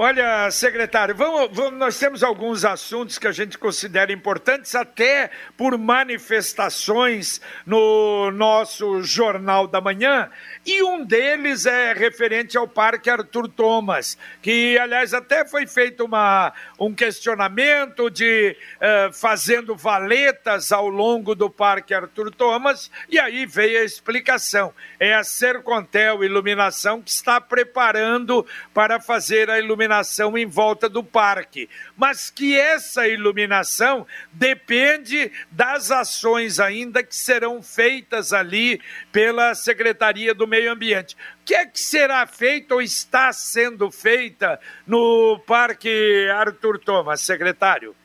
Olha, 0.00 0.48
secretário, 0.52 1.12
vamos, 1.12 1.48
vamos, 1.50 1.76
nós 1.76 1.98
temos 1.98 2.22
alguns 2.22 2.64
assuntos 2.64 3.18
que 3.18 3.26
a 3.26 3.32
gente 3.32 3.58
considera 3.58 4.12
importantes, 4.12 4.76
até 4.76 5.28
por 5.56 5.76
manifestações 5.76 7.40
no 7.66 8.30
nosso 8.30 9.02
Jornal 9.02 9.66
da 9.66 9.80
Manhã, 9.80 10.30
e 10.64 10.84
um 10.84 11.04
deles 11.04 11.66
é 11.66 11.92
referente 11.94 12.56
ao 12.56 12.68
Parque 12.68 13.10
Arthur 13.10 13.48
Thomas, 13.48 14.16
que, 14.40 14.78
aliás, 14.78 15.12
até 15.12 15.44
foi 15.44 15.66
feito 15.66 16.04
uma, 16.04 16.52
um 16.78 16.94
questionamento 16.94 18.08
de 18.08 18.56
uh, 18.76 19.12
fazendo 19.12 19.74
valetas 19.74 20.70
ao 20.70 20.88
longo 20.88 21.34
do 21.34 21.50
Parque 21.50 21.92
Arthur 21.92 22.30
Thomas, 22.30 22.88
e 23.08 23.18
aí 23.18 23.44
veio 23.46 23.80
a 23.80 23.84
explicação. 23.84 24.72
É 25.00 25.12
a 25.12 25.24
Sercontel 25.24 26.22
Iluminação 26.22 27.02
que 27.02 27.10
está 27.10 27.40
preparando 27.40 28.46
para 28.72 29.00
fazer 29.00 29.50
a 29.50 29.58
iluminação 29.58 29.87
iluminação 29.88 30.36
em 30.36 30.46
volta 30.46 30.88
do 30.88 31.02
parque, 31.02 31.68
mas 31.96 32.30
que 32.30 32.58
essa 32.58 33.08
iluminação 33.08 34.06
depende 34.30 35.32
das 35.50 35.90
ações 35.90 36.60
ainda 36.60 37.02
que 37.02 37.14
serão 37.14 37.62
feitas 37.62 38.32
ali 38.32 38.80
pela 39.10 39.54
Secretaria 39.54 40.34
do 40.34 40.46
Meio 40.46 40.70
Ambiente. 40.70 41.14
O 41.14 41.44
que 41.46 41.54
é 41.54 41.64
que 41.64 41.80
será 41.80 42.26
feito 42.26 42.72
ou 42.72 42.82
está 42.82 43.32
sendo 43.32 43.90
feita 43.90 44.60
no 44.86 45.40
Parque 45.46 46.28
Arthur 46.30 46.78
Thomas, 46.78 47.22
secretário? 47.22 47.96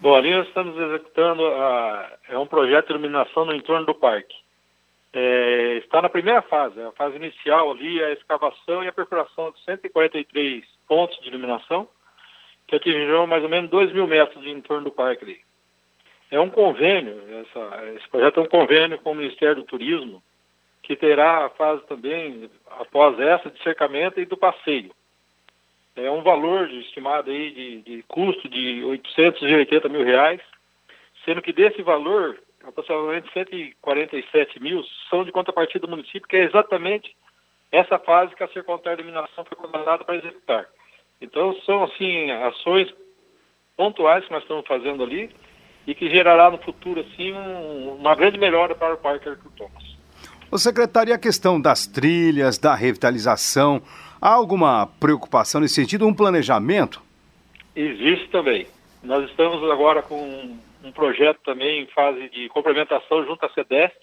Bom, 0.00 0.16
ali 0.16 0.34
nós 0.34 0.48
estamos 0.48 0.76
executando 0.76 1.46
a, 1.46 2.10
é 2.28 2.38
um 2.38 2.46
projeto 2.46 2.86
de 2.86 2.92
iluminação 2.94 3.44
no 3.44 3.54
entorno 3.54 3.86
do 3.86 3.94
parque. 3.94 4.34
É, 5.14 5.76
está 5.76 6.00
na 6.00 6.08
primeira 6.08 6.40
fase, 6.40 6.80
a 6.80 6.90
fase 6.92 7.16
inicial 7.16 7.70
ali, 7.70 8.02
a 8.02 8.12
escavação 8.12 8.82
e 8.82 8.88
a 8.88 8.92
perfuração 8.92 9.50
de 9.50 9.62
143 9.62 10.64
pontos 10.92 11.18
de 11.20 11.28
iluminação, 11.28 11.88
que 12.66 12.76
atingirão 12.76 13.26
mais 13.26 13.42
ou 13.42 13.48
menos 13.48 13.70
2 13.70 13.94
mil 13.94 14.06
metros 14.06 14.44
em 14.44 14.60
torno 14.60 14.84
do 14.84 14.90
parque 14.90 15.24
ali. 15.24 15.40
É 16.30 16.38
um 16.38 16.50
convênio, 16.50 17.18
essa, 17.40 17.92
esse 17.96 18.06
projeto 18.10 18.40
é 18.40 18.42
um 18.42 18.46
convênio 18.46 18.98
com 18.98 19.12
o 19.12 19.14
Ministério 19.14 19.56
do 19.56 19.64
Turismo, 19.64 20.22
que 20.82 20.94
terá 20.94 21.46
a 21.46 21.48
fase 21.48 21.82
também, 21.86 22.50
após 22.78 23.18
essa, 23.18 23.50
de 23.50 23.62
cercamento 23.62 24.20
e 24.20 24.26
do 24.26 24.36
passeio. 24.36 24.90
é 25.96 26.10
um 26.10 26.22
valor 26.22 26.70
estimado 26.70 27.30
aí 27.30 27.50
de, 27.52 27.80
de 27.80 28.02
custo 28.02 28.46
de 28.46 28.84
880 28.84 29.88
mil 29.88 30.04
reais, 30.04 30.42
sendo 31.24 31.40
que 31.40 31.54
desse 31.54 31.80
valor, 31.80 32.38
aproximadamente 32.64 33.32
147 33.32 34.62
mil 34.62 34.84
são 35.08 35.24
de 35.24 35.32
contrapartida 35.32 35.86
do 35.86 35.90
município, 35.90 36.28
que 36.28 36.36
é 36.36 36.44
exatamente 36.44 37.16
essa 37.70 37.98
fase 37.98 38.36
que 38.36 38.44
a 38.44 38.48
Sercontar 38.48 38.96
de 38.96 39.02
Iluminação 39.02 39.42
foi 39.46 39.56
contratada 39.56 40.04
para 40.04 40.16
executar. 40.16 40.68
Então, 41.22 41.54
são, 41.64 41.84
assim, 41.84 42.30
ações 42.30 42.92
pontuais 43.76 44.24
que 44.24 44.32
nós 44.32 44.42
estamos 44.42 44.66
fazendo 44.66 45.02
ali 45.02 45.30
e 45.86 45.94
que 45.94 46.10
gerará 46.10 46.50
no 46.50 46.58
futuro, 46.58 47.00
assim, 47.00 47.32
um, 47.32 47.94
uma 47.94 48.14
grande 48.14 48.38
melhora 48.38 48.74
para 48.74 48.94
o 48.94 48.98
Parque 48.98 49.28
Arthur 49.28 49.50
Thomas. 49.56 49.96
O 50.50 50.58
secretário, 50.58 51.10
e 51.10 51.14
a 51.14 51.18
questão 51.18 51.60
das 51.60 51.86
trilhas, 51.86 52.58
da 52.58 52.74
revitalização, 52.74 53.80
há 54.20 54.30
alguma 54.30 54.86
preocupação 55.00 55.60
nesse 55.60 55.76
sentido, 55.76 56.06
um 56.06 56.12
planejamento? 56.12 57.00
Existe 57.74 58.28
também. 58.28 58.66
Nós 59.02 59.28
estamos 59.30 59.62
agora 59.70 60.02
com 60.02 60.58
um 60.84 60.92
projeto 60.92 61.38
também 61.44 61.82
em 61.82 61.86
fase 61.86 62.28
de 62.30 62.48
complementação 62.48 63.24
junto 63.24 63.46
à 63.46 63.48
SEDEST, 63.50 63.96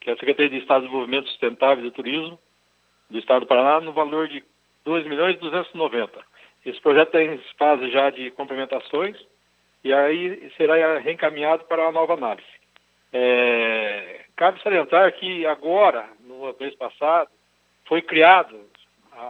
que 0.00 0.10
é 0.10 0.12
a 0.12 0.16
Secretaria 0.16 0.50
de 0.50 0.58
Estado 0.58 0.82
de 0.82 0.86
Desenvolvimento 0.88 1.28
Sustentável 1.30 1.84
e 1.84 1.88
do 1.88 1.94
Turismo 1.94 2.38
do 3.10 3.18
Estado 3.18 3.40
do 3.40 3.46
Paraná, 3.46 3.80
no 3.80 3.92
valor 3.92 4.28
de 4.28 4.42
2 4.84 5.06
milhões 5.06 5.36
e 5.36 5.40
290. 5.40 6.20
Esse 6.64 6.80
projeto 6.80 7.08
está 7.08 7.22
em 7.22 7.38
fase 7.58 7.90
já 7.90 8.10
de 8.10 8.30
complementações 8.30 9.16
e 9.82 9.92
aí 9.92 10.50
será 10.56 10.98
reencaminhado 10.98 11.64
para 11.64 11.86
a 11.86 11.92
nova 11.92 12.14
análise. 12.14 12.48
É, 13.12 14.24
cabe 14.34 14.60
salientar 14.62 15.12
que 15.12 15.46
agora, 15.46 16.08
no 16.20 16.54
mês 16.58 16.74
passado, 16.74 17.30
foi 17.84 18.00
criado 18.00 18.58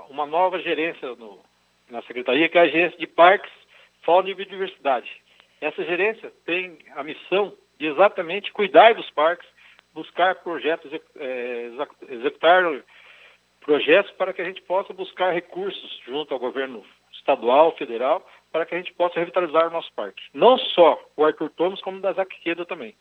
uma 0.08 0.26
nova 0.26 0.58
gerência 0.60 1.08
no, 1.16 1.40
na 1.90 2.00
Secretaria, 2.02 2.48
que 2.48 2.56
é 2.56 2.62
a 2.62 2.68
gerência 2.68 2.98
de 2.98 3.06
Parques, 3.06 3.52
Fauna 4.02 4.30
e 4.30 4.34
Biodiversidade. 4.34 5.10
Essa 5.60 5.84
gerência 5.84 6.32
tem 6.44 6.78
a 6.94 7.02
missão 7.02 7.52
de 7.78 7.86
exatamente 7.86 8.52
cuidar 8.52 8.94
dos 8.94 9.10
parques, 9.10 9.48
buscar 9.92 10.36
projetos, 10.36 10.90
é, 11.16 11.70
executar 12.08 12.62
projetos 13.60 14.12
para 14.12 14.32
que 14.32 14.42
a 14.42 14.44
gente 14.44 14.62
possa 14.62 14.92
buscar 14.92 15.32
recursos 15.32 16.00
junto 16.06 16.32
ao 16.32 16.40
governo 16.40 16.84
estadual, 17.34 17.76
federal, 17.76 18.26
para 18.52 18.64
que 18.64 18.74
a 18.74 18.78
gente 18.78 18.92
possa 18.94 19.18
revitalizar 19.18 19.66
o 19.66 19.70
nosso 19.70 19.92
parque. 19.94 20.22
Não 20.32 20.56
só 20.56 20.98
o 21.16 21.24
Arthur 21.24 21.50
Thomas, 21.50 21.80
como 21.80 22.00
da 22.00 22.12
Zaqueda 22.12 22.64
também. 22.64 22.94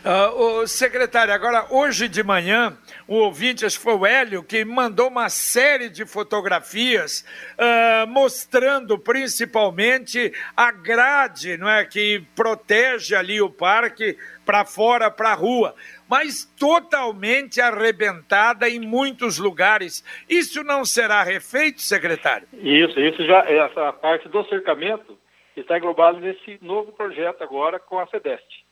Uh, 0.00 0.62
o 0.62 0.66
secretário, 0.66 1.34
agora 1.34 1.66
hoje 1.70 2.08
de 2.08 2.22
manhã, 2.22 2.76
o 3.06 3.16
ouvinte, 3.16 3.66
acho 3.66 3.76
que 3.76 3.84
foi 3.84 3.94
o 3.94 4.06
Hélio, 4.06 4.42
que 4.42 4.64
mandou 4.64 5.06
uma 5.06 5.28
série 5.28 5.90
de 5.90 6.06
fotografias 6.06 7.24
uh, 7.54 8.06
mostrando 8.08 8.98
principalmente 8.98 10.32
a 10.56 10.72
grade 10.72 11.58
não 11.58 11.68
é, 11.68 11.84
que 11.84 12.24
protege 12.34 13.14
ali 13.14 13.40
o 13.40 13.50
parque 13.50 14.16
para 14.44 14.64
fora, 14.64 15.10
para 15.10 15.32
a 15.32 15.34
rua, 15.34 15.74
mas 16.12 16.44
totalmente 16.60 17.58
arrebentada 17.58 18.68
em 18.68 18.78
muitos 18.78 19.38
lugares. 19.38 20.04
Isso 20.28 20.62
não 20.62 20.84
será 20.84 21.22
refeito, 21.22 21.80
secretário? 21.80 22.46
Isso, 22.52 23.00
isso 23.00 23.24
já, 23.24 23.38
essa 23.48 23.94
parte 23.94 24.28
do 24.28 24.44
cercamento 24.44 25.18
está 25.56 25.78
englobada 25.78 26.20
nesse 26.20 26.58
novo 26.60 26.92
projeto 26.92 27.42
agora 27.42 27.78
com 27.78 27.98
a 27.98 28.06
SEDEST. 28.08 28.62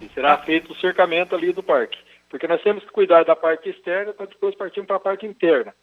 E 0.00 0.08
será 0.10 0.38
feito 0.38 0.70
o 0.70 0.76
cercamento 0.76 1.34
ali 1.34 1.52
do 1.52 1.60
parque. 1.60 1.98
Porque 2.30 2.46
nós 2.46 2.62
temos 2.62 2.84
que 2.84 2.92
cuidar 2.92 3.24
da 3.24 3.34
parte 3.34 3.68
externa 3.68 4.12
para 4.12 4.26
depois 4.26 4.54
partirmos 4.54 4.86
para 4.86 4.98
a 4.98 5.00
parte 5.00 5.26
interna. 5.26 5.74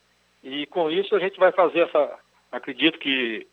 E 0.41 0.67
com 0.67 0.89
isso 0.89 1.13
a 1.13 1.19
gente 1.19 1.38
vai 1.38 1.51
fazer 1.51 1.82
essa. 1.82 2.17
Acredito 2.49 2.97
que 2.97 3.45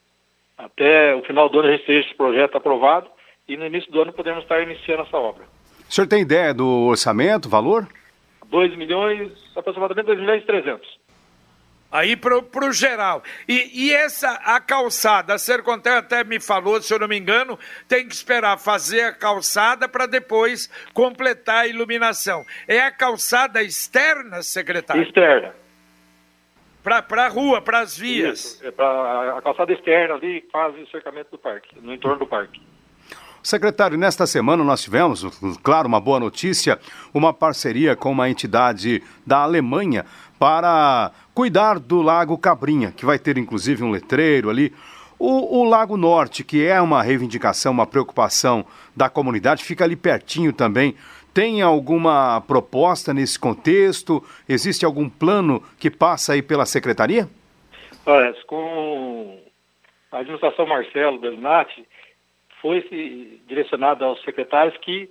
até 0.56 1.16
o 1.16 1.22
final 1.24 1.48
do 1.48 1.58
ano 1.58 1.66
a 1.66 1.72
gente 1.72 1.80
esteja 1.80 2.06
esse 2.06 2.16
projeto 2.16 2.56
aprovado 2.56 3.10
e 3.48 3.56
no 3.56 3.66
início 3.66 3.90
do 3.90 4.00
ano 4.00 4.12
podemos 4.12 4.44
estar 4.44 4.62
iniciando 4.62 5.02
essa 5.02 5.16
obra. 5.16 5.57
O 5.88 5.92
senhor 5.92 6.06
tem 6.06 6.22
ideia 6.22 6.52
do 6.52 6.66
orçamento, 6.66 7.48
valor? 7.48 7.88
2 8.46 8.76
milhões, 8.76 9.32
aproximadamente 9.56 10.06
2 10.06 10.18
milhões 10.18 10.42
e 10.42 10.46
300. 10.46 10.98
Aí 11.90 12.16
pro, 12.16 12.42
pro 12.42 12.70
geral. 12.70 13.22
E, 13.48 13.86
e 13.86 13.92
essa, 13.94 14.32
a 14.44 14.60
calçada, 14.60 15.34
a 15.34 15.38
Sercontel 15.38 15.96
até 15.96 16.22
me 16.22 16.38
falou, 16.38 16.82
se 16.82 16.92
eu 16.92 16.98
não 16.98 17.08
me 17.08 17.18
engano, 17.18 17.58
tem 17.88 18.06
que 18.06 18.12
esperar 18.12 18.58
fazer 18.58 19.02
a 19.02 19.12
calçada 19.12 19.88
para 19.88 20.06
depois 20.06 20.70
completar 20.92 21.64
a 21.64 21.66
iluminação. 21.66 22.44
É 22.66 22.80
a 22.80 22.90
calçada 22.90 23.62
externa, 23.62 24.42
secretário? 24.42 25.02
Externa. 25.02 25.54
Para 26.82 27.24
a 27.24 27.28
rua, 27.28 27.60
para 27.60 27.80
as 27.80 27.96
vias. 27.96 28.56
Isso, 28.56 28.66
é 28.66 28.70
para 28.70 29.38
a 29.38 29.42
calçada 29.42 29.72
externa 29.72 30.14
ali, 30.14 30.46
faz 30.52 30.74
o 30.78 30.86
cercamento 30.90 31.30
do 31.30 31.38
parque, 31.38 31.74
no 31.80 31.92
entorno 31.92 32.18
do 32.18 32.26
parque. 32.26 32.60
Secretário, 33.48 33.96
nesta 33.96 34.26
semana 34.26 34.62
nós 34.62 34.82
tivemos, 34.82 35.24
claro, 35.62 35.88
uma 35.88 35.98
boa 35.98 36.20
notícia, 36.20 36.78
uma 37.14 37.32
parceria 37.32 37.96
com 37.96 38.12
uma 38.12 38.28
entidade 38.28 39.02
da 39.26 39.38
Alemanha 39.38 40.04
para 40.38 41.10
cuidar 41.32 41.78
do 41.78 42.02
Lago 42.02 42.36
Cabrinha, 42.36 42.92
que 42.92 43.06
vai 43.06 43.18
ter 43.18 43.38
inclusive 43.38 43.82
um 43.82 43.90
letreiro 43.90 44.50
ali. 44.50 44.70
O, 45.18 45.60
o, 45.60 45.64
Lago 45.64 45.96
Norte, 45.96 46.44
que 46.44 46.62
é 46.62 46.78
uma 46.78 47.02
reivindicação, 47.02 47.72
uma 47.72 47.86
preocupação 47.86 48.66
da 48.94 49.08
comunidade, 49.08 49.64
fica 49.64 49.82
ali 49.82 49.96
pertinho 49.96 50.52
também. 50.52 50.94
Tem 51.32 51.62
alguma 51.62 52.42
proposta 52.42 53.14
nesse 53.14 53.38
contexto? 53.38 54.22
Existe 54.46 54.84
algum 54.84 55.08
plano 55.08 55.62
que 55.78 55.90
passa 55.90 56.34
aí 56.34 56.42
pela 56.42 56.66
secretaria? 56.66 57.26
Olha, 58.04 58.30
com 58.46 59.38
a 60.12 60.18
administração 60.18 60.66
Marcelo 60.66 61.18
Bellinati, 61.18 61.86
foi 62.60 63.40
direcionado 63.46 64.04
aos 64.04 64.20
secretários 64.22 64.76
que 64.78 65.10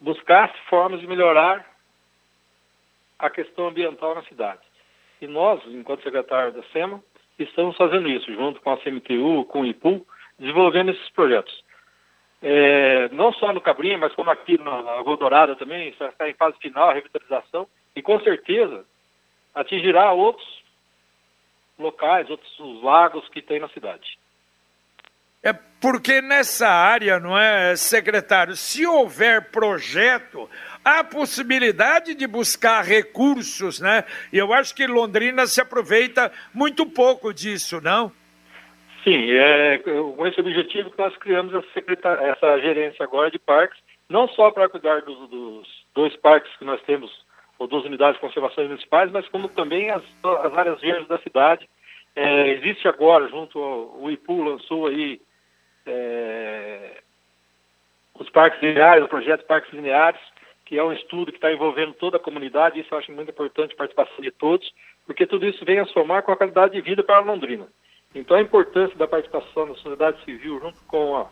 buscasse 0.00 0.54
formas 0.68 1.00
de 1.00 1.06
melhorar 1.06 1.66
a 3.18 3.30
questão 3.30 3.68
ambiental 3.68 4.14
na 4.14 4.22
cidade. 4.24 4.60
E 5.20 5.26
nós, 5.26 5.60
enquanto 5.66 6.02
secretário 6.02 6.52
da 6.52 6.62
SEMA, 6.64 7.02
estamos 7.38 7.76
fazendo 7.76 8.08
isso, 8.08 8.32
junto 8.32 8.60
com 8.60 8.70
a 8.70 8.76
CMTU, 8.78 9.44
com 9.46 9.62
o 9.62 9.66
IPU, 9.66 10.06
desenvolvendo 10.38 10.90
esses 10.90 11.08
projetos. 11.10 11.64
É, 12.42 13.08
não 13.10 13.32
só 13.32 13.52
no 13.52 13.60
Cabrinha, 13.60 13.96
mas 13.96 14.14
como 14.14 14.30
aqui 14.30 14.58
na, 14.58 14.82
na 14.82 15.02
Dourada 15.02 15.56
também, 15.56 15.88
está 15.88 16.28
em 16.28 16.34
fase 16.34 16.58
final 16.58 16.90
a 16.90 16.92
revitalização, 16.92 17.66
e 17.96 18.02
com 18.02 18.20
certeza 18.20 18.84
atingirá 19.54 20.12
outros 20.12 20.62
locais, 21.78 22.28
outros 22.28 22.82
lagos 22.82 23.26
que 23.28 23.40
tem 23.40 23.60
na 23.60 23.68
cidade. 23.68 24.18
É 25.44 25.52
porque 25.78 26.22
nessa 26.22 26.66
área, 26.66 27.20
não 27.20 27.38
é, 27.38 27.76
secretário, 27.76 28.56
se 28.56 28.86
houver 28.86 29.50
projeto, 29.50 30.48
há 30.82 31.04
possibilidade 31.04 32.14
de 32.14 32.26
buscar 32.26 32.82
recursos, 32.82 33.78
né? 33.78 34.04
E 34.32 34.38
eu 34.38 34.54
acho 34.54 34.74
que 34.74 34.86
Londrina 34.86 35.46
se 35.46 35.60
aproveita 35.60 36.32
muito 36.54 36.86
pouco 36.86 37.34
disso, 37.34 37.78
não? 37.82 38.10
Sim, 39.04 39.30
é 39.32 39.76
com 39.78 40.26
esse 40.26 40.40
objetivo 40.40 40.90
que 40.90 40.98
nós 40.98 41.14
criamos 41.18 41.52
essa, 41.52 42.08
essa 42.22 42.60
gerência 42.60 43.04
agora 43.04 43.30
de 43.30 43.38
parques, 43.38 43.78
não 44.08 44.26
só 44.28 44.50
para 44.50 44.70
cuidar 44.70 45.02
dos, 45.02 45.28
dos, 45.28 45.68
dois 45.94 46.16
parques 46.16 46.50
que 46.56 46.64
nós 46.64 46.80
temos, 46.86 47.10
ou 47.58 47.66
duas 47.66 47.84
unidades 47.84 48.14
de 48.14 48.26
conservação 48.26 48.64
municipais, 48.64 49.12
mas 49.12 49.28
como 49.28 49.48
também 49.48 49.90
as, 49.90 50.02
as 50.42 50.56
áreas 50.56 50.80
verdes 50.80 51.06
da 51.06 51.18
cidade. 51.18 51.68
É, 52.16 52.48
existe 52.52 52.88
agora, 52.88 53.28
junto 53.28 53.58
ao 53.58 54.00
o 54.00 54.10
IPU 54.10 54.42
lançou 54.42 54.86
aí 54.86 55.20
é, 55.86 57.02
os 58.18 58.30
parques 58.30 58.60
lineares, 58.62 59.04
o 59.04 59.08
projeto 59.08 59.44
Parques 59.46 59.72
Lineares, 59.72 60.20
que 60.64 60.78
é 60.78 60.84
um 60.84 60.92
estudo 60.92 61.30
que 61.30 61.38
está 61.38 61.52
envolvendo 61.52 61.92
toda 61.94 62.16
a 62.16 62.20
comunidade, 62.20 62.80
isso 62.80 62.94
eu 62.94 62.98
acho 62.98 63.12
muito 63.12 63.30
importante, 63.30 63.74
a 63.74 63.76
participação 63.76 64.20
de 64.20 64.30
todos, 64.30 64.72
porque 65.06 65.26
tudo 65.26 65.46
isso 65.46 65.64
vem 65.64 65.78
a 65.78 65.86
somar 65.86 66.22
com 66.22 66.32
a 66.32 66.36
qualidade 66.36 66.74
de 66.74 66.80
vida 66.80 67.02
para 67.02 67.16
a 67.16 67.20
Londrina. 67.20 67.66
Então 68.14 68.36
a 68.36 68.40
importância 68.40 68.96
da 68.96 69.06
participação 69.06 69.68
da 69.68 69.74
sociedade 69.74 70.24
civil 70.24 70.60
junto 70.60 70.82
com 70.84 71.20
o 71.20 71.28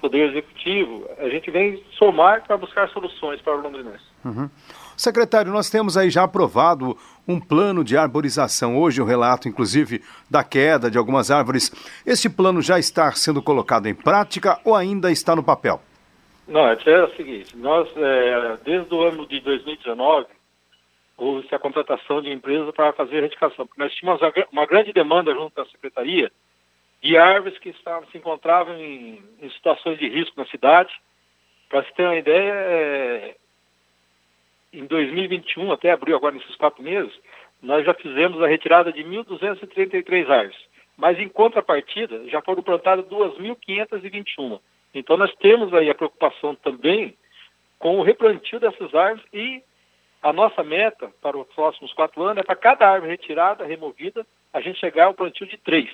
Poder 0.00 0.30
Executivo, 0.30 1.08
a 1.18 1.28
gente 1.28 1.50
vem 1.50 1.84
somar 1.92 2.42
para 2.42 2.56
buscar 2.56 2.88
soluções 2.88 3.40
para 3.40 3.56
o 3.56 3.60
londrinense. 3.60 4.04
Uhum. 4.24 4.50
Secretário, 4.96 5.52
nós 5.52 5.70
temos 5.70 5.96
aí 5.96 6.10
já 6.10 6.24
aprovado 6.24 6.96
um 7.26 7.40
plano 7.40 7.84
de 7.84 7.96
arborização. 7.96 8.78
Hoje 8.78 9.00
o 9.00 9.04
relato, 9.04 9.48
inclusive, 9.48 10.02
da 10.30 10.42
queda 10.44 10.90
de 10.90 10.98
algumas 10.98 11.30
árvores. 11.30 11.70
Esse 12.06 12.28
plano 12.28 12.60
já 12.60 12.78
está 12.78 13.10
sendo 13.12 13.42
colocado 13.42 13.86
em 13.86 13.94
prática 13.94 14.60
ou 14.64 14.74
ainda 14.74 15.10
está 15.10 15.34
no 15.36 15.42
papel? 15.42 15.80
Não, 16.46 16.68
é, 16.68 16.76
é 16.84 17.04
o 17.04 17.14
seguinte, 17.16 17.56
nós, 17.56 17.88
é, 17.96 18.58
desde 18.64 18.92
o 18.94 19.02
ano 19.02 19.26
de 19.26 19.40
2019, 19.40 20.26
houve 21.16 21.46
a 21.52 21.58
contratação 21.58 22.20
de 22.20 22.32
empresas 22.32 22.74
para 22.74 22.92
fazer 22.92 23.14
a 23.14 23.18
erradicação, 23.18 23.66
porque 23.66 23.80
nós 23.80 23.94
tínhamos 23.94 24.20
uma 24.50 24.66
grande 24.66 24.92
demanda 24.92 25.32
junto 25.32 25.60
à 25.60 25.64
Secretaria 25.66 26.30
de 27.02 27.16
árvores 27.16 27.58
que 27.58 27.70
estavam, 27.70 28.08
se 28.10 28.18
encontravam 28.18 28.76
em, 28.76 29.22
em 29.40 29.50
situações 29.50 29.98
de 29.98 30.08
risco 30.08 30.34
na 30.36 30.46
cidade. 30.46 30.92
Para 31.68 31.84
se 31.84 31.94
ter 31.94 32.04
uma 32.04 32.16
ideia, 32.16 32.52
é, 32.52 33.36
em 34.72 34.86
2021, 34.86 35.70
até 35.72 35.90
abril 35.90 36.16
agora 36.16 36.34
nesses 36.34 36.56
quatro 36.56 36.82
meses, 36.82 37.12
nós 37.60 37.84
já 37.84 37.94
fizemos 37.94 38.42
a 38.42 38.46
retirada 38.46 38.92
de 38.92 39.04
1.233 39.04 40.28
árvores, 40.28 40.58
mas 40.96 41.18
em 41.18 41.28
contrapartida 41.28 42.28
já 42.28 42.40
foram 42.42 42.62
plantadas 42.62 43.04
2.521. 43.06 44.60
Então 44.94 45.16
nós 45.16 45.32
temos 45.36 45.72
aí 45.72 45.88
a 45.88 45.94
preocupação 45.94 46.54
também 46.54 47.16
com 47.78 47.98
o 47.98 48.02
replantio 48.02 48.60
dessas 48.60 48.94
árvores 48.94 49.26
e 49.32 49.62
a 50.22 50.32
nossa 50.32 50.62
meta 50.62 51.10
para 51.20 51.36
os 51.36 51.46
próximos 51.48 51.92
quatro 51.92 52.22
anos 52.22 52.38
é 52.38 52.42
para 52.44 52.54
cada 52.54 52.88
árvore 52.88 53.10
retirada, 53.10 53.64
removida, 53.64 54.24
a 54.52 54.60
gente 54.60 54.78
chegar 54.78 55.06
ao 55.06 55.14
plantio 55.14 55.46
de 55.46 55.56
três. 55.58 55.90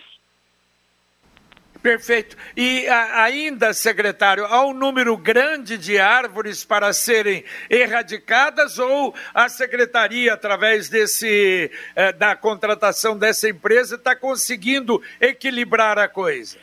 Perfeito. 1.82 2.36
E 2.56 2.86
a, 2.88 3.22
ainda, 3.22 3.72
secretário, 3.72 4.44
há 4.46 4.66
um 4.66 4.74
número 4.74 5.16
grande 5.16 5.78
de 5.78 5.98
árvores 5.98 6.64
para 6.64 6.92
serem 6.92 7.44
erradicadas 7.70 8.78
ou 8.78 9.14
a 9.32 9.48
secretaria, 9.48 10.34
através 10.34 10.88
desse 10.88 11.70
eh, 11.94 12.12
da 12.12 12.34
contratação 12.34 13.16
dessa 13.16 13.48
empresa, 13.48 13.94
está 13.94 14.16
conseguindo 14.16 15.00
equilibrar 15.20 15.98
a 15.98 16.08
coisa? 16.08 16.58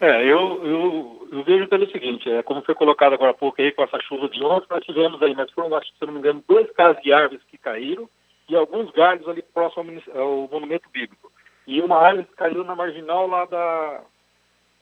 É, 0.00 0.22
eu, 0.22 0.64
eu, 0.64 1.28
eu, 1.32 1.44
vejo 1.44 1.66
pelo 1.66 1.90
seguinte, 1.90 2.30
é, 2.30 2.42
como 2.42 2.62
foi 2.62 2.74
colocado 2.74 3.14
agora 3.14 3.32
há 3.32 3.34
pouco 3.34 3.60
aí 3.60 3.72
com 3.72 3.82
essa 3.82 3.98
chuva 4.02 4.28
de 4.28 4.44
ontem, 4.44 4.66
nós 4.70 4.84
tivemos 4.84 5.20
aí, 5.22 5.34
mas 5.34 5.50
foram, 5.50 5.74
acho, 5.74 5.88
se 5.88 6.06
não 6.06 6.12
me 6.12 6.20
engano, 6.20 6.44
dois 6.46 6.70
casos 6.72 7.02
de 7.02 7.12
árvores 7.12 7.42
que 7.50 7.58
caíram 7.58 8.08
e 8.48 8.54
alguns 8.54 8.92
galhos 8.92 9.26
ali 9.28 9.42
próximo 9.42 10.00
ao, 10.14 10.20
ao 10.20 10.48
monumento 10.52 10.88
bíblico. 10.90 11.32
E 11.66 11.80
uma 11.80 11.98
árvore 11.98 12.26
que 12.26 12.36
caiu 12.36 12.62
na 12.62 12.76
marginal 12.76 13.26
lá 13.26 13.44
da, 13.44 14.02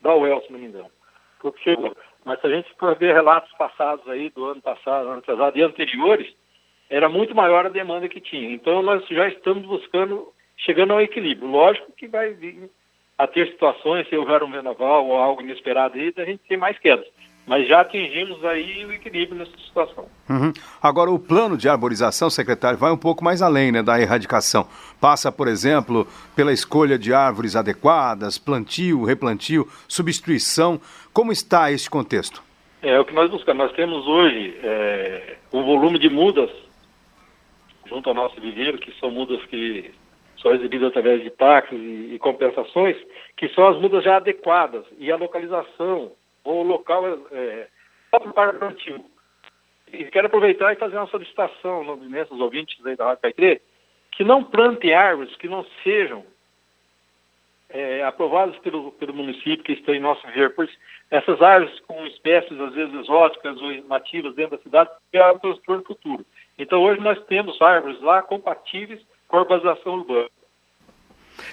da 0.01 0.15
UEL, 0.15 0.41
se 0.41 0.51
não. 0.73 0.89
Mas 2.25 2.41
se 2.41 2.47
a 2.47 2.49
gente 2.49 2.73
for 2.77 2.95
ver 2.95 3.13
relatos 3.13 3.51
passados 3.57 4.07
aí, 4.09 4.29
do 4.29 4.45
ano 4.45 4.61
passado, 4.61 5.09
ano 5.09 5.21
passado 5.21 5.57
e 5.57 5.61
anteriores, 5.61 6.33
era 6.89 7.07
muito 7.07 7.35
maior 7.35 7.65
a 7.65 7.69
demanda 7.69 8.09
que 8.09 8.19
tinha. 8.19 8.51
Então 8.51 8.81
nós 8.81 9.05
já 9.07 9.27
estamos 9.27 9.65
buscando, 9.65 10.33
chegando 10.57 10.93
ao 10.93 11.01
equilíbrio. 11.01 11.49
Lógico 11.49 11.91
que 11.93 12.07
vai 12.07 12.33
vir 12.33 12.69
a 13.17 13.27
ter 13.27 13.47
situações, 13.47 14.07
se 14.07 14.15
houver 14.15 14.43
um 14.43 14.51
vendaval 14.51 15.07
ou 15.07 15.17
algo 15.17 15.41
inesperado 15.41 15.97
aí, 15.97 16.13
a 16.17 16.25
gente 16.25 16.43
tem 16.47 16.57
mais 16.57 16.77
quedas 16.79 17.07
mas 17.47 17.65
já 17.65 17.79
atingimos 17.79 18.43
aí 18.43 18.85
o 18.85 18.91
equilíbrio 18.91 19.39
nessa 19.39 19.57
situação. 19.65 20.05
Uhum. 20.29 20.51
Agora, 20.83 21.09
o 21.09 21.17
plano 21.17 21.57
de 21.57 21.69
arborização, 21.69 22.29
secretário, 22.29 22.77
vai 22.77 22.91
um 22.91 22.97
pouco 22.97 23.23
mais 23.23 23.41
além 23.41 23.71
né, 23.71 23.81
da 23.81 23.99
erradicação. 23.99 24.67
Passa, 24.99 25.31
por 25.31 25.47
exemplo, 25.47 26.05
pela 26.35 26.51
escolha 26.51 26.99
de 26.99 27.13
árvores 27.13 27.55
adequadas, 27.55 28.37
plantio, 28.37 29.05
replantio, 29.05 29.65
substituição. 29.87 30.79
Como 31.13 31.31
está 31.31 31.71
esse 31.71 31.89
contexto? 31.89 32.43
É 32.81 32.99
o 32.99 33.05
que 33.05 33.13
nós 33.13 33.31
buscamos. 33.31 33.65
Nós 33.65 33.75
temos 33.75 34.05
hoje 34.05 34.53
é, 34.61 35.37
um 35.53 35.63
volume 35.63 35.97
de 35.97 36.09
mudas 36.09 36.51
junto 37.87 38.09
ao 38.09 38.15
nosso 38.15 38.39
viveiro, 38.41 38.77
que 38.77 38.91
são 38.99 39.09
mudas 39.09 39.41
que 39.45 39.89
são 40.41 40.53
exibidas 40.53 40.89
através 40.89 41.23
de 41.23 41.29
taxas 41.29 41.79
e, 41.79 42.15
e 42.15 42.19
compensações, 42.19 42.97
que 43.37 43.47
são 43.49 43.65
as 43.67 43.79
mudas 43.79 44.03
já 44.03 44.17
adequadas. 44.17 44.83
E 44.99 45.09
a 45.09 45.15
localização 45.15 46.11
o 46.53 46.63
local 46.63 47.03
é, 47.31 47.67
para 48.33 48.53
plantio. 48.53 49.03
E 49.91 50.05
quero 50.05 50.27
aproveitar 50.27 50.73
e 50.73 50.77
fazer 50.77 50.97
uma 50.97 51.07
solicitação 51.07 51.83
imensos 52.03 52.39
ouvintes 52.39 52.83
aí 52.85 52.95
da 52.95 53.05
Rádio 53.05 53.21
Caetê, 53.21 53.61
que 54.11 54.23
não 54.23 54.43
plantem 54.43 54.93
árvores 54.93 55.35
que 55.37 55.47
não 55.47 55.65
sejam 55.83 56.25
é, 57.69 58.03
aprovadas 58.03 58.57
pelo, 58.59 58.91
pelo 58.93 59.13
município 59.13 59.63
que 59.63 59.73
estão 59.73 59.93
em 59.93 59.99
nosso 59.99 60.25
viver, 60.27 60.55
pois 60.55 60.69
essas 61.11 61.41
árvores 61.41 61.79
com 61.81 62.05
espécies 62.05 62.59
às 62.59 62.73
vezes 62.73 62.93
exóticas 62.95 63.61
ou 63.61 63.71
nativas 63.83 64.35
dentro 64.35 64.57
da 64.57 64.63
cidade 64.63 64.89
criaram 65.11 65.39
transtorno 65.39 65.83
futuro. 65.83 66.25
Então 66.57 66.81
hoje 66.81 66.99
nós 67.01 67.21
temos 67.25 67.61
árvores 67.61 68.01
lá 68.01 68.21
compatíveis 68.21 69.01
com 69.27 69.37
a 69.37 69.41
urbanização 69.41 69.95
urbana. 69.95 70.29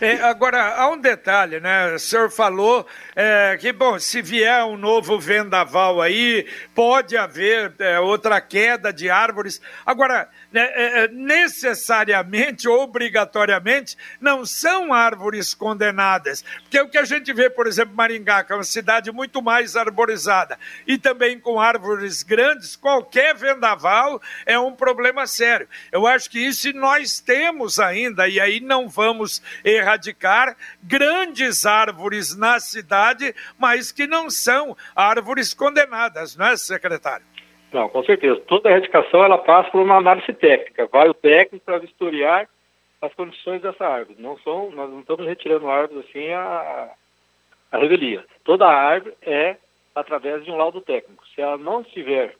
É, 0.00 0.14
agora, 0.22 0.74
há 0.76 0.88
um 0.88 0.98
detalhe, 0.98 1.60
né? 1.60 1.94
O 1.94 1.98
senhor 1.98 2.30
falou 2.30 2.86
é, 3.14 3.56
que, 3.60 3.72
bom, 3.72 3.98
se 3.98 4.20
vier 4.22 4.64
um 4.64 4.76
novo 4.76 5.18
vendaval 5.18 6.00
aí, 6.00 6.46
pode 6.74 7.16
haver 7.16 7.74
é, 7.78 8.00
outra 8.00 8.40
queda 8.40 8.92
de 8.92 9.08
árvores. 9.08 9.60
Agora, 9.84 10.28
é, 10.54 11.04
é, 11.04 11.08
necessariamente, 11.08 12.68
obrigatoriamente, 12.68 13.96
não 14.20 14.46
são 14.46 14.92
árvores 14.92 15.54
condenadas. 15.54 16.44
Porque 16.62 16.80
o 16.80 16.88
que 16.88 16.98
a 16.98 17.04
gente 17.04 17.32
vê, 17.32 17.50
por 17.50 17.66
exemplo, 17.66 17.94
Maringá, 17.94 18.44
que 18.44 18.52
é 18.52 18.56
uma 18.56 18.64
cidade 18.64 19.10
muito 19.10 19.42
mais 19.42 19.76
arborizada, 19.76 20.58
e 20.86 20.96
também 20.96 21.38
com 21.40 21.60
árvores 21.60 22.22
grandes, 22.22 22.76
qualquer 22.76 23.34
vendaval 23.34 24.20
é 24.46 24.58
um 24.58 24.72
problema 24.72 25.26
sério. 25.26 25.68
Eu 25.90 26.06
acho 26.06 26.30
que 26.30 26.38
isso 26.38 26.72
nós 26.72 27.20
temos 27.20 27.78
ainda, 27.78 28.28
e 28.28 28.40
aí 28.40 28.60
não 28.60 28.88
vamos 28.88 29.42
erradicar 29.64 30.56
grandes 30.82 31.66
árvores 31.66 32.36
na 32.36 32.60
cidade, 32.60 33.34
mas 33.58 33.90
que 33.90 34.06
não 34.06 34.30
são 34.30 34.76
árvores 34.94 35.52
condenadas, 35.52 36.36
não 36.36 36.46
é, 36.46 36.56
secretário? 36.56 37.33
Não, 37.74 37.88
com 37.88 38.04
certeza. 38.04 38.40
Toda 38.46 38.70
erradicação 38.70 39.24
ela 39.24 39.36
passa 39.36 39.68
por 39.72 39.82
uma 39.82 39.96
análise 39.96 40.32
técnica. 40.32 40.86
Vai 40.86 41.08
o 41.08 41.14
técnico 41.14 41.64
para 41.64 41.78
vistoriar 41.78 42.48
as 43.02 43.12
condições 43.14 43.60
dessa 43.60 43.84
árvore. 43.84 44.22
Não 44.22 44.38
são, 44.38 44.70
nós 44.70 44.88
não 44.88 45.00
estamos 45.00 45.26
retirando 45.26 45.68
árvores 45.68 46.06
assim 46.06 46.30
a, 46.30 46.92
a 47.72 47.78
revelia. 47.78 48.24
Toda 48.44 48.64
árvore 48.64 49.16
é 49.22 49.56
através 49.92 50.44
de 50.44 50.52
um 50.52 50.56
laudo 50.56 50.80
técnico. 50.82 51.26
Se 51.34 51.40
ela 51.40 51.58
não 51.58 51.80
estiver 51.80 52.36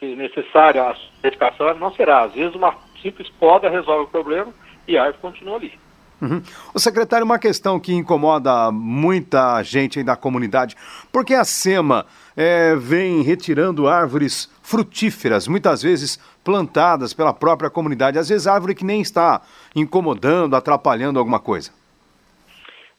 se 0.00 0.16
necessária 0.16 0.82
a 0.82 0.96
erradicação, 1.22 1.68
ela 1.68 1.78
não 1.78 1.94
será. 1.94 2.22
Às 2.22 2.34
vezes 2.34 2.56
uma 2.56 2.76
simples 3.00 3.30
poda 3.38 3.70
resolve 3.70 4.06
o 4.06 4.10
problema 4.10 4.52
e 4.88 4.98
a 4.98 5.04
árvore 5.04 5.22
continua 5.22 5.58
ali. 5.58 5.78
Uhum. 6.20 6.42
O 6.74 6.78
secretário, 6.78 7.24
uma 7.24 7.38
questão 7.38 7.80
que 7.80 7.94
incomoda 7.94 8.70
muita 8.70 9.62
gente 9.62 10.02
da 10.02 10.16
comunidade, 10.16 10.76
porque 11.10 11.34
a 11.34 11.44
SEMA 11.44 12.04
é, 12.36 12.74
vem 12.76 13.22
retirando 13.22 13.88
árvores 13.88 14.50
frutíferas, 14.62 15.48
muitas 15.48 15.82
vezes 15.82 16.18
plantadas 16.44 17.14
pela 17.14 17.32
própria 17.32 17.70
comunidade, 17.70 18.18
às 18.18 18.28
vezes 18.28 18.46
árvore 18.46 18.74
que 18.74 18.84
nem 18.84 19.00
está 19.00 19.42
incomodando, 19.74 20.54
atrapalhando 20.54 21.18
alguma 21.18 21.40
coisa. 21.40 21.72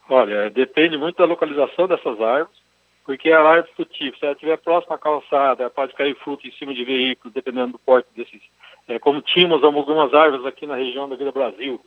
Olha, 0.10 0.50
depende 0.50 0.98
muito 0.98 1.18
da 1.18 1.26
localização 1.26 1.88
dessas 1.88 2.20
árvores, 2.20 2.60
porque 3.06 3.32
a 3.32 3.42
árvore 3.42 3.74
frutífera, 3.76 4.18
se 4.18 4.26
ela 4.26 4.34
estiver 4.34 4.58
próxima 4.58 4.96
à 4.96 5.00
calçada, 5.00 5.70
pode 5.70 5.94
cair 5.94 6.16
fruto 6.16 6.48
em 6.48 6.52
cima 6.52 6.74
de 6.74 6.84
veículos, 6.84 7.34
dependendo 7.34 7.74
do 7.74 7.80
porte 7.80 8.08
desses. 8.16 8.42
É, 8.88 9.00
como 9.00 9.22
tínhamos 9.22 9.64
algumas 9.64 10.14
árvores 10.14 10.46
aqui 10.46 10.66
na 10.66 10.76
região 10.76 11.08
da 11.08 11.16
Vila 11.16 11.32
Brasil, 11.32 11.80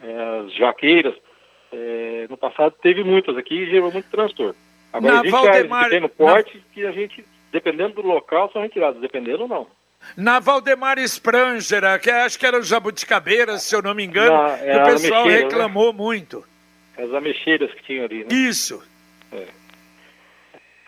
as 0.00 0.54
jaqueiras, 0.54 1.14
é, 1.72 2.26
no 2.28 2.36
passado 2.36 2.74
teve 2.82 3.02
muitas 3.04 3.36
aqui 3.36 3.54
e 3.54 3.70
gerou 3.70 3.92
muito 3.92 4.10
transtorno. 4.10 4.54
Agora 4.92 5.14
na 5.14 5.20
existe 5.20 5.32
Valdemar... 5.32 5.84
pequeno 5.84 6.08
porte 6.08 6.56
na... 6.56 6.62
que 6.72 6.86
a 6.86 6.92
gente, 6.92 7.24
dependendo 7.52 7.94
do 7.94 8.02
local, 8.02 8.50
são 8.52 8.62
retiradas, 8.62 9.00
dependendo 9.00 9.42
ou 9.42 9.48
não. 9.48 9.66
Na 10.16 10.38
Valdemar 10.38 10.98
Sprangera, 11.00 11.98
que 11.98 12.10
acho 12.10 12.38
que 12.38 12.46
era 12.46 12.58
o 12.58 12.62
Jabuticabeira, 12.62 13.58
se 13.58 13.74
eu 13.74 13.82
não 13.82 13.94
me 13.94 14.04
engano, 14.04 14.32
na, 14.32 14.82
o 14.82 14.84
pessoal 14.92 15.26
né? 15.26 15.38
reclamou 15.38 15.92
né? 15.92 15.98
muito. 15.98 16.44
As 16.96 17.12
ameixeiras 17.12 17.72
que 17.74 17.82
tinham 17.82 18.04
ali, 18.04 18.20
né? 18.20 18.28
Isso. 18.30 18.82
É. 19.32 19.46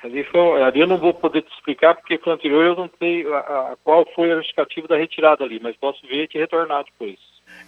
Ali, 0.03 0.25
foi, 0.25 0.63
ali 0.63 0.81
eu 0.81 0.87
não 0.87 0.97
vou 0.97 1.13
poder 1.13 1.43
te 1.43 1.53
explicar, 1.53 1.95
porque 1.95 2.19
foi 2.19 2.33
anterior 2.33 2.65
eu 2.65 2.77
não 2.77 2.91
sei 2.99 3.27
a, 3.27 3.39
a, 3.39 3.77
qual 3.85 4.07
foi 4.15 4.33
a 4.33 4.37
justificativa 4.37 4.89
da 4.89 4.97
retirada 4.97 5.45
ali, 5.45 5.61
mas 5.63 5.77
posso 5.77 6.01
ver 6.07 6.25
e 6.25 6.29
te 6.29 6.39
retornar 6.39 6.85
depois. 6.85 7.19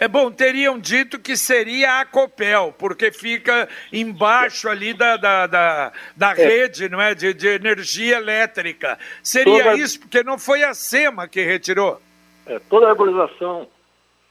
É 0.03 0.09
bom, 0.09 0.33
teriam 0.33 0.81
dito 0.81 1.17
que 1.17 1.37
seria 1.37 2.01
a 2.01 2.05
Copel, 2.05 2.75
porque 2.77 3.13
fica 3.13 3.69
embaixo 3.93 4.69
ali 4.69 4.93
da, 4.93 5.17
da, 5.17 5.47
da, 5.47 5.93
da 6.17 6.31
é. 6.33 6.35
rede 6.35 6.89
não 6.89 7.01
é? 7.01 7.15
de, 7.15 7.33
de 7.33 7.47
energia 7.47 8.17
elétrica. 8.17 8.99
Seria 9.23 9.63
toda... 9.63 9.77
isso, 9.77 10.01
porque 10.01 10.25
não 10.25 10.37
foi 10.41 10.65
a 10.65 10.75
SEMA 10.75 11.29
que 11.29 11.43
retirou. 11.43 12.03
É, 12.47 12.59
toda 12.69 12.89
arborização, 12.89 13.69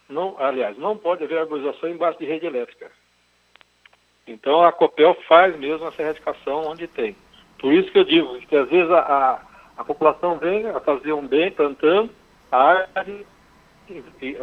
não, 0.09 0.35
aliás, 0.39 0.77
não 0.77 0.97
pode 0.97 1.23
haver 1.23 1.37
arborização 1.37 1.87
embaixo 1.87 2.19
de 2.19 2.25
rede 2.25 2.45
elétrica. 2.45 2.91
Então 4.27 4.65
a 4.65 4.73
Copel 4.73 5.15
faz 5.25 5.57
mesmo 5.57 5.87
essa 5.87 6.01
erradicação 6.01 6.67
onde 6.67 6.85
tem. 6.85 7.15
Por 7.59 7.71
isso 7.71 7.89
que 7.93 7.99
eu 7.99 8.03
digo 8.03 8.37
que 8.41 8.57
às 8.57 8.67
vezes 8.67 8.91
a, 8.91 8.99
a, 8.99 9.39
a 9.77 9.83
população 9.85 10.37
vem 10.37 10.67
a 10.67 10.81
fazer 10.81 11.13
um 11.13 11.25
bem 11.25 11.49
plantando 11.49 12.09
a 12.51 12.87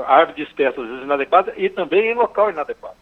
árvore 0.06 0.42
espécies 0.42 0.78
às 0.78 0.88
vezes 0.88 1.04
inadequada 1.04 1.54
e 1.56 1.68
também 1.68 2.10
em 2.10 2.14
local 2.14 2.50
inadequado. 2.50 2.96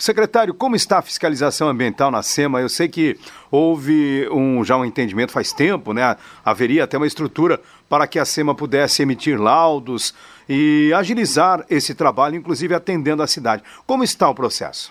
Secretário, 0.00 0.54
como 0.54 0.74
está 0.74 0.98
a 0.98 1.02
fiscalização 1.02 1.68
ambiental 1.68 2.10
na 2.10 2.22
SEMA? 2.22 2.62
Eu 2.62 2.70
sei 2.70 2.88
que 2.88 3.16
houve 3.50 4.26
um, 4.30 4.64
já 4.64 4.74
um 4.74 4.84
entendimento 4.84 5.30
faz 5.30 5.52
tempo, 5.52 5.92
né? 5.92 6.16
Haveria 6.42 6.84
até 6.84 6.96
uma 6.96 7.06
estrutura 7.06 7.60
para 7.86 8.06
que 8.06 8.18
a 8.18 8.24
SEMA 8.24 8.54
pudesse 8.54 9.02
emitir 9.02 9.38
laudos 9.38 10.14
e 10.48 10.90
agilizar 10.94 11.66
esse 11.68 11.94
trabalho, 11.94 12.34
inclusive 12.34 12.74
atendendo 12.74 13.22
a 13.22 13.26
cidade. 13.26 13.62
Como 13.86 14.02
está 14.02 14.30
o 14.30 14.34
processo? 14.34 14.90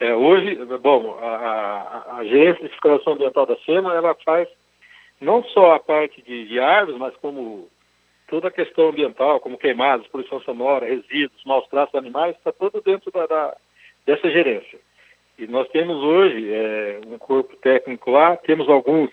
É, 0.00 0.12
hoje, 0.12 0.56
bom, 0.82 1.16
a, 1.22 2.16
agência 2.18 2.64
de 2.64 2.70
fiscalização 2.70 3.12
ambiental 3.12 3.46
da 3.46 3.56
SEMA, 3.64 3.94
ela 3.94 4.16
faz 4.24 4.48
não 5.20 5.44
só 5.44 5.76
a 5.76 5.78
parte 5.78 6.20
de, 6.20 6.48
de 6.48 6.58
árvores, 6.58 6.98
mas 6.98 7.14
como 7.22 7.68
toda 8.32 8.48
a 8.48 8.50
questão 8.50 8.88
ambiental, 8.88 9.38
como 9.40 9.58
queimadas, 9.58 10.06
poluição 10.06 10.40
sonora, 10.40 10.86
resíduos, 10.86 11.44
maus 11.44 11.68
tratos 11.68 11.94
animais, 11.94 12.34
está 12.34 12.50
tudo 12.50 12.80
dentro 12.80 13.10
da, 13.12 13.26
da, 13.26 13.54
dessa 14.06 14.30
gerência. 14.30 14.78
E 15.38 15.46
nós 15.46 15.68
temos 15.68 16.02
hoje 16.02 16.50
é, 16.50 17.00
um 17.06 17.18
corpo 17.18 17.54
técnico 17.56 18.10
lá, 18.10 18.34
temos 18.38 18.70
alguns 18.70 19.10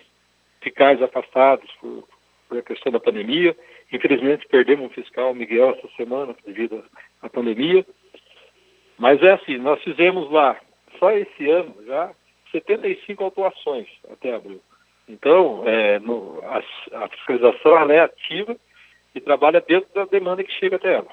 fiscais 0.62 1.02
afastados 1.02 1.70
por, 1.82 2.08
por 2.48 2.56
a 2.56 2.62
questão 2.62 2.90
da 2.90 2.98
pandemia. 2.98 3.54
Infelizmente 3.92 4.48
perdemos 4.48 4.86
um 4.86 4.94
fiscal, 4.94 5.34
Miguel, 5.34 5.76
essa 5.76 5.88
semana 5.98 6.34
devido 6.46 6.82
à 7.20 7.28
pandemia. 7.28 7.84
Mas 8.98 9.22
é 9.22 9.32
assim, 9.32 9.58
nós 9.58 9.82
fizemos 9.82 10.30
lá, 10.30 10.58
só 10.98 11.12
esse 11.12 11.46
ano 11.46 11.74
já, 11.84 12.10
75 12.52 13.22
autuações 13.22 13.86
até 14.10 14.34
abril. 14.34 14.62
Então, 15.06 15.62
é, 15.66 15.98
no, 15.98 16.42
a, 16.42 16.62
a 17.04 17.08
fiscalização 17.08 17.90
é 17.90 18.00
ativa 18.00 18.56
e 19.14 19.20
trabalha 19.20 19.60
dentro 19.60 19.88
da 19.94 20.04
demanda 20.04 20.44
que 20.44 20.52
chega 20.52 20.76
até 20.76 20.94
ela. 20.94 21.08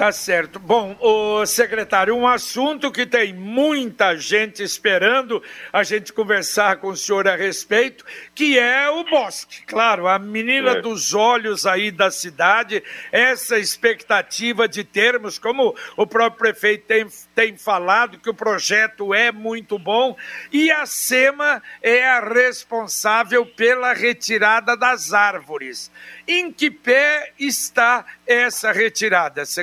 Tá 0.00 0.10
certo. 0.12 0.58
Bom, 0.58 0.96
o 0.98 1.44
secretário, 1.44 2.16
um 2.16 2.26
assunto 2.26 2.90
que 2.90 3.04
tem 3.04 3.34
muita 3.34 4.16
gente 4.16 4.62
esperando 4.62 5.42
a 5.70 5.82
gente 5.82 6.10
conversar 6.10 6.78
com 6.78 6.88
o 6.88 6.96
senhor 6.96 7.28
a 7.28 7.36
respeito, 7.36 8.02
que 8.34 8.58
é 8.58 8.88
o 8.88 9.04
bosque. 9.04 9.62
Claro, 9.66 10.08
a 10.08 10.18
menina 10.18 10.70
é. 10.70 10.80
dos 10.80 11.12
olhos 11.12 11.66
aí 11.66 11.90
da 11.90 12.10
cidade, 12.10 12.82
essa 13.12 13.58
expectativa 13.58 14.66
de 14.66 14.84
termos, 14.84 15.38
como 15.38 15.76
o 15.98 16.06
próprio 16.06 16.38
prefeito 16.38 16.86
tem, 16.86 17.06
tem 17.34 17.56
falado, 17.58 18.18
que 18.18 18.30
o 18.30 18.34
projeto 18.34 19.12
é 19.12 19.30
muito 19.30 19.78
bom, 19.78 20.16
e 20.50 20.70
a 20.70 20.86
SEMA 20.86 21.62
é 21.82 22.08
a 22.08 22.20
responsável 22.20 23.44
pela 23.44 23.92
retirada 23.92 24.74
das 24.74 25.12
árvores. 25.12 25.92
Em 26.26 26.50
que 26.50 26.70
pé 26.70 27.34
está 27.38 28.06
essa 28.26 28.72
retirada, 28.72 29.44
secretário? 29.44 29.59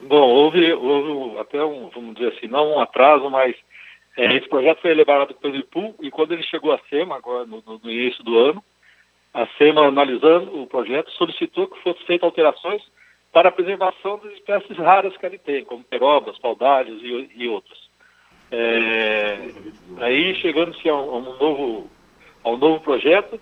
Bom, 0.00 0.28
houve, 0.28 0.72
houve 0.72 1.38
até 1.38 1.62
um, 1.64 1.88
vamos 1.88 2.14
dizer 2.14 2.32
assim, 2.34 2.46
não 2.46 2.76
um 2.76 2.80
atraso, 2.80 3.28
mas 3.30 3.54
é, 4.16 4.36
esse 4.36 4.48
projeto 4.48 4.80
foi 4.80 4.92
elaborado 4.92 5.34
pelo 5.34 5.56
IPU 5.56 5.94
e 6.00 6.10
quando 6.10 6.32
ele 6.32 6.42
chegou 6.42 6.72
à 6.72 6.78
SEMA, 6.88 7.16
agora 7.16 7.44
no, 7.46 7.62
no, 7.66 7.90
início 7.90 8.22
do 8.22 8.38
ano, 8.38 8.62
a 9.34 9.46
SEMA, 9.58 9.86
analisando 9.86 10.60
o 10.60 10.66
projeto, 10.66 11.10
solicitou 11.12 11.66
que 11.66 11.82
fossem 11.82 12.04
feitas 12.06 12.24
alterações 12.24 12.82
para 13.32 13.48
a 13.48 13.52
preservação 13.52 14.18
das 14.18 14.32
espécies 14.32 14.76
raras 14.76 15.16
que 15.16 15.26
ele 15.26 15.38
tem, 15.38 15.64
como 15.64 15.84
perobas, 15.84 16.38
paudalhos 16.38 17.00
e, 17.02 17.30
e 17.36 17.48
outras. 17.48 17.78
É, 18.50 19.38
aí, 19.98 20.34
chegando-se 20.36 20.88
a, 20.88 20.92
a, 20.92 20.96
um 20.96 21.88
a 22.44 22.50
um 22.50 22.56
novo 22.56 22.80
projeto, 22.80 23.38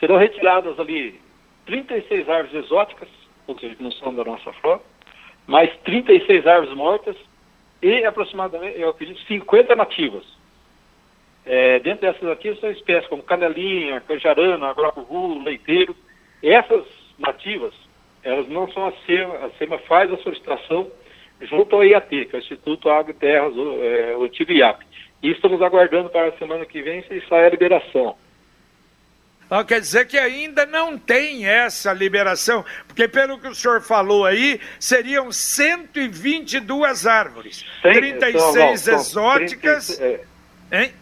serão 0.00 0.16
retiradas 0.16 0.78
ali 0.80 1.20
36 1.66 2.28
árvores 2.28 2.64
exóticas, 2.64 3.08
que 3.46 3.76
não 3.80 3.92
são 3.92 4.14
da 4.14 4.24
nossa 4.24 4.52
flora, 4.54 4.80
mais 5.46 5.74
36 5.84 6.46
árvores 6.46 6.74
mortas 6.74 7.16
e 7.82 8.04
aproximadamente, 8.04 8.80
eu 8.80 8.90
acredito, 8.90 9.20
50 9.22 9.74
nativas. 9.74 10.24
É, 11.44 11.80
dentro 11.80 12.02
dessas 12.02 12.22
nativas 12.22 12.60
são 12.60 12.70
espécies 12.70 13.08
como 13.08 13.22
canelinha, 13.22 14.00
canjarana, 14.02 14.68
agrocuvu, 14.68 15.42
leiteiro. 15.42 15.94
Essas 16.42 16.84
nativas, 17.18 17.74
elas 18.22 18.48
não 18.48 18.70
são 18.70 18.86
a 18.86 18.92
SEMA, 19.04 19.34
a 19.34 19.50
SEMA 19.58 19.78
faz 19.78 20.12
a 20.12 20.16
solicitação 20.18 20.90
junto 21.40 21.74
ao 21.74 21.84
IAT, 21.84 22.26
que 22.26 22.36
é 22.36 22.38
o 22.38 22.42
Instituto 22.42 22.88
Agro 22.88 23.10
e 23.10 23.14
Terras, 23.14 23.52
é, 23.56 24.14
o 24.16 24.22
antigo 24.22 24.52
IAP. 24.52 24.84
E 25.22 25.30
estamos 25.30 25.60
aguardando 25.60 26.08
para 26.08 26.28
a 26.28 26.38
semana 26.38 26.64
que 26.64 26.82
vem 26.82 27.02
se 27.02 27.20
sai 27.28 27.46
a 27.46 27.50
liberação. 27.50 28.16
Então, 29.46 29.64
quer 29.64 29.80
dizer 29.80 30.06
que 30.06 30.18
ainda 30.18 30.64
não 30.64 30.96
tem 30.96 31.46
essa 31.46 31.92
liberação, 31.92 32.64
porque 32.86 33.06
pelo 33.06 33.38
que 33.38 33.48
o 33.48 33.54
senhor 33.54 33.82
falou 33.82 34.24
aí, 34.24 34.58
seriam 34.80 35.30
122 35.30 37.06
árvores, 37.06 37.64
100, 37.82 37.92
36 37.92 38.34
não, 38.34 38.64
não, 38.64 38.72
exóticas. 38.72 39.86
30, 39.98 40.26
é, 40.70 40.82
hein? 40.84 40.92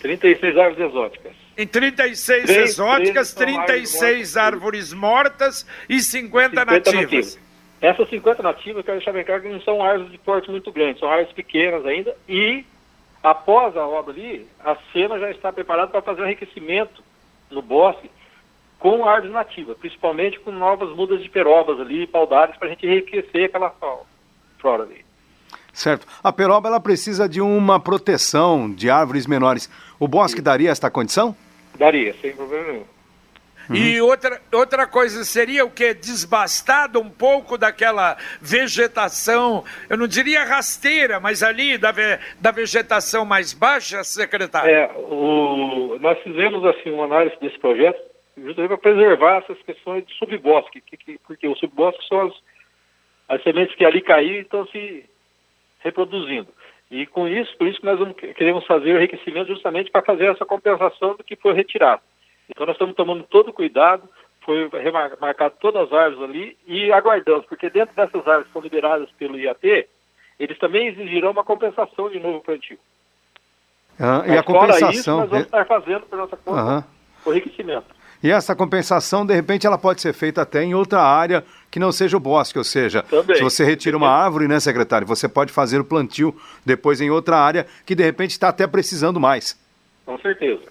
36 0.00 0.56
árvores 0.56 0.90
exóticas. 0.90 1.32
Em 1.56 1.66
36 1.66 2.44
3, 2.44 2.70
exóticas, 2.70 3.34
36 3.34 4.36
árvores 4.36 4.92
mortas 4.92 5.66
e 5.88 6.00
50, 6.00 6.60
50 6.60 6.64
nativas. 6.64 7.02
nativas. 7.02 7.38
Essas 7.80 8.08
50 8.08 8.42
nativas, 8.44 8.76
eu 8.76 8.84
quero 8.84 8.98
deixar 8.98 9.12
bem 9.12 9.24
claro 9.24 9.42
que 9.42 9.48
não 9.48 9.60
são 9.60 9.82
árvores 9.82 10.12
de 10.12 10.18
porte 10.18 10.48
muito 10.48 10.70
grande, 10.70 11.00
são 11.00 11.10
árvores 11.10 11.32
pequenas 11.32 11.84
ainda. 11.84 12.16
E 12.28 12.64
após 13.22 13.76
a 13.76 13.86
obra 13.86 14.14
ali, 14.14 14.46
a 14.60 14.76
cena 14.92 15.18
já 15.18 15.30
está 15.30 15.52
preparada 15.52 15.90
para 15.90 16.00
fazer 16.00 16.22
o 16.22 16.26
enriquecimento 16.26 17.02
no 17.52 17.62
bosque 17.62 18.10
com 18.78 19.04
árvores 19.08 19.32
nativas, 19.32 19.76
principalmente 19.78 20.40
com 20.40 20.50
novas 20.50 20.94
mudas 20.96 21.22
de 21.22 21.30
perobas 21.30 21.78
ali, 21.80 22.06
paudários, 22.06 22.56
para 22.56 22.66
a 22.66 22.70
gente 22.70 22.84
enriquecer 22.84 23.44
aquela 23.44 23.72
flora 24.58 24.82
ali. 24.82 25.04
Certo. 25.72 26.06
A 26.22 26.32
peroba 26.32 26.68
ela 26.68 26.80
precisa 26.80 27.28
de 27.28 27.40
uma 27.40 27.80
proteção 27.80 28.70
de 28.70 28.90
árvores 28.90 29.26
menores. 29.26 29.70
O 29.98 30.08
bosque 30.08 30.38
Sim. 30.38 30.44
daria 30.44 30.70
esta 30.70 30.90
condição? 30.90 31.34
Daria, 31.78 32.14
sem 32.20 32.34
problema 32.34 32.72
nenhum. 32.72 32.84
Uhum. 33.68 33.76
E 33.76 34.00
outra, 34.00 34.40
outra 34.52 34.86
coisa 34.86 35.24
seria 35.24 35.64
o 35.64 35.70
que? 35.70 35.94
Desbastado 35.94 37.00
um 37.00 37.08
pouco 37.08 37.56
daquela 37.56 38.16
vegetação, 38.40 39.64
eu 39.88 39.96
não 39.96 40.06
diria 40.06 40.44
rasteira, 40.44 41.20
mas 41.20 41.42
ali 41.42 41.78
da, 41.78 41.92
ve, 41.92 42.18
da 42.40 42.50
vegetação 42.50 43.24
mais 43.24 43.52
baixa, 43.52 44.02
secretário? 44.04 44.70
É, 44.70 44.90
o, 44.96 45.98
nós 46.00 46.18
fizemos 46.22 46.64
assim 46.64 46.90
uma 46.90 47.04
análise 47.04 47.36
desse 47.40 47.58
projeto 47.58 48.00
justamente 48.36 48.68
para 48.68 48.78
preservar 48.78 49.38
essas 49.38 49.62
questões 49.62 50.06
de 50.06 50.14
subbosque, 50.14 50.80
que, 50.80 50.96
que, 50.96 51.18
porque 51.26 51.46
o 51.46 51.56
subbosque 51.56 52.06
são 52.08 52.26
as, 52.26 52.34
as 53.28 53.42
sementes 53.42 53.74
que 53.76 53.84
ali 53.84 54.00
caíram 54.00 54.36
e 54.36 54.40
estão 54.40 54.66
se 54.68 55.04
reproduzindo. 55.80 56.48
E 56.90 57.06
com 57.06 57.26
isso, 57.26 57.56
por 57.56 57.66
isso 57.66 57.80
que 57.80 57.86
nós 57.86 57.98
vamos, 57.98 58.14
queremos 58.16 58.66
fazer 58.66 58.92
o 58.92 58.98
enriquecimento 58.98 59.48
justamente 59.48 59.90
para 59.90 60.02
fazer 60.02 60.26
essa 60.26 60.44
compensação 60.44 61.16
do 61.16 61.24
que 61.24 61.36
foi 61.36 61.54
retirado. 61.54 62.02
Então 62.48 62.66
nós 62.66 62.74
estamos 62.74 62.94
tomando 62.94 63.24
todo 63.24 63.50
o 63.50 63.52
cuidado, 63.52 64.08
foi 64.44 64.68
remarcado 64.68 65.54
todas 65.60 65.86
as 65.86 65.92
árvores 65.92 66.22
ali 66.22 66.56
e 66.66 66.92
aguardamos, 66.92 67.46
porque 67.46 67.70
dentro 67.70 67.94
dessas 67.94 68.26
árvores 68.26 68.46
que 68.46 68.52
são 68.52 68.62
liberadas 68.62 69.08
pelo 69.18 69.38
IAT, 69.38 69.88
eles 70.38 70.58
também 70.58 70.88
exigirão 70.88 71.30
uma 71.30 71.44
compensação 71.44 72.10
de 72.10 72.18
novo 72.18 72.40
plantio. 72.40 72.78
Ah, 73.98 74.24
e 74.26 74.36
a 74.36 74.42
compensação. 74.42 74.90
Isso, 74.90 75.10
nós 75.10 75.30
vamos 75.30 75.44
estar 75.46 75.66
fazendo 75.66 76.06
por 76.06 76.18
nossa 76.18 76.36
conta 76.36 76.86
o 77.24 77.32
enriquecimento. 77.32 77.86
E 78.22 78.30
essa 78.30 78.54
compensação, 78.54 79.26
de 79.26 79.34
repente, 79.34 79.66
ela 79.66 79.76
pode 79.76 80.00
ser 80.00 80.12
feita 80.12 80.42
até 80.42 80.62
em 80.62 80.74
outra 80.74 81.00
área 81.00 81.44
que 81.70 81.80
não 81.80 81.90
seja 81.90 82.16
o 82.16 82.20
bosque, 82.20 82.56
ou 82.56 82.64
seja, 82.64 83.02
Também. 83.02 83.36
se 83.36 83.42
você 83.42 83.64
retira 83.64 83.96
uma 83.96 84.08
árvore, 84.08 84.46
né, 84.46 84.60
secretário, 84.60 85.06
você 85.06 85.28
pode 85.28 85.52
fazer 85.52 85.80
o 85.80 85.84
plantio 85.84 86.34
depois 86.64 87.00
em 87.00 87.10
outra 87.10 87.36
área 87.36 87.66
que 87.84 87.96
de 87.96 88.04
repente 88.04 88.30
está 88.30 88.48
até 88.48 88.66
precisando 88.66 89.18
mais. 89.18 89.58
Com 90.06 90.16
certeza. 90.18 90.62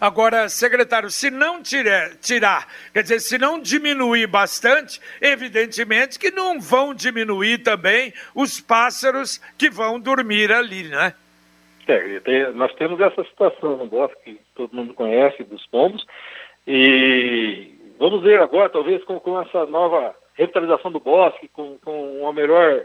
Agora, 0.00 0.48
secretário, 0.48 1.10
se 1.10 1.30
não 1.30 1.62
tirar, 1.62 2.16
tirar, 2.16 2.66
quer 2.92 3.02
dizer, 3.02 3.20
se 3.20 3.38
não 3.38 3.60
diminuir 3.60 4.26
bastante, 4.26 5.00
evidentemente 5.20 6.18
que 6.18 6.30
não 6.30 6.60
vão 6.60 6.94
diminuir 6.94 7.58
também 7.58 8.12
os 8.34 8.60
pássaros 8.60 9.38
que 9.58 9.70
vão 9.70 9.98
dormir 9.98 10.52
ali, 10.52 10.84
né? 10.84 11.14
É, 11.88 12.50
nós 12.52 12.74
temos 12.74 13.00
essa 13.00 13.22
situação 13.24 13.76
no 13.76 13.86
bosque 13.86 14.34
que 14.34 14.40
todo 14.54 14.74
mundo 14.74 14.92
conhece 14.92 15.44
dos 15.44 15.64
pombos 15.68 16.04
e 16.66 17.70
vamos 17.98 18.22
ver 18.22 18.40
agora, 18.40 18.68
talvez 18.68 19.04
com, 19.04 19.20
com 19.20 19.40
essa 19.40 19.66
nova 19.66 20.14
revitalização 20.34 20.90
do 20.90 20.98
bosque, 20.98 21.48
com, 21.48 21.78
com 21.78 22.20
uma 22.20 22.32
melhor 22.32 22.84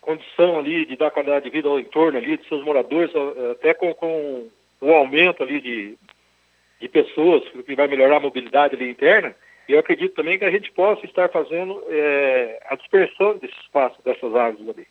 condição 0.00 0.58
ali 0.58 0.84
de 0.84 0.96
dar 0.96 1.10
qualidade 1.10 1.44
de 1.44 1.50
vida 1.50 1.68
ao 1.68 1.80
entorno 1.80 2.18
ali, 2.18 2.36
de 2.36 2.46
seus 2.46 2.62
moradores, 2.62 3.10
até 3.52 3.74
com, 3.74 3.94
com 3.94 4.48
o 4.80 4.92
aumento 4.92 5.42
ali 5.42 5.60
de 5.60 5.98
de 6.80 6.88
pessoas, 6.88 7.42
que 7.48 7.74
vai 7.74 7.86
melhorar 7.86 8.16
a 8.16 8.20
mobilidade 8.20 8.82
interna, 8.82 9.34
eu 9.68 9.78
acredito 9.78 10.14
também 10.14 10.38
que 10.38 10.44
a 10.44 10.50
gente 10.50 10.72
possa 10.72 11.04
estar 11.06 11.28
fazendo 11.28 11.82
é, 11.88 12.60
a 12.66 12.74
dispersão 12.74 13.38
desse 13.38 13.54
espaço, 13.62 14.02
dessas 14.04 14.34
árvores 14.34 14.68
ali. 14.68 14.86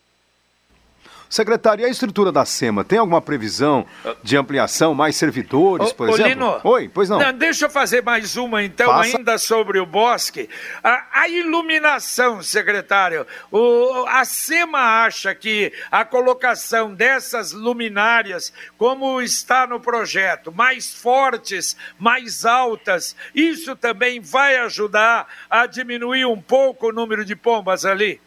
Secretário, 1.29 1.83
e 1.83 1.85
a 1.85 1.89
estrutura 1.89 2.31
da 2.31 2.43
SEMA 2.43 2.83
tem 2.83 2.97
alguma 2.97 3.21
previsão 3.21 3.85
de 4.23 4.35
ampliação, 4.35 4.95
mais 4.95 5.15
servidores, 5.15 5.93
por 5.93 6.09
exemplo? 6.09 6.29
Lino, 6.29 6.61
Oi, 6.63 6.89
pois 6.91 7.07
não. 7.07 7.19
não. 7.19 7.31
Deixa 7.31 7.65
eu 7.65 7.69
fazer 7.69 8.01
mais 8.01 8.35
uma, 8.35 8.63
então, 8.63 8.87
Faça. 8.87 9.15
ainda 9.15 9.37
sobre 9.37 9.79
o 9.79 9.85
bosque. 9.85 10.49
A, 10.83 11.21
a 11.21 11.29
iluminação, 11.29 12.41
secretário. 12.41 13.27
O, 13.51 14.05
a 14.07 14.25
SEMA 14.25 14.79
acha 14.79 15.35
que 15.35 15.71
a 15.91 16.03
colocação 16.03 16.95
dessas 16.95 17.51
luminárias, 17.51 18.51
como 18.75 19.21
está 19.21 19.67
no 19.67 19.79
projeto, 19.79 20.51
mais 20.51 20.91
fortes, 20.91 21.77
mais 21.99 22.43
altas, 22.43 23.15
isso 23.35 23.75
também 23.75 24.19
vai 24.19 24.57
ajudar 24.57 25.27
a 25.47 25.67
diminuir 25.67 26.25
um 26.25 26.41
pouco 26.41 26.89
o 26.89 26.91
número 26.91 27.23
de 27.23 27.35
pombas 27.35 27.85
ali? 27.85 28.19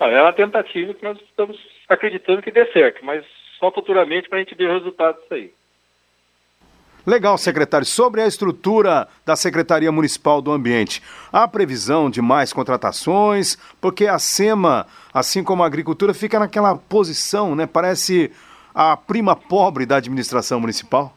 É 0.00 0.22
uma 0.22 0.32
tentativa 0.32 0.94
que 0.94 1.04
nós 1.04 1.18
estamos 1.20 1.58
acreditando 1.90 2.40
que 2.40 2.50
dê 2.50 2.64
certo, 2.72 3.04
mas 3.04 3.24
só 3.58 3.70
futuramente 3.70 4.28
para 4.28 4.38
a 4.38 4.40
gente 4.40 4.54
ver 4.54 4.70
o 4.70 4.74
resultado 4.74 5.20
disso 5.20 5.34
aí. 5.34 5.52
Legal, 7.06 7.36
secretário. 7.38 7.86
Sobre 7.86 8.20
a 8.20 8.26
estrutura 8.26 9.08
da 9.24 9.34
Secretaria 9.34 9.90
Municipal 9.90 10.42
do 10.42 10.52
Ambiente, 10.52 11.02
há 11.32 11.48
previsão 11.48 12.10
de 12.10 12.20
mais 12.20 12.52
contratações? 12.52 13.56
Porque 13.80 14.06
a 14.06 14.18
SEMA, 14.18 14.86
assim 15.12 15.42
como 15.42 15.62
a 15.62 15.66
agricultura, 15.66 16.12
fica 16.12 16.38
naquela 16.38 16.76
posição, 16.76 17.56
né? 17.56 17.66
Parece 17.66 18.30
a 18.74 18.96
prima 18.96 19.34
pobre 19.34 19.86
da 19.86 19.96
administração 19.96 20.60
municipal. 20.60 21.12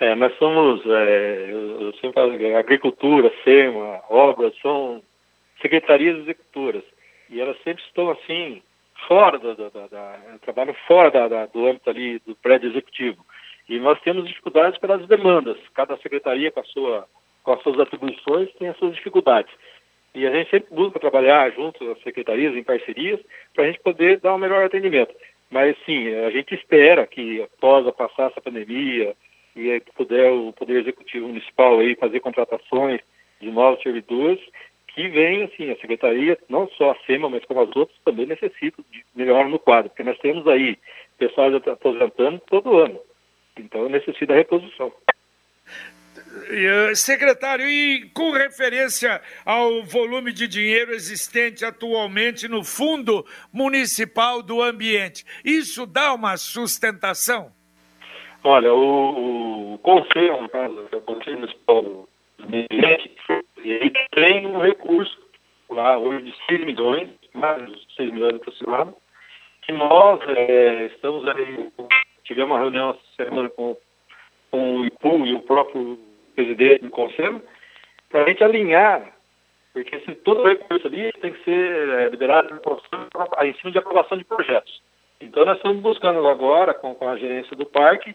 É, 0.00 0.14
nós 0.16 0.36
somos, 0.38 0.82
é, 0.84 1.48
eu 1.50 1.92
sempre 1.94 2.12
falo, 2.12 2.56
agricultura, 2.58 3.32
SEMA, 3.44 4.00
obras, 4.10 4.52
são 4.60 5.00
secretarias 5.62 6.18
executoras. 6.18 6.82
E 7.30 7.40
elas 7.40 7.56
sempre 7.62 7.82
estão 7.84 8.10
assim, 8.10 8.60
fora 9.06 9.38
da, 9.38 9.54
da, 9.54 9.86
da, 9.86 10.18
trabalham 10.42 10.74
fora 10.86 11.10
da, 11.10 11.46
do 11.46 11.66
âmbito 11.66 11.90
ali 11.90 12.18
do 12.20 12.34
prédio 12.36 12.70
executivo. 12.70 13.24
E 13.68 13.78
nós 13.78 14.00
temos 14.00 14.26
dificuldades 14.26 14.78
pelas 14.78 15.06
demandas. 15.06 15.56
Cada 15.72 15.96
secretaria, 15.98 16.50
com, 16.50 16.60
a 16.60 16.64
sua, 16.64 17.06
com 17.42 17.52
as 17.52 17.62
suas 17.62 17.80
atribuições, 17.80 18.52
tem 18.54 18.68
as 18.68 18.76
suas 18.76 18.94
dificuldades. 18.94 19.52
E 20.14 20.26
a 20.26 20.30
gente 20.30 20.50
sempre 20.50 20.74
busca 20.74 21.00
trabalhar 21.00 21.50
junto 21.52 21.90
às 21.90 22.00
secretarias, 22.02 22.54
em 22.54 22.62
parcerias, 22.62 23.20
para 23.54 23.64
a 23.64 23.66
gente 23.66 23.80
poder 23.80 24.20
dar 24.20 24.34
um 24.34 24.38
melhor 24.38 24.64
atendimento. 24.64 25.14
Mas, 25.50 25.76
sim, 25.84 26.14
a 26.14 26.30
gente 26.30 26.54
espera 26.54 27.06
que, 27.06 27.42
após 27.42 27.88
passar 27.94 28.30
essa 28.30 28.40
pandemia, 28.40 29.14
e 29.56 29.80
puder 29.94 30.32
o 30.32 30.52
Poder 30.52 30.80
Executivo 30.80 31.28
Municipal 31.28 31.78
aí 31.78 31.94
fazer 31.94 32.20
contratações 32.20 33.00
de 33.40 33.50
novos 33.50 33.82
servidores, 33.82 34.40
que 34.94 35.08
venha, 35.08 35.46
assim, 35.46 35.70
a 35.70 35.76
Secretaria, 35.76 36.38
não 36.48 36.68
só 36.78 36.92
a 36.92 36.96
SEMA, 37.04 37.28
mas 37.28 37.44
como 37.44 37.60
as 37.60 37.76
outras, 37.76 37.98
também 38.04 38.26
necessitam 38.26 38.84
de 38.90 39.04
melhor 39.14 39.48
no 39.48 39.58
quadro, 39.58 39.90
porque 39.90 40.04
nós 40.04 40.18
temos 40.18 40.46
aí 40.46 40.78
pessoal 41.18 41.50
aposentando 41.56 42.40
todo 42.48 42.78
ano. 42.78 42.98
Então 43.56 43.88
necessita 43.88 44.26
da 44.26 44.34
reposição. 44.34 44.92
Eh, 46.50 46.94
secretário, 46.94 47.68
e 47.68 48.10
com 48.12 48.32
referência 48.32 49.20
ao 49.44 49.82
volume 49.84 50.32
de 50.32 50.48
dinheiro 50.48 50.92
existente 50.92 51.64
atualmente 51.64 52.48
no 52.48 52.64
Fundo 52.64 53.24
Municipal 53.52 54.42
do 54.42 54.60
Ambiente, 54.60 55.24
isso 55.44 55.86
dá 55.86 56.12
uma 56.12 56.36
sustentação? 56.36 57.52
Olha, 58.42 58.72
o, 58.74 59.74
o 59.74 59.78
Conselho, 59.78 60.42
no 60.42 60.48
caso, 60.48 60.88
o 60.92 61.00
Conselho 61.00 61.38
Municipal 61.38 62.08
Ambiente, 62.44 63.16
ele 63.58 63.90
tem 64.12 64.46
um 64.46 64.60
recurso 64.60 65.18
lá 65.70 65.98
hoje 65.98 66.24
de 66.24 66.34
6 66.46 66.64
milhões, 66.64 67.08
mais 67.32 67.64
de 67.66 67.94
6 67.96 68.12
milhões 68.12 68.34
aproximadamente, 68.34 68.98
que 69.62 69.72
nós 69.72 70.20
é, 70.28 70.86
estamos 70.86 71.26
aí 71.28 71.72
tivemos 72.24 72.50
uma 72.50 72.60
reunião 72.60 72.90
essa 72.90 73.24
semana 73.24 73.48
com, 73.50 73.76
com 74.50 74.76
o 74.78 74.86
IPU 74.86 75.26
e 75.26 75.34
o 75.34 75.40
próprio 75.40 75.98
presidente 76.34 76.82
do 76.82 76.90
conselho, 76.90 77.42
para 78.08 78.24
a 78.24 78.28
gente 78.28 78.42
alinhar, 78.42 79.12
porque 79.72 80.00
se 80.00 80.14
todo 80.16 80.46
recurso 80.46 80.86
ali 80.86 81.12
tem 81.20 81.32
que 81.32 81.44
ser 81.44 81.88
é, 81.88 82.08
liberado 82.08 82.60
em 83.42 83.54
cima 83.54 83.72
de 83.72 83.78
aprovação 83.78 84.18
de 84.18 84.24
projetos. 84.24 84.82
Então 85.20 85.44
nós 85.44 85.56
estamos 85.56 85.80
buscando 85.80 86.26
agora, 86.28 86.74
com, 86.74 86.94
com 86.94 87.08
a 87.08 87.16
gerência 87.16 87.56
do 87.56 87.66
parque, 87.66 88.14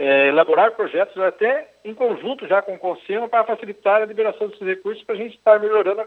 é, 0.00 0.28
elaborar 0.28 0.72
projetos 0.72 1.16
até 1.22 1.68
em 1.84 1.94
conjunto 1.94 2.48
já 2.48 2.62
com 2.62 2.74
o 2.74 2.78
Conselho 2.78 3.28
para 3.28 3.44
facilitar 3.44 4.02
a 4.02 4.06
liberação 4.06 4.48
desses 4.48 4.66
recursos 4.66 5.04
para 5.04 5.14
a 5.14 5.18
gente 5.18 5.36
estar 5.36 5.60
melhorando 5.60 6.02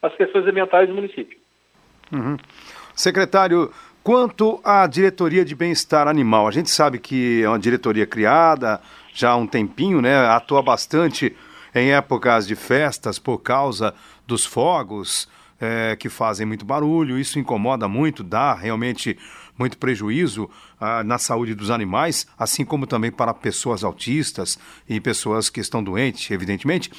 as 0.00 0.14
questões 0.14 0.46
ambientais 0.46 0.88
do 0.88 0.94
município. 0.94 1.36
Uhum. 2.12 2.36
Secretário, 2.94 3.70
Quanto 4.08 4.58
à 4.64 4.86
diretoria 4.86 5.44
de 5.44 5.54
bem-estar 5.54 6.08
animal, 6.08 6.48
a 6.48 6.50
gente 6.50 6.70
sabe 6.70 6.98
que 6.98 7.42
é 7.42 7.48
uma 7.48 7.58
diretoria 7.58 8.06
criada 8.06 8.80
já 9.12 9.32
há 9.32 9.36
um 9.36 9.46
tempinho, 9.46 10.00
né? 10.00 10.16
Atua 10.28 10.62
bastante 10.62 11.36
em 11.74 11.92
épocas 11.92 12.46
de 12.46 12.56
festas 12.56 13.18
por 13.18 13.36
causa 13.40 13.94
dos 14.26 14.46
fogos 14.46 15.28
é, 15.60 15.94
que 15.94 16.08
fazem 16.08 16.46
muito 16.46 16.64
barulho. 16.64 17.18
Isso 17.18 17.38
incomoda 17.38 17.86
muito, 17.86 18.24
dá 18.24 18.54
realmente 18.54 19.18
muito 19.58 19.78
prejuízo 19.78 20.48
ah, 20.80 21.02
na 21.02 21.18
saúde 21.18 21.54
dos 21.54 21.70
animais, 21.70 22.26
assim 22.38 22.64
como 22.64 22.86
também 22.86 23.10
para 23.10 23.34
pessoas 23.34 23.82
autistas 23.82 24.58
e 24.88 25.00
pessoas 25.00 25.50
que 25.50 25.60
estão 25.60 25.82
doentes, 25.82 26.30
evidentemente 26.30 26.90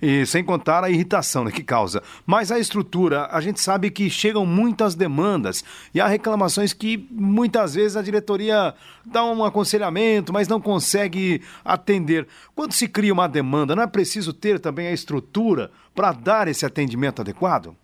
e 0.00 0.26
sem 0.26 0.44
contar 0.44 0.84
a 0.84 0.90
irritação 0.90 1.44
né, 1.44 1.50
que 1.50 1.62
causa. 1.62 2.02
Mas 2.24 2.50
a 2.50 2.58
estrutura, 2.58 3.28
a 3.30 3.40
gente 3.40 3.60
sabe 3.60 3.90
que 3.90 4.10
chegam 4.10 4.44
muitas 4.44 4.94
demandas 4.94 5.64
e 5.94 6.00
há 6.00 6.06
reclamações 6.06 6.72
que 6.72 7.08
muitas 7.10 7.74
vezes 7.74 7.96
a 7.96 8.02
diretoria 8.02 8.74
dá 9.04 9.24
um 9.24 9.44
aconselhamento, 9.44 10.32
mas 10.32 10.48
não 10.48 10.60
consegue 10.60 11.42
atender. 11.64 12.26
Quando 12.54 12.72
se 12.72 12.88
cria 12.88 13.12
uma 13.12 13.28
demanda, 13.28 13.74
não 13.74 13.82
é 13.82 13.86
preciso 13.86 14.32
ter 14.32 14.60
também 14.60 14.88
a 14.88 14.92
estrutura 14.92 15.70
para 15.94 16.12
dar 16.12 16.48
esse 16.48 16.66
atendimento 16.66 17.20
adequado? 17.20 17.74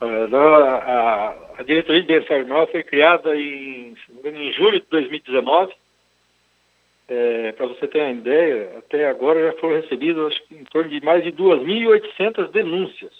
A, 0.00 1.62
diretoria 1.62 2.02
de 2.02 2.06
bem-estar 2.06 2.44
foi 2.70 2.82
criada 2.82 3.34
em, 3.34 3.94
em 4.24 4.52
julho 4.52 4.78
de 4.78 4.86
2019 4.90 5.72
é, 7.08 7.52
Para 7.52 7.66
você 7.66 7.86
ter 7.86 8.00
uma 8.00 8.10
ideia, 8.10 8.78
até 8.78 9.08
agora 9.08 9.46
já 9.46 9.58
foram 9.58 9.80
recebidas 9.80 10.26
acho, 10.26 10.42
em 10.50 10.64
torno 10.64 10.90
de 10.90 11.02
mais 11.04 11.22
de 11.24 11.32
2.800 11.32 12.50
denúncias. 12.50 13.12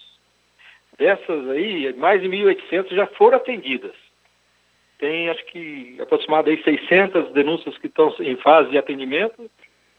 Dessas 0.99 1.49
aí, 1.51 1.93
mais 1.95 2.21
de 2.21 2.29
1.800 2.29 2.95
já 2.95 3.07
foram 3.07 3.37
atendidas. 3.37 3.95
Tem, 4.99 5.29
acho 5.29 5.45
que, 5.47 5.97
aproximadamente 6.01 6.65
600 6.65 7.33
denúncias 7.33 7.77
que 7.79 7.87
estão 7.87 8.15
em 8.19 8.37
fase 8.37 8.71
de 8.71 8.79
atendimento 8.79 9.51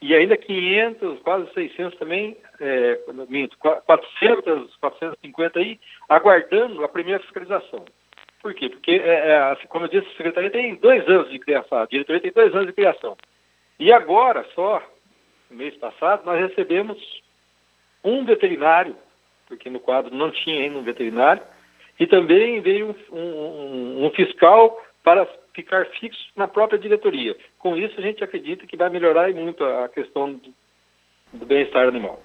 e 0.02 0.14
ainda 0.14 0.38
500, 0.38 1.20
quase 1.22 1.52
600 1.54 1.98
também, 1.98 2.38
é, 2.60 3.00
minto, 3.30 3.58
400, 3.58 4.76
450 4.76 5.60
aí, 5.60 5.80
aguardando 6.08 6.84
a 6.84 6.90
primeira 6.90 7.20
fiscalização. 7.22 7.84
Por 8.42 8.54
quê? 8.54 8.70
Porque, 8.70 8.92
é, 8.92 9.30
é, 9.30 9.56
como 9.68 9.86
eu 9.86 9.90
disse, 9.90 10.08
a 10.08 10.18
Secretaria 10.18 10.52
tem 10.52 10.76
dois 10.76 11.08
anos 11.08 11.30
de 11.32 11.40
criação, 11.40 11.80
a 11.80 11.86
diretoria 11.86 12.22
tem 12.22 12.32
dois 12.32 12.54
anos 12.54 12.68
de 12.68 12.74
criação. 12.74 13.18
E 13.80 13.92
agora, 13.92 14.46
só, 14.54 14.82
mês 15.50 15.76
passado, 15.78 16.26
nós 16.26 16.40
recebemos 16.40 16.98
um 18.04 18.24
veterinário, 18.24 18.96
porque 19.48 19.70
no 19.70 19.80
quadro 19.80 20.16
não 20.16 20.30
tinha 20.30 20.62
ainda 20.62 20.78
um 20.78 20.84
veterinário, 20.84 21.42
e 22.00 22.06
também 22.06 22.62
veio 22.62 22.96
um, 23.12 23.20
um, 23.20 24.06
um 24.06 24.10
fiscal 24.12 24.80
para 25.04 25.28
ficar 25.58 25.88
fixo 26.00 26.20
na 26.36 26.48
própria 26.48 26.78
diretoria. 26.78 27.36
Com 27.58 27.76
isso, 27.76 27.96
a 27.98 28.02
gente 28.02 28.24
acredita 28.24 28.68
que 28.68 28.78
vai 28.78 28.90
melhorar 28.90 29.34
muito 29.34 29.64
a 29.64 29.90
questão 29.90 30.34
do, 30.34 30.54
do 31.34 31.46
bem-estar 31.48 31.88
animal. 31.88 32.22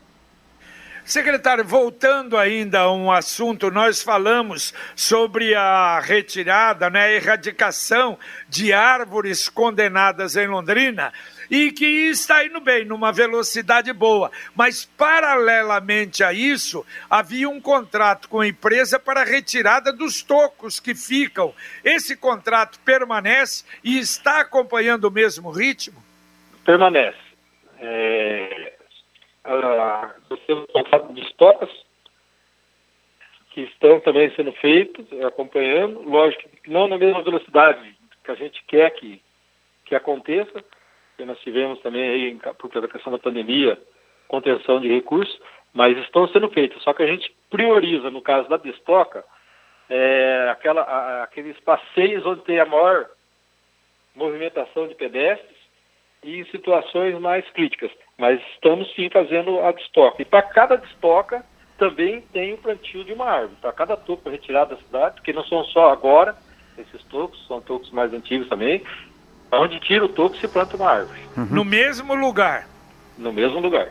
Secretário, 1.05 1.64
voltando 1.64 2.37
ainda 2.37 2.80
a 2.80 2.93
um 2.93 3.11
assunto, 3.11 3.72
nós 3.72 4.03
falamos 4.03 4.72
sobre 4.95 5.53
a 5.53 5.99
retirada, 5.99 6.89
né, 6.91 7.07
a 7.07 7.12
erradicação 7.12 8.16
de 8.49 8.72
árvores 8.72 9.49
condenadas 9.49 10.37
em 10.37 10.47
Londrina 10.47 11.12
e 11.53 11.70
que 11.70 11.84
está 11.84 12.46
indo 12.46 12.61
bem, 12.61 12.86
numa 12.86 13.12
velocidade 13.12 13.92
boa. 13.92 14.30
Mas, 14.57 14.86
paralelamente 14.86 16.24
a 16.24 16.32
isso, 16.32 16.82
havia 17.11 17.46
um 17.46 17.61
contrato 17.61 18.26
com 18.26 18.40
a 18.40 18.48
empresa 18.48 18.98
para 18.98 19.20
a 19.20 19.24
retirada 19.24 19.92
dos 19.92 20.22
tocos 20.22 20.80
que 20.80 20.94
ficam. 20.94 21.53
Esse 21.84 22.16
contrato 22.16 22.80
permanece 22.80 23.66
e 23.84 23.98
está 23.98 24.40
acompanhando 24.40 25.05
o 25.05 25.11
mesmo 25.11 25.50
ritmo? 25.50 26.03
Permanece. 26.64 27.18
É, 27.78 28.72
temos 30.46 30.64
um 30.64 30.72
contrato 30.72 31.12
de 31.12 31.20
estocas 31.20 31.68
que 33.50 33.61
estão 33.61 34.00
também 34.00 34.34
sendo 34.34 34.53
feitos, 34.53 35.07
acompanhando, 35.22 36.00
lógico 36.00 36.48
que 36.48 36.70
não 36.70 36.88
na 36.88 36.96
mesma 36.96 37.22
velocidade 37.22 37.94
que 38.24 38.30
a 38.30 38.34
gente 38.36 38.64
quer 38.64 38.88
que, 38.92 39.20
que 39.84 39.94
aconteça, 39.94 40.64
que 41.22 41.26
nós 41.26 41.38
tivemos 41.40 41.78
também 41.80 42.02
aí, 42.02 42.38
por 42.58 42.68
da 42.80 42.88
questão 42.88 43.12
da 43.12 43.18
pandemia, 43.18 43.78
contenção 44.26 44.80
de 44.80 44.88
recursos, 44.88 45.40
mas 45.72 45.96
estão 45.98 46.26
sendo 46.28 46.50
feitos. 46.50 46.82
Só 46.82 46.92
que 46.92 47.02
a 47.02 47.06
gente 47.06 47.32
prioriza, 47.48 48.10
no 48.10 48.20
caso 48.20 48.48
da 48.48 48.56
destoca, 48.56 49.24
é, 49.88 50.48
aquela, 50.50 50.82
a, 50.82 51.22
aqueles 51.22 51.58
passeios 51.60 52.26
onde 52.26 52.42
tem 52.42 52.58
a 52.58 52.66
maior 52.66 53.08
movimentação 54.16 54.88
de 54.88 54.96
pedestres 54.96 55.56
e 56.24 56.40
em 56.40 56.44
situações 56.46 57.16
mais 57.20 57.48
críticas. 57.50 57.90
Mas 58.18 58.40
estamos 58.54 58.92
sim 58.94 59.08
fazendo 59.08 59.60
a 59.60 59.70
destoca. 59.70 60.20
E 60.20 60.24
para 60.24 60.42
cada 60.42 60.76
destoca 60.76 61.44
também 61.78 62.20
tem 62.32 62.54
o 62.54 62.58
plantio 62.58 63.04
de 63.04 63.12
uma 63.12 63.26
árvore. 63.26 63.60
Para 63.60 63.72
cada 63.72 63.96
toco 63.96 64.28
retirado 64.28 64.74
da 64.74 64.82
cidade, 64.82 65.14
porque 65.16 65.32
não 65.32 65.44
são 65.44 65.64
só 65.66 65.90
agora 65.90 66.36
esses 66.76 67.04
tocos, 67.04 67.46
são 67.46 67.60
tocos 67.60 67.90
mais 67.90 68.12
antigos 68.12 68.48
também, 68.48 68.82
Onde 69.53 69.78
tira 69.80 70.05
o 70.05 70.09
topo 70.09 70.36
se 70.38 70.48
planta 70.48 70.76
uma 70.76 70.90
árvore. 70.90 71.20
Uhum. 71.36 71.46
No 71.50 71.64
mesmo 71.64 72.14
lugar? 72.14 72.66
No 73.18 73.32
mesmo 73.32 73.61
lugar. 73.61 73.88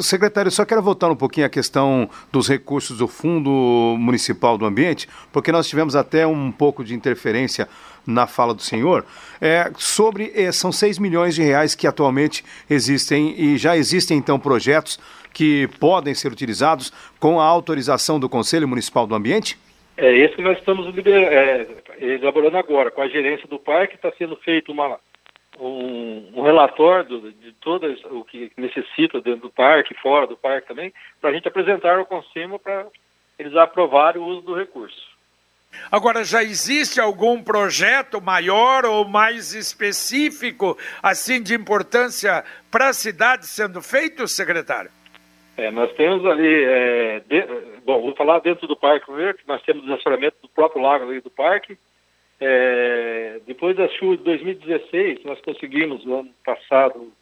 Secretário, 0.00 0.50
só 0.50 0.64
quero 0.64 0.82
voltar 0.82 1.10
um 1.10 1.16
pouquinho 1.16 1.46
à 1.46 1.48
questão 1.48 2.10
dos 2.32 2.48
recursos 2.48 2.98
do 2.98 3.06
Fundo 3.06 3.50
Municipal 3.98 4.58
do 4.58 4.66
Ambiente, 4.66 5.08
porque 5.32 5.52
nós 5.52 5.68
tivemos 5.68 5.94
até 5.94 6.26
um 6.26 6.50
pouco 6.50 6.84
de 6.84 6.94
interferência 6.94 7.68
na 8.06 8.26
fala 8.26 8.52
do 8.52 8.60
senhor, 8.60 9.04
é, 9.40 9.70
sobre, 9.78 10.32
é, 10.34 10.50
são 10.52 10.70
6 10.70 10.98
milhões 10.98 11.34
de 11.34 11.42
reais 11.42 11.74
que 11.74 11.86
atualmente 11.86 12.44
existem 12.68 13.34
e 13.40 13.56
já 13.56 13.76
existem 13.76 14.18
então 14.18 14.38
projetos 14.38 14.98
que 15.32 15.68
podem 15.80 16.14
ser 16.14 16.30
utilizados 16.30 16.92
com 17.18 17.40
a 17.40 17.44
autorização 17.44 18.20
do 18.20 18.28
Conselho 18.28 18.68
Municipal 18.68 19.06
do 19.06 19.14
Ambiente? 19.14 19.58
É 19.96 20.12
esse 20.12 20.34
que 20.34 20.42
nós 20.42 20.58
estamos 20.58 20.86
é, 21.06 21.66
elaborando 21.98 22.56
agora. 22.56 22.90
Com 22.90 23.02
a 23.02 23.08
gerência 23.08 23.46
do 23.46 23.58
parque 23.58 23.94
está 23.94 24.10
sendo 24.18 24.36
feito 24.36 24.72
uma, 24.72 24.98
um, 25.58 26.32
um 26.34 26.42
relatório 26.42 27.32
de 27.32 27.52
todo 27.60 27.86
o 28.10 28.24
que 28.24 28.50
necessita 28.56 29.20
dentro 29.20 29.42
do 29.42 29.50
parque, 29.50 29.94
fora 29.94 30.26
do 30.26 30.36
parque 30.36 30.68
também, 30.68 30.92
para 31.20 31.30
a 31.30 31.32
gente 31.32 31.46
apresentar 31.46 31.98
ao 31.98 32.06
Conselho 32.06 32.58
para 32.58 32.86
eles 33.38 33.54
aprovarem 33.56 34.20
o 34.20 34.26
uso 34.26 34.40
do 34.42 34.54
recurso. 34.54 35.14
Agora, 35.90 36.24
já 36.24 36.42
existe 36.42 37.00
algum 37.00 37.42
projeto 37.42 38.20
maior 38.20 38.84
ou 38.84 39.04
mais 39.04 39.54
específico, 39.54 40.78
assim, 41.02 41.42
de 41.42 41.54
importância 41.54 42.44
para 42.70 42.88
a 42.88 42.92
cidade 42.92 43.46
sendo 43.46 43.82
feito, 43.82 44.26
secretário? 44.28 44.90
É, 45.56 45.70
nós 45.70 45.92
temos 45.94 46.26
ali, 46.26 46.64
é, 46.64 47.20
de, 47.20 47.42
bom, 47.84 48.00
vou 48.02 48.14
falar 48.14 48.40
dentro 48.40 48.66
do 48.66 48.76
parque 48.76 49.06
primeiro, 49.06 49.38
que 49.38 49.46
nós 49.46 49.62
temos 49.62 49.84
desassoramento 49.84 50.36
do 50.42 50.48
próprio 50.48 50.82
lago 50.82 51.04
ali 51.04 51.20
do 51.20 51.30
parque. 51.30 51.78
É, 52.40 53.40
depois 53.46 53.76
da 53.76 53.88
chuva 53.88 54.16
de 54.16 54.24
2016, 54.24 55.24
nós 55.24 55.40
conseguimos 55.40 56.04
no 56.04 56.20
ano 56.20 56.30
passado 56.44 57.12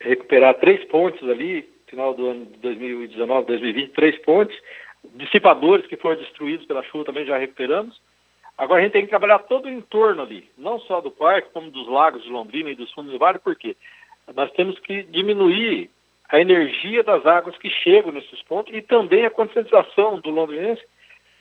recuperar 0.00 0.54
três 0.54 0.82
pontes 0.86 1.22
ali, 1.28 1.68
final 1.86 2.14
do 2.14 2.26
ano 2.26 2.46
de 2.46 2.58
2019, 2.58 3.46
2020, 3.46 3.90
três 3.90 4.18
pontes 4.22 4.58
dissipadores 5.14 5.86
que 5.86 5.96
foram 5.96 6.20
destruídos 6.20 6.66
pela 6.66 6.82
chuva 6.84 7.04
também 7.04 7.24
já 7.24 7.38
recuperamos. 7.38 8.00
Agora 8.56 8.80
a 8.80 8.82
gente 8.84 8.92
tem 8.92 9.02
que 9.02 9.08
trabalhar 9.08 9.38
todo 9.40 9.66
o 9.66 9.70
entorno 9.70 10.22
ali, 10.22 10.48
não 10.56 10.78
só 10.80 11.00
do 11.00 11.10
parque, 11.10 11.50
como 11.52 11.70
dos 11.70 11.88
lagos 11.88 12.22
de 12.22 12.28
Londrina 12.28 12.70
e 12.70 12.74
dos 12.74 12.92
fundos 12.92 13.12
do 13.12 13.18
vale, 13.18 13.38
porque 13.38 13.76
nós 14.34 14.50
temos 14.52 14.78
que 14.80 15.02
diminuir 15.04 15.90
a 16.30 16.40
energia 16.40 17.02
das 17.02 17.26
águas 17.26 17.56
que 17.58 17.68
chegam 17.68 18.12
nesses 18.12 18.40
pontos 18.42 18.72
e 18.74 18.80
também 18.80 19.26
a 19.26 19.30
conscientização 19.30 20.20
do 20.20 20.30
londrinense 20.30 20.82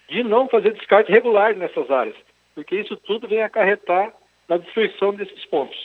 de 0.10 0.24
não 0.24 0.50
fazer 0.50 0.74
descarte 0.74 1.12
regular 1.12 1.56
nessas 1.56 1.90
áreas, 1.92 2.16
porque 2.56 2.76
isso 2.76 2.96
tudo 2.98 3.28
vem 3.28 3.44
acarretar 3.44 4.12
na 4.48 4.58
destruição 4.58 5.14
desses 5.14 5.46
pontos. 5.46 5.78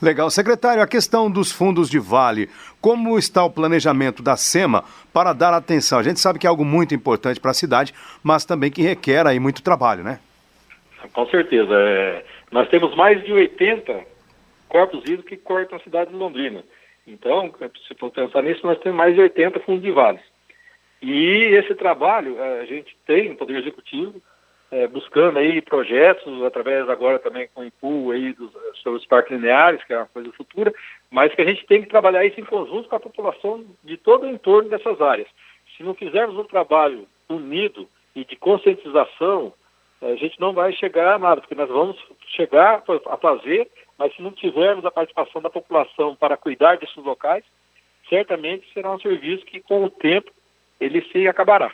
Legal. 0.00 0.30
Secretário, 0.30 0.82
a 0.82 0.86
questão 0.86 1.30
dos 1.30 1.52
fundos 1.52 1.90
de 1.90 1.98
vale, 1.98 2.48
como 2.80 3.18
está 3.18 3.44
o 3.44 3.50
planejamento 3.50 4.22
da 4.22 4.36
SEMA 4.36 4.84
para 5.12 5.32
dar 5.32 5.52
atenção? 5.52 5.98
A 5.98 6.02
gente 6.02 6.20
sabe 6.20 6.38
que 6.38 6.46
é 6.46 6.50
algo 6.50 6.64
muito 6.64 6.94
importante 6.94 7.38
para 7.38 7.50
a 7.50 7.54
cidade, 7.54 7.92
mas 8.22 8.44
também 8.44 8.70
que 8.70 8.82
requer 8.82 9.26
aí 9.26 9.38
muito 9.38 9.62
trabalho, 9.62 10.02
né? 10.02 10.18
Com 11.12 11.26
certeza. 11.26 11.74
É... 11.74 12.24
Nós 12.50 12.68
temos 12.68 12.94
mais 12.96 13.22
de 13.24 13.32
80 13.32 14.00
corpos 14.68 15.00
hídricos 15.04 15.26
que 15.26 15.36
cortam 15.36 15.78
a 15.78 15.82
cidade 15.82 16.10
de 16.10 16.16
Londrina. 16.16 16.62
Então, 17.06 17.52
se 17.86 17.94
for 17.94 18.10
pensar 18.10 18.42
nisso, 18.42 18.66
nós 18.66 18.78
temos 18.78 18.96
mais 18.96 19.14
de 19.14 19.20
80 19.20 19.60
fundos 19.60 19.82
de 19.82 19.90
vales. 19.90 20.22
E 21.02 21.54
esse 21.54 21.74
trabalho, 21.74 22.40
a 22.42 22.64
gente 22.66 22.96
tem 23.06 23.30
no 23.30 23.36
Poder 23.36 23.58
Executivo, 23.58 24.20
é, 24.70 24.86
buscando 24.86 25.38
aí 25.38 25.60
projetos, 25.60 26.42
através 26.44 26.88
agora 26.88 27.18
também 27.18 27.48
com 27.52 27.62
o 27.62 27.64
IPU 27.64 28.10
aí 28.12 28.32
dos, 28.32 28.52
sobre 28.82 29.00
os 29.00 29.06
parques 29.06 29.32
lineares, 29.32 29.82
que 29.84 29.92
é 29.92 29.96
uma 29.96 30.06
coisa 30.06 30.30
futura, 30.32 30.72
mas 31.10 31.34
que 31.34 31.42
a 31.42 31.46
gente 31.46 31.66
tem 31.66 31.82
que 31.82 31.88
trabalhar 31.88 32.24
isso 32.24 32.40
em 32.40 32.44
conjunto 32.44 32.88
com 32.88 32.96
a 32.96 33.00
população 33.00 33.64
de 33.82 33.96
todo 33.96 34.24
o 34.24 34.30
entorno 34.30 34.68
dessas 34.68 35.00
áreas. 35.00 35.28
Se 35.76 35.82
não 35.82 35.94
fizermos 35.94 36.36
um 36.36 36.44
trabalho 36.44 37.06
unido 37.28 37.88
e 38.14 38.24
de 38.24 38.36
conscientização, 38.36 39.52
a 40.02 40.14
gente 40.14 40.38
não 40.40 40.52
vai 40.52 40.72
chegar 40.72 41.14
a 41.14 41.18
nada, 41.18 41.40
porque 41.40 41.54
nós 41.54 41.68
vamos 41.68 41.96
chegar 42.28 42.82
a 43.06 43.16
fazer, 43.16 43.68
mas 44.00 44.16
se 44.16 44.22
não 44.22 44.32
tivermos 44.32 44.82
a 44.86 44.90
participação 44.90 45.42
da 45.42 45.50
população 45.50 46.16
para 46.16 46.34
cuidar 46.34 46.78
desses 46.78 46.96
locais, 46.96 47.44
certamente 48.08 48.66
será 48.72 48.90
um 48.94 48.98
serviço 48.98 49.44
que 49.44 49.60
com 49.60 49.84
o 49.84 49.90
tempo 49.90 50.32
ele 50.80 51.06
se 51.12 51.28
acabará. 51.28 51.70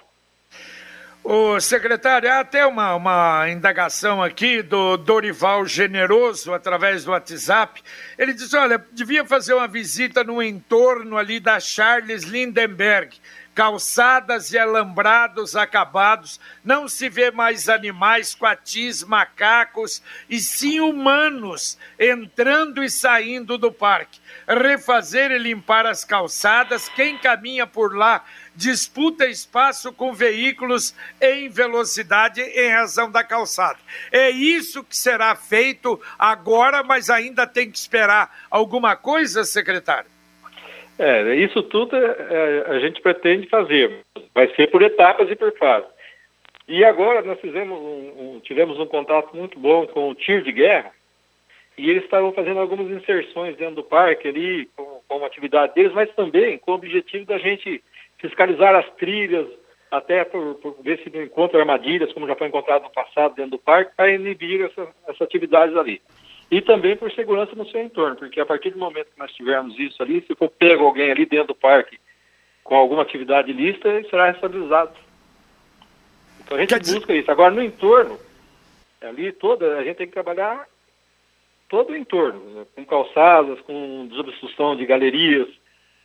O 1.23 1.61
secretário, 1.61 2.29
há 2.29 2.41
até 2.41 2.67
uma, 2.67 2.97
uma 2.97 3.49
indagação 3.49 4.21
aqui 4.21 4.61
do 4.61 4.97
Dorival 4.97 5.67
Generoso, 5.67 6.53
através 6.53 7.05
do 7.05 7.13
WhatsApp. 7.13 7.81
Ele 8.19 8.35
diz: 8.35 8.53
olha, 8.55 8.85
devia 8.93 9.25
fazer 9.25 9.55
uma 9.55 9.69
visita 9.69 10.25
no 10.25 10.43
entorno 10.43 11.17
ali 11.17 11.39
da 11.39 11.61
Charles 11.61 12.25
Lindenberg 12.25 13.17
calçadas 13.57 14.53
e 14.53 14.59
alambrados 14.59 15.57
acabados, 15.57 16.39
não 16.63 16.87
se 16.87 17.09
vê 17.09 17.31
mais 17.31 17.71
animais, 17.71 18.35
coatis, 18.35 19.03
macacos, 19.03 20.03
e 20.29 20.39
sim 20.39 20.79
humanos 20.79 21.79
entrando 21.99 22.85
e 22.85 22.91
saindo 22.91 23.57
do 23.57 23.73
parque. 23.73 24.21
Refazer 24.47 25.31
e 25.31 25.39
limpar 25.39 25.87
as 25.87 26.05
calçadas, 26.05 26.91
quem 26.91 27.17
caminha 27.17 27.67
por 27.67 27.97
lá 27.97 28.23
disputa 28.55 29.27
espaço 29.27 29.91
com 29.91 30.13
veículos 30.13 30.95
em 31.19 31.49
velocidade 31.49 32.43
em 32.43 32.71
razão 32.71 33.11
da 33.11 33.25
calçada. 33.25 33.79
É 34.13 34.29
isso 34.29 34.85
que 34.85 34.97
será 34.97 35.35
feito 35.35 35.99
agora, 36.19 36.83
mas 36.83 37.09
ainda 37.09 37.47
tem 37.47 37.71
que 37.71 37.79
esperar 37.79 38.31
alguma 38.51 38.95
coisa, 38.97 39.45
secretário? 39.45 40.16
É, 40.99 41.35
isso 41.35 41.63
tudo 41.65 41.95
é, 41.97 42.01
é, 42.01 42.65
a 42.69 42.79
gente 42.79 43.01
pretende 43.01 43.49
fazer. 43.49 44.05
Vai 44.35 44.49
ser 44.55 44.71
por 44.71 44.83
etapas 44.83 45.31
e 45.31 45.37
por 45.37 45.53
fases. 45.59 45.89
E 46.67 46.85
agora 46.85 47.23
nós 47.23 47.39
fizemos 47.41 47.79
um, 47.79 48.37
um, 48.37 48.41
tivemos 48.41 48.79
um 48.79 48.87
contato 48.87 49.37
muito 49.37 49.59
bom 49.59 49.87
com 49.87 50.09
o 50.09 50.15
tiro 50.15 50.43
de 50.43 50.53
guerra 50.53 50.91
e 51.79 51.91
eles 51.91 52.05
estavam 52.05 52.33
fazendo 52.33 52.59
algumas 52.59 52.91
inserções 52.91 53.57
dentro 53.57 53.77
do 53.77 53.85
parque 53.85 54.27
ali, 54.27 54.67
com, 54.75 55.01
com 55.07 55.23
a 55.23 55.27
atividade 55.27 55.75
deles, 55.75 55.93
mas 55.93 56.13
também 56.15 56.59
com 56.59 56.73
o 56.73 56.75
objetivo 56.75 57.27
da 57.27 57.39
gente 57.39 57.83
fiscalizar 58.19 58.75
as 58.75 58.89
trilhas, 58.97 59.47
até 59.91 60.25
por, 60.25 60.55
por 60.57 60.77
ver 60.83 60.99
se 61.01 61.11
não 61.15 61.23
encontra 61.23 61.61
armadilhas, 61.61 62.13
como 62.13 62.27
já 62.27 62.35
foi 62.35 62.49
encontrado 62.49 62.85
no 62.85 62.91
passado 62.91 63.35
dentro 63.35 63.53
do 63.53 63.59
parque, 63.59 63.95
para 63.95 64.11
inibir 64.11 64.63
essa, 64.63 64.89
essas 65.07 65.23
atividades 65.23 65.77
ali 65.77 66.01
e 66.51 66.61
também 66.61 66.97
por 66.97 67.11
segurança 67.13 67.55
no 67.55 67.69
seu 67.69 67.83
entorno, 67.83 68.17
porque 68.17 68.41
a 68.41 68.47
partir 68.47 68.71
do 68.71 68.79
momento 68.79 69.11
que 69.13 69.19
nós 69.19 69.33
tivermos 69.33 69.79
isso 69.79 70.03
ali, 70.03 70.25
se 70.27 70.35
for 70.35 70.49
pego 70.49 70.85
alguém 70.85 71.11
ali 71.11 71.27
dentro 71.27 71.49
do 71.49 71.55
parque 71.55 71.99
com 72.63 72.77
alguma 72.77 73.03
atividade 73.03 73.51
ilícita, 73.51 73.89
ele 73.89 74.09
será 74.09 74.27
responsabilizado. 74.27 74.93
Então 76.41 76.57
a 76.57 76.61
gente 76.61 76.71
Quer 76.71 76.81
busca 76.81 77.01
dizer... 77.01 77.19
isso. 77.21 77.31
Agora 77.31 77.55
no 77.55 77.63
entorno, 77.63 78.19
ali 79.01 79.33
toda, 79.33 79.79
a 79.79 79.85
gente 79.85 79.97
tem 79.97 80.07
que 80.07 80.13
trabalhar 80.13 80.67
todo 81.69 81.91
o 81.93 81.97
entorno, 81.97 82.41
né? 82.55 82.67
com 82.75 82.85
calçadas, 82.85 83.61
com 83.63 84.07
desobstrução 84.09 84.77
de 84.77 84.87
galerias. 84.87 85.49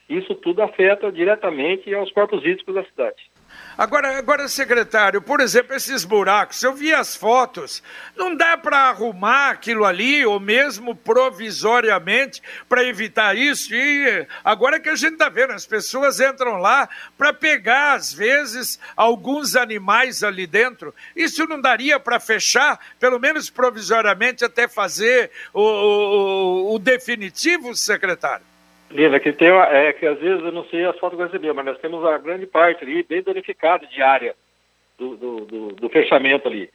Isso 0.10 0.36
tudo 0.36 0.62
afeta 0.62 1.12
diretamente 1.12 1.94
aos 1.94 2.12
corpos 2.12 2.44
hídricos 2.44 2.76
da 2.76 2.84
cidade. 2.84 3.31
Agora, 3.78 4.18
agora, 4.18 4.48
secretário, 4.48 5.22
por 5.22 5.40
exemplo, 5.40 5.74
esses 5.76 6.04
buracos, 6.04 6.62
eu 6.62 6.74
vi 6.74 6.94
as 6.94 7.16
fotos, 7.16 7.82
não 8.16 8.36
dá 8.36 8.56
para 8.58 8.90
arrumar 8.90 9.50
aquilo 9.50 9.86
ali, 9.86 10.24
ou 10.26 10.40
mesmo 10.40 10.94
provisoriamente, 10.94 12.44
para 12.70 12.84
evitar 12.84 13.36
isso? 13.36 13.74
E 13.74 14.28
agora 14.44 14.80
que 14.80 14.90
a 14.90 14.96
gente 14.96 15.14
está 15.14 15.30
vendo, 15.30 15.54
as 15.54 15.66
pessoas 15.66 16.20
entram 16.20 16.58
lá 16.58 16.88
para 17.18 17.34
pegar, 17.34 17.94
às 17.94 18.14
vezes, 18.14 18.80
alguns 18.96 19.56
animais 19.56 20.22
ali 20.22 20.46
dentro. 20.46 20.94
Isso 21.16 21.48
não 21.48 21.60
daria 21.60 22.00
para 22.00 22.20
fechar, 22.20 22.80
pelo 23.00 23.20
menos 23.20 23.50
provisoriamente, 23.50 24.46
até 24.46 24.68
fazer 24.68 25.32
o, 25.54 25.62
o, 25.62 26.76
o 26.76 26.80
definitivo, 26.80 27.74
secretário? 27.76 28.51
Lina, 28.92 29.20
que 29.20 29.32
tem 29.32 29.50
é 29.50 29.94
que 29.94 30.06
às 30.06 30.20
vezes 30.20 30.44
eu 30.44 30.52
não 30.52 30.66
sei 30.66 30.86
as 30.86 30.98
fotos 31.00 31.16
que 31.18 31.24
eu 31.24 31.28
recebi, 31.28 31.52
mas 31.54 31.66
nós 31.66 31.80
temos 31.80 32.02
uma 32.02 32.18
grande 32.18 32.46
parte 32.46 32.84
ali 32.84 33.04
bem 33.04 33.22
danificada 33.22 33.88
de 33.88 34.02
área 34.02 34.36
do, 34.98 35.16
do, 35.16 35.46
do, 35.46 35.68
do, 35.74 35.90
fechamento 35.90 36.48
ali. 36.48 36.70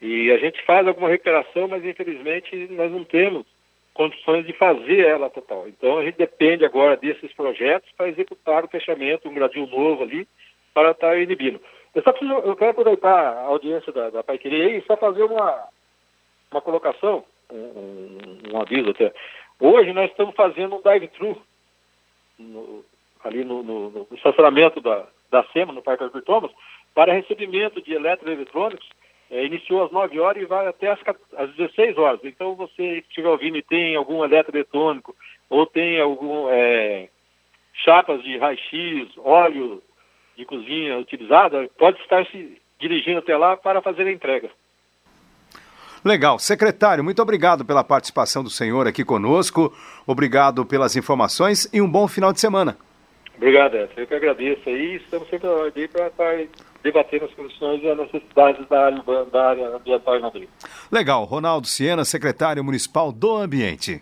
E 0.00 0.30
a 0.32 0.38
gente 0.38 0.62
faz 0.64 0.86
alguma 0.86 1.08
recuperação, 1.08 1.68
mas 1.68 1.84
infelizmente 1.84 2.54
nós 2.70 2.90
não 2.90 3.04
temos 3.04 3.44
condições 3.92 4.46
de 4.46 4.52
fazer 4.54 5.06
ela 5.06 5.28
total. 5.28 5.68
Então 5.68 5.98
a 5.98 6.04
gente 6.04 6.16
depende 6.16 6.64
agora 6.64 6.96
desses 6.96 7.32
projetos 7.34 7.90
para 7.96 8.08
executar 8.08 8.64
o 8.64 8.68
fechamento, 8.68 9.28
um 9.28 9.34
gradil 9.34 9.66
novo 9.66 10.02
ali, 10.02 10.26
para 10.72 10.92
estar 10.92 11.10
tá 11.10 11.18
inibindo. 11.18 11.60
Eu, 11.94 12.02
só 12.02 12.12
preciso, 12.12 12.32
eu 12.32 12.56
quero 12.56 12.70
aproveitar 12.70 13.10
a 13.10 13.42
audiência 13.42 13.92
da, 13.92 14.08
da 14.08 14.22
Pai 14.22 14.38
Querer 14.38 14.78
e 14.78 14.86
só 14.86 14.96
fazer 14.96 15.24
uma, 15.24 15.68
uma 16.50 16.60
colocação, 16.62 17.24
um, 17.50 17.56
um, 17.56 18.54
um 18.54 18.60
aviso 18.60 18.90
até. 18.90 19.12
Hoje 19.60 19.92
nós 19.92 20.10
estamos 20.10 20.34
fazendo 20.34 20.76
um 20.76 20.80
drive-thru 20.80 21.36
no, 22.38 22.84
ali 23.24 23.44
no, 23.44 23.62
no, 23.62 23.90
no, 23.90 24.06
estacionamento 24.12 24.80
da, 24.80 25.06
da 25.30 25.44
SEMA, 25.52 25.72
no 25.72 25.82
Parque 25.82 26.04
Arthur 26.04 26.22
Thomas, 26.22 26.50
para 26.94 27.12
recebimento 27.12 27.82
de 27.82 27.94
eletroeletrônicos, 27.94 28.88
é, 29.30 29.44
iniciou 29.44 29.84
às 29.84 29.90
9 29.90 30.18
horas 30.20 30.42
e 30.42 30.46
vai 30.46 30.66
até 30.66 30.90
às, 30.90 31.00
às 31.36 31.54
16 31.54 31.98
horas. 31.98 32.20
Então, 32.24 32.54
você 32.54 33.02
que 33.02 33.08
estiver 33.08 33.28
ouvindo 33.28 33.58
e 33.58 33.62
tem 33.62 33.94
algum 33.96 34.24
eletroeletrônico 34.24 35.14
ou 35.50 35.66
tem 35.66 36.00
algum. 36.00 36.48
É, 36.48 37.08
chapas 37.84 38.22
de 38.22 38.36
raio-x, 38.36 39.16
óleo 39.18 39.82
de 40.36 40.44
cozinha 40.44 40.98
utilizada, 40.98 41.68
pode 41.78 42.00
estar 42.00 42.24
se 42.26 42.60
dirigindo 42.78 43.18
até 43.18 43.36
lá 43.36 43.56
para 43.56 43.82
fazer 43.82 44.06
a 44.06 44.12
entrega. 44.12 44.50
Legal. 46.04 46.38
Secretário, 46.38 47.04
muito 47.04 47.20
obrigado 47.20 47.64
pela 47.64 47.84
participação 47.84 48.42
do 48.42 48.50
senhor 48.50 48.86
aqui 48.86 49.04
conosco. 49.04 49.72
Obrigado 50.06 50.64
pelas 50.64 50.96
informações 50.96 51.68
e 51.72 51.82
um 51.82 51.90
bom 51.90 52.06
final 52.06 52.32
de 52.32 52.40
semana. 52.40 52.76
Obrigado, 53.38 53.76
Edson. 53.76 54.00
Eu 54.00 54.06
que 54.06 54.14
agradeço 54.14 54.68
aí. 54.68 54.96
Estamos 54.96 55.28
sempre 55.30 55.48
aí 55.48 55.88
para 55.88 56.08
estar 56.08 56.36
debater 56.82 57.22
as 57.22 57.32
condições 57.34 57.82
e 57.82 57.88
as 57.88 57.98
necessidades 57.98 58.68
da 58.68 58.86
área, 58.86 59.02
da 59.32 59.48
área 59.48 59.76
ambiental 59.76 60.16
em 60.16 60.20
Londrina. 60.20 60.48
Legal. 60.90 61.24
Ronaldo 61.24 61.66
Siena, 61.66 62.04
secretário 62.04 62.62
municipal 62.64 63.12
do 63.12 63.36
Ambiente. 63.36 64.00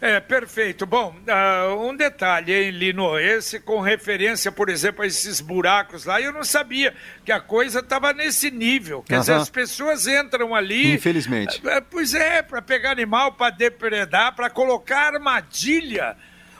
É, 0.00 0.20
perfeito. 0.20 0.86
Bom, 0.86 1.14
uh, 1.14 1.88
um 1.88 1.96
detalhe, 1.96 2.52
hein, 2.52 2.70
Lino? 2.70 3.18
Esse 3.18 3.60
com 3.60 3.80
referência, 3.80 4.52
por 4.52 4.68
exemplo, 4.68 5.02
a 5.02 5.06
esses 5.06 5.40
buracos 5.40 6.04
lá, 6.04 6.20
eu 6.20 6.32
não 6.32 6.44
sabia 6.44 6.94
que 7.24 7.32
a 7.32 7.40
coisa 7.40 7.80
estava 7.80 8.12
nesse 8.12 8.50
nível. 8.50 9.02
Quer 9.02 9.14
uh 9.14 9.16
-huh. 9.16 9.20
dizer, 9.20 9.34
as 9.34 9.50
pessoas 9.50 10.06
entram 10.06 10.54
ali... 10.54 10.94
Infelizmente. 10.94 11.58
Uh, 11.58 11.82
pois 11.90 12.14
é, 12.14 12.42
para 12.42 12.62
pegar 12.62 12.92
animal, 12.92 13.32
para 13.32 13.50
depredar, 13.50 14.34
para 14.34 14.48
colocar 14.48 15.14
armadilha... 15.14 16.16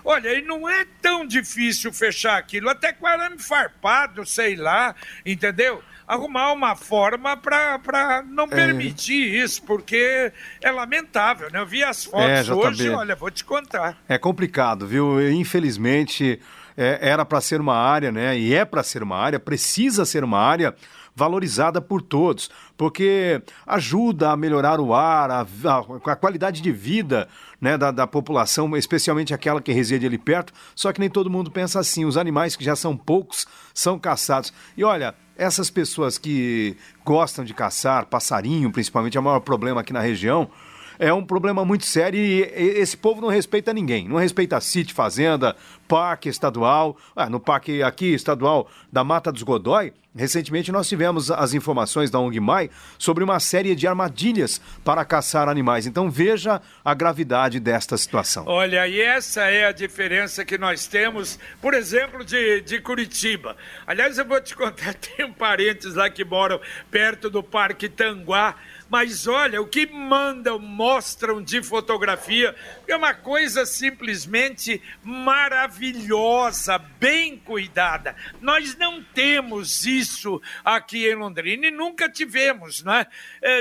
Olha, 0.09 0.39
e 0.39 0.41
não 0.41 0.69
é 0.69 0.87
tão 1.03 1.27
difícil 1.27 1.93
fechar 1.93 2.39
aquilo, 2.39 2.71
até 2.71 2.93
com 2.93 3.09
arame 3.09 3.41
farpado, 3.41 4.25
sei 4.25 4.55
lá, 4.55 4.95
entendeu? 5.27 5.83
Arrumar 6.07 6.53
uma 6.53 6.77
forma 6.77 7.37
para 7.37 8.23
não 8.29 8.45
é. 8.45 8.47
permitir 8.47 9.35
isso, 9.35 9.65
porque 9.65 10.33
é 10.63 10.71
lamentável, 10.71 11.51
né? 11.51 11.59
Eu 11.59 11.67
vi 11.67 11.83
as 11.83 12.05
fotos 12.05 12.49
é, 12.49 12.55
hoje, 12.55 12.89
olha, 12.91 13.17
vou 13.17 13.33
te 13.33 13.43
contar. 13.45 13.99
É 14.09 14.17
complicado, 14.17 14.87
viu? 14.87 15.21
Infelizmente, 15.29 16.41
é, 16.77 16.99
era 17.01 17.25
para 17.25 17.41
ser 17.41 17.61
uma 17.61 17.77
área, 17.77 18.13
né? 18.13 18.39
E 18.39 18.55
é 18.55 18.65
para 18.65 18.85
ser 18.85 19.03
uma 19.03 19.17
área, 19.17 19.41
precisa 19.41 20.05
ser 20.05 20.23
uma 20.23 20.39
área 20.39 20.73
valorizada 21.17 21.81
por 21.81 22.03
todos, 22.03 22.51
porque 22.77 23.43
ajuda 23.67 24.31
a 24.31 24.37
melhorar 24.37 24.79
o 24.79 24.95
ar, 24.95 25.31
a, 25.31 25.41
a, 25.41 26.13
a 26.13 26.17
qualidade 26.17 26.61
de 26.61 26.71
vida 26.71 27.27
né, 27.59 27.79
da, 27.79 27.91
da, 27.91 28.07
população, 28.07 28.77
especialmente 28.77 29.33
aquela 29.33 29.63
que 29.63 29.73
reside 29.73 30.05
ali 30.05 30.19
perto. 30.19 30.53
Só 30.75 30.93
que 30.93 31.01
nem 31.01 31.09
todo 31.09 31.31
mundo 31.31 31.51
pensa 31.51 31.81
assim. 31.81 32.05
Os 32.05 32.19
animais, 32.19 32.55
que 32.55 32.63
já 32.63 32.77
são 32.77 32.95
poucos, 32.95 33.47
são 33.73 33.99
caçados. 33.99 34.53
E 34.77 34.85
olha, 34.85 35.15
essas 35.39 35.71
pessoas 35.71 36.19
que 36.19 36.77
gostam 37.03 37.45
de 37.45 37.55
caçar, 37.55 38.07
passarinho 38.07 38.71
principalmente, 38.71 39.17
é 39.17 39.21
o 39.21 39.25
maior 39.25 39.41
problema 39.41 39.81
aqui 39.81 39.95
na 39.95 40.01
região 40.01 40.51
é 40.99 41.13
um 41.13 41.25
problema 41.25 41.65
muito 41.65 41.85
sério 41.85 42.19
e 42.19 42.43
esse 42.43 42.97
povo 42.97 43.21
não 43.21 43.29
respeita 43.29 43.73
ninguém. 43.73 44.09
Não 44.09 44.17
respeita 44.17 44.61
sítio, 44.61 44.95
fazenda, 44.95 45.57
parque 45.87 46.29
estadual. 46.29 46.97
Ah, 47.15 47.29
no 47.29 47.41
parque 47.41 47.83
aqui 47.83 48.15
estadual 48.15 48.69
da 48.93 49.05
Mata 49.05 49.31
dos 49.31 49.43
Godói, 49.43 49.93
recentemente 50.15 50.73
nós 50.73 50.89
tivemos 50.89 51.31
as 51.31 51.53
informações 51.55 52.11
da 52.11 52.19
ONG 52.19 52.41
Mai 52.41 52.71
sobre 52.99 53.23
uma 53.23 53.39
série 53.39 53.75
de 53.75 53.87
armadilhas 53.87 54.61
para 54.85 55.05
caçar 55.05 55.49
animais. 55.49 55.87
Então 55.87 56.11
veja 56.11 56.61
a 56.85 56.95
gravidade 56.95 57.61
desta 57.61 57.97
situação. 57.97 58.45
Olha, 58.47 58.87
e 58.89 59.01
essa 59.01 59.43
é 59.43 59.67
a 59.67 59.73
diferença 59.73 60.45
que 60.45 60.57
nós 60.57 60.87
temos, 60.87 61.39
por 61.61 61.75
exemplo, 61.75 62.25
de, 62.25 62.63
de 62.63 62.81
Curitiba. 62.81 63.57
Aliás, 63.87 64.19
eu 64.19 64.25
vou 64.25 64.41
te 64.41 64.57
contar, 64.57 64.95
tem 64.95 65.31
parentes 65.33 65.95
lá 65.95 66.09
que 66.09 66.25
moram 66.25 66.61
perto 66.91 67.29
do 67.29 67.43
Parque 67.43 67.89
Tanguá 67.89 68.57
mas 68.89 69.27
olha, 69.27 69.61
o 69.61 69.67
que 69.67 69.87
mandam, 69.87 70.59
mostram 70.59 71.43
de 71.43 71.63
fotografia 71.63 72.55
é 72.87 72.97
uma 72.97 73.15
coisa 73.15 73.65
simplesmente 73.65 74.83
maravilhosa, 75.03 76.79
bem 76.79 77.39
cuidada. 77.39 78.15
Nós 78.41 78.77
não 78.77 79.03
temos 79.03 79.87
isso 79.87 80.41
aqui 80.65 81.09
em 81.09 81.15
Londrina 81.15 81.67
e 81.67 81.71
nunca 81.71 82.09
tivemos, 82.09 82.83
né? 82.83 83.07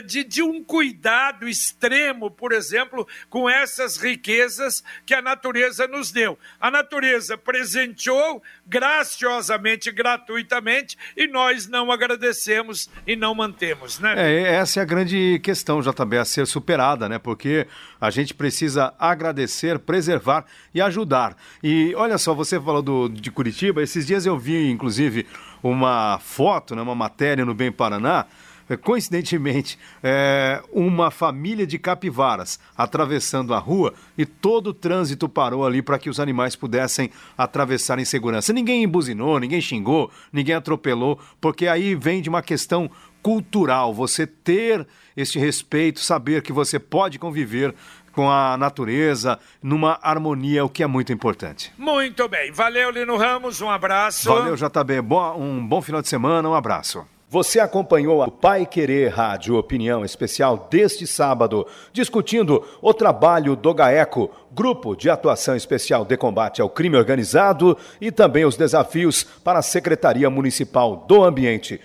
De, 0.05 0.23
de 0.23 0.43
um 0.43 0.63
cuidado 0.63 1.47
extremo, 1.47 2.29
por 2.29 2.51
exemplo, 2.51 3.07
com 3.29 3.49
essas 3.49 3.97
riquezas 3.97 4.83
que 5.05 5.13
a 5.13 5.21
natureza 5.21 5.87
nos 5.87 6.11
deu. 6.11 6.37
A 6.59 6.69
natureza 6.69 7.37
presenteou 7.37 8.43
graciosamente, 8.65 9.91
gratuitamente, 9.91 10.97
e 11.15 11.27
nós 11.27 11.67
não 11.67 11.91
agradecemos 11.91 12.89
e 13.07 13.15
não 13.15 13.33
mantemos, 13.33 13.99
né? 13.99 14.13
É, 14.17 14.55
essa 14.55 14.79
é 14.79 14.83
a 14.83 14.85
grande 14.85 15.05
grande 15.05 15.39
questão, 15.39 15.81
JB, 15.81 16.17
a 16.17 16.25
ser 16.25 16.47
superada, 16.47 17.07
né? 17.07 17.19
Porque 17.19 17.67
a 17.99 18.09
gente 18.09 18.33
precisa 18.33 18.93
agradecer, 19.15 19.79
preservar 19.79 20.45
e 20.73 20.81
ajudar. 20.81 21.35
E 21.63 21.93
olha 21.95 22.17
só, 22.17 22.33
você 22.33 22.59
falou 22.59 22.81
do, 22.81 23.09
de 23.09 23.31
Curitiba, 23.31 23.81
esses 23.81 24.05
dias 24.05 24.25
eu 24.25 24.37
vi, 24.37 24.69
inclusive, 24.69 25.25
uma 25.63 26.19
foto, 26.19 26.75
né, 26.75 26.81
uma 26.81 26.95
matéria 26.95 27.43
no 27.43 27.53
Bem 27.53 27.71
Paraná, 27.71 28.25
é, 28.67 28.75
coincidentemente, 28.75 29.77
é, 30.01 30.61
uma 30.71 31.11
família 31.11 31.67
de 31.67 31.77
capivaras 31.77 32.59
atravessando 32.75 33.53
a 33.53 33.59
rua 33.59 33.93
e 34.17 34.25
todo 34.25 34.67
o 34.67 34.73
trânsito 34.73 35.29
parou 35.29 35.65
ali 35.65 35.81
para 35.81 35.99
que 35.99 36.09
os 36.09 36.19
animais 36.19 36.55
pudessem 36.55 37.11
atravessar 37.37 37.99
em 37.99 38.05
segurança. 38.05 38.51
Ninguém 38.51 38.87
buzinou, 38.87 39.39
ninguém 39.39 39.61
xingou, 39.61 40.09
ninguém 40.33 40.55
atropelou, 40.55 41.19
porque 41.39 41.67
aí 41.67 41.93
vem 41.93 42.21
de 42.21 42.29
uma 42.29 42.41
questão 42.41 42.89
cultural, 43.21 43.93
você 43.93 44.27
ter 44.27 44.85
este 45.17 45.39
respeito, 45.39 45.99
saber 45.99 46.43
que 46.43 46.53
você 46.53 46.77
pode 46.77 47.17
conviver 47.17 47.73
com 48.15 48.31
a 48.31 48.55
natureza, 48.55 49.37
numa 49.61 49.99
harmonia, 50.01 50.63
o 50.63 50.69
que 50.69 50.81
é 50.81 50.87
muito 50.87 51.11
importante. 51.11 51.73
Muito 51.77 52.29
bem. 52.29 52.49
Valeu, 52.49 52.89
Lino 52.89 53.17
Ramos. 53.17 53.59
Um 53.59 53.69
abraço. 53.69 54.29
Valeu, 54.29 54.55
JB. 54.55 55.01
Boa, 55.01 55.35
um 55.35 55.67
bom 55.67 55.81
final 55.81 56.01
de 56.01 56.07
semana. 56.07 56.49
Um 56.49 56.53
abraço. 56.53 57.05
Você 57.27 57.59
acompanhou 57.59 58.23
a 58.23 58.31
Pai 58.31 58.65
Querer 58.65 59.09
Rádio 59.09 59.57
Opinião 59.57 60.05
Especial 60.05 60.69
deste 60.71 61.05
sábado, 61.05 61.67
discutindo 61.91 62.63
o 62.81 62.93
trabalho 62.93 63.57
do 63.57 63.73
GAECO, 63.73 64.31
Grupo 64.53 64.95
de 64.95 65.09
Atuação 65.09 65.53
Especial 65.53 66.05
de 66.05 66.15
Combate 66.15 66.61
ao 66.61 66.69
Crime 66.69 66.95
Organizado, 66.95 67.77
e 67.99 68.11
também 68.11 68.45
os 68.45 68.55
desafios 68.55 69.23
para 69.43 69.59
a 69.59 69.63
Secretaria 69.63 70.29
Municipal 70.29 71.03
do 71.07 71.25
Ambiente. 71.25 71.81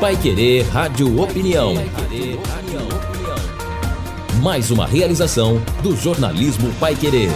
Pai 0.00 0.16
Querer 0.16 0.62
Rádio 0.68 1.20
Opinião. 1.20 1.74
Mais 4.40 4.70
uma 4.70 4.86
realização 4.86 5.60
do 5.82 5.96
jornalismo 5.96 6.72
Pai 6.78 6.94
Querer. 6.94 7.30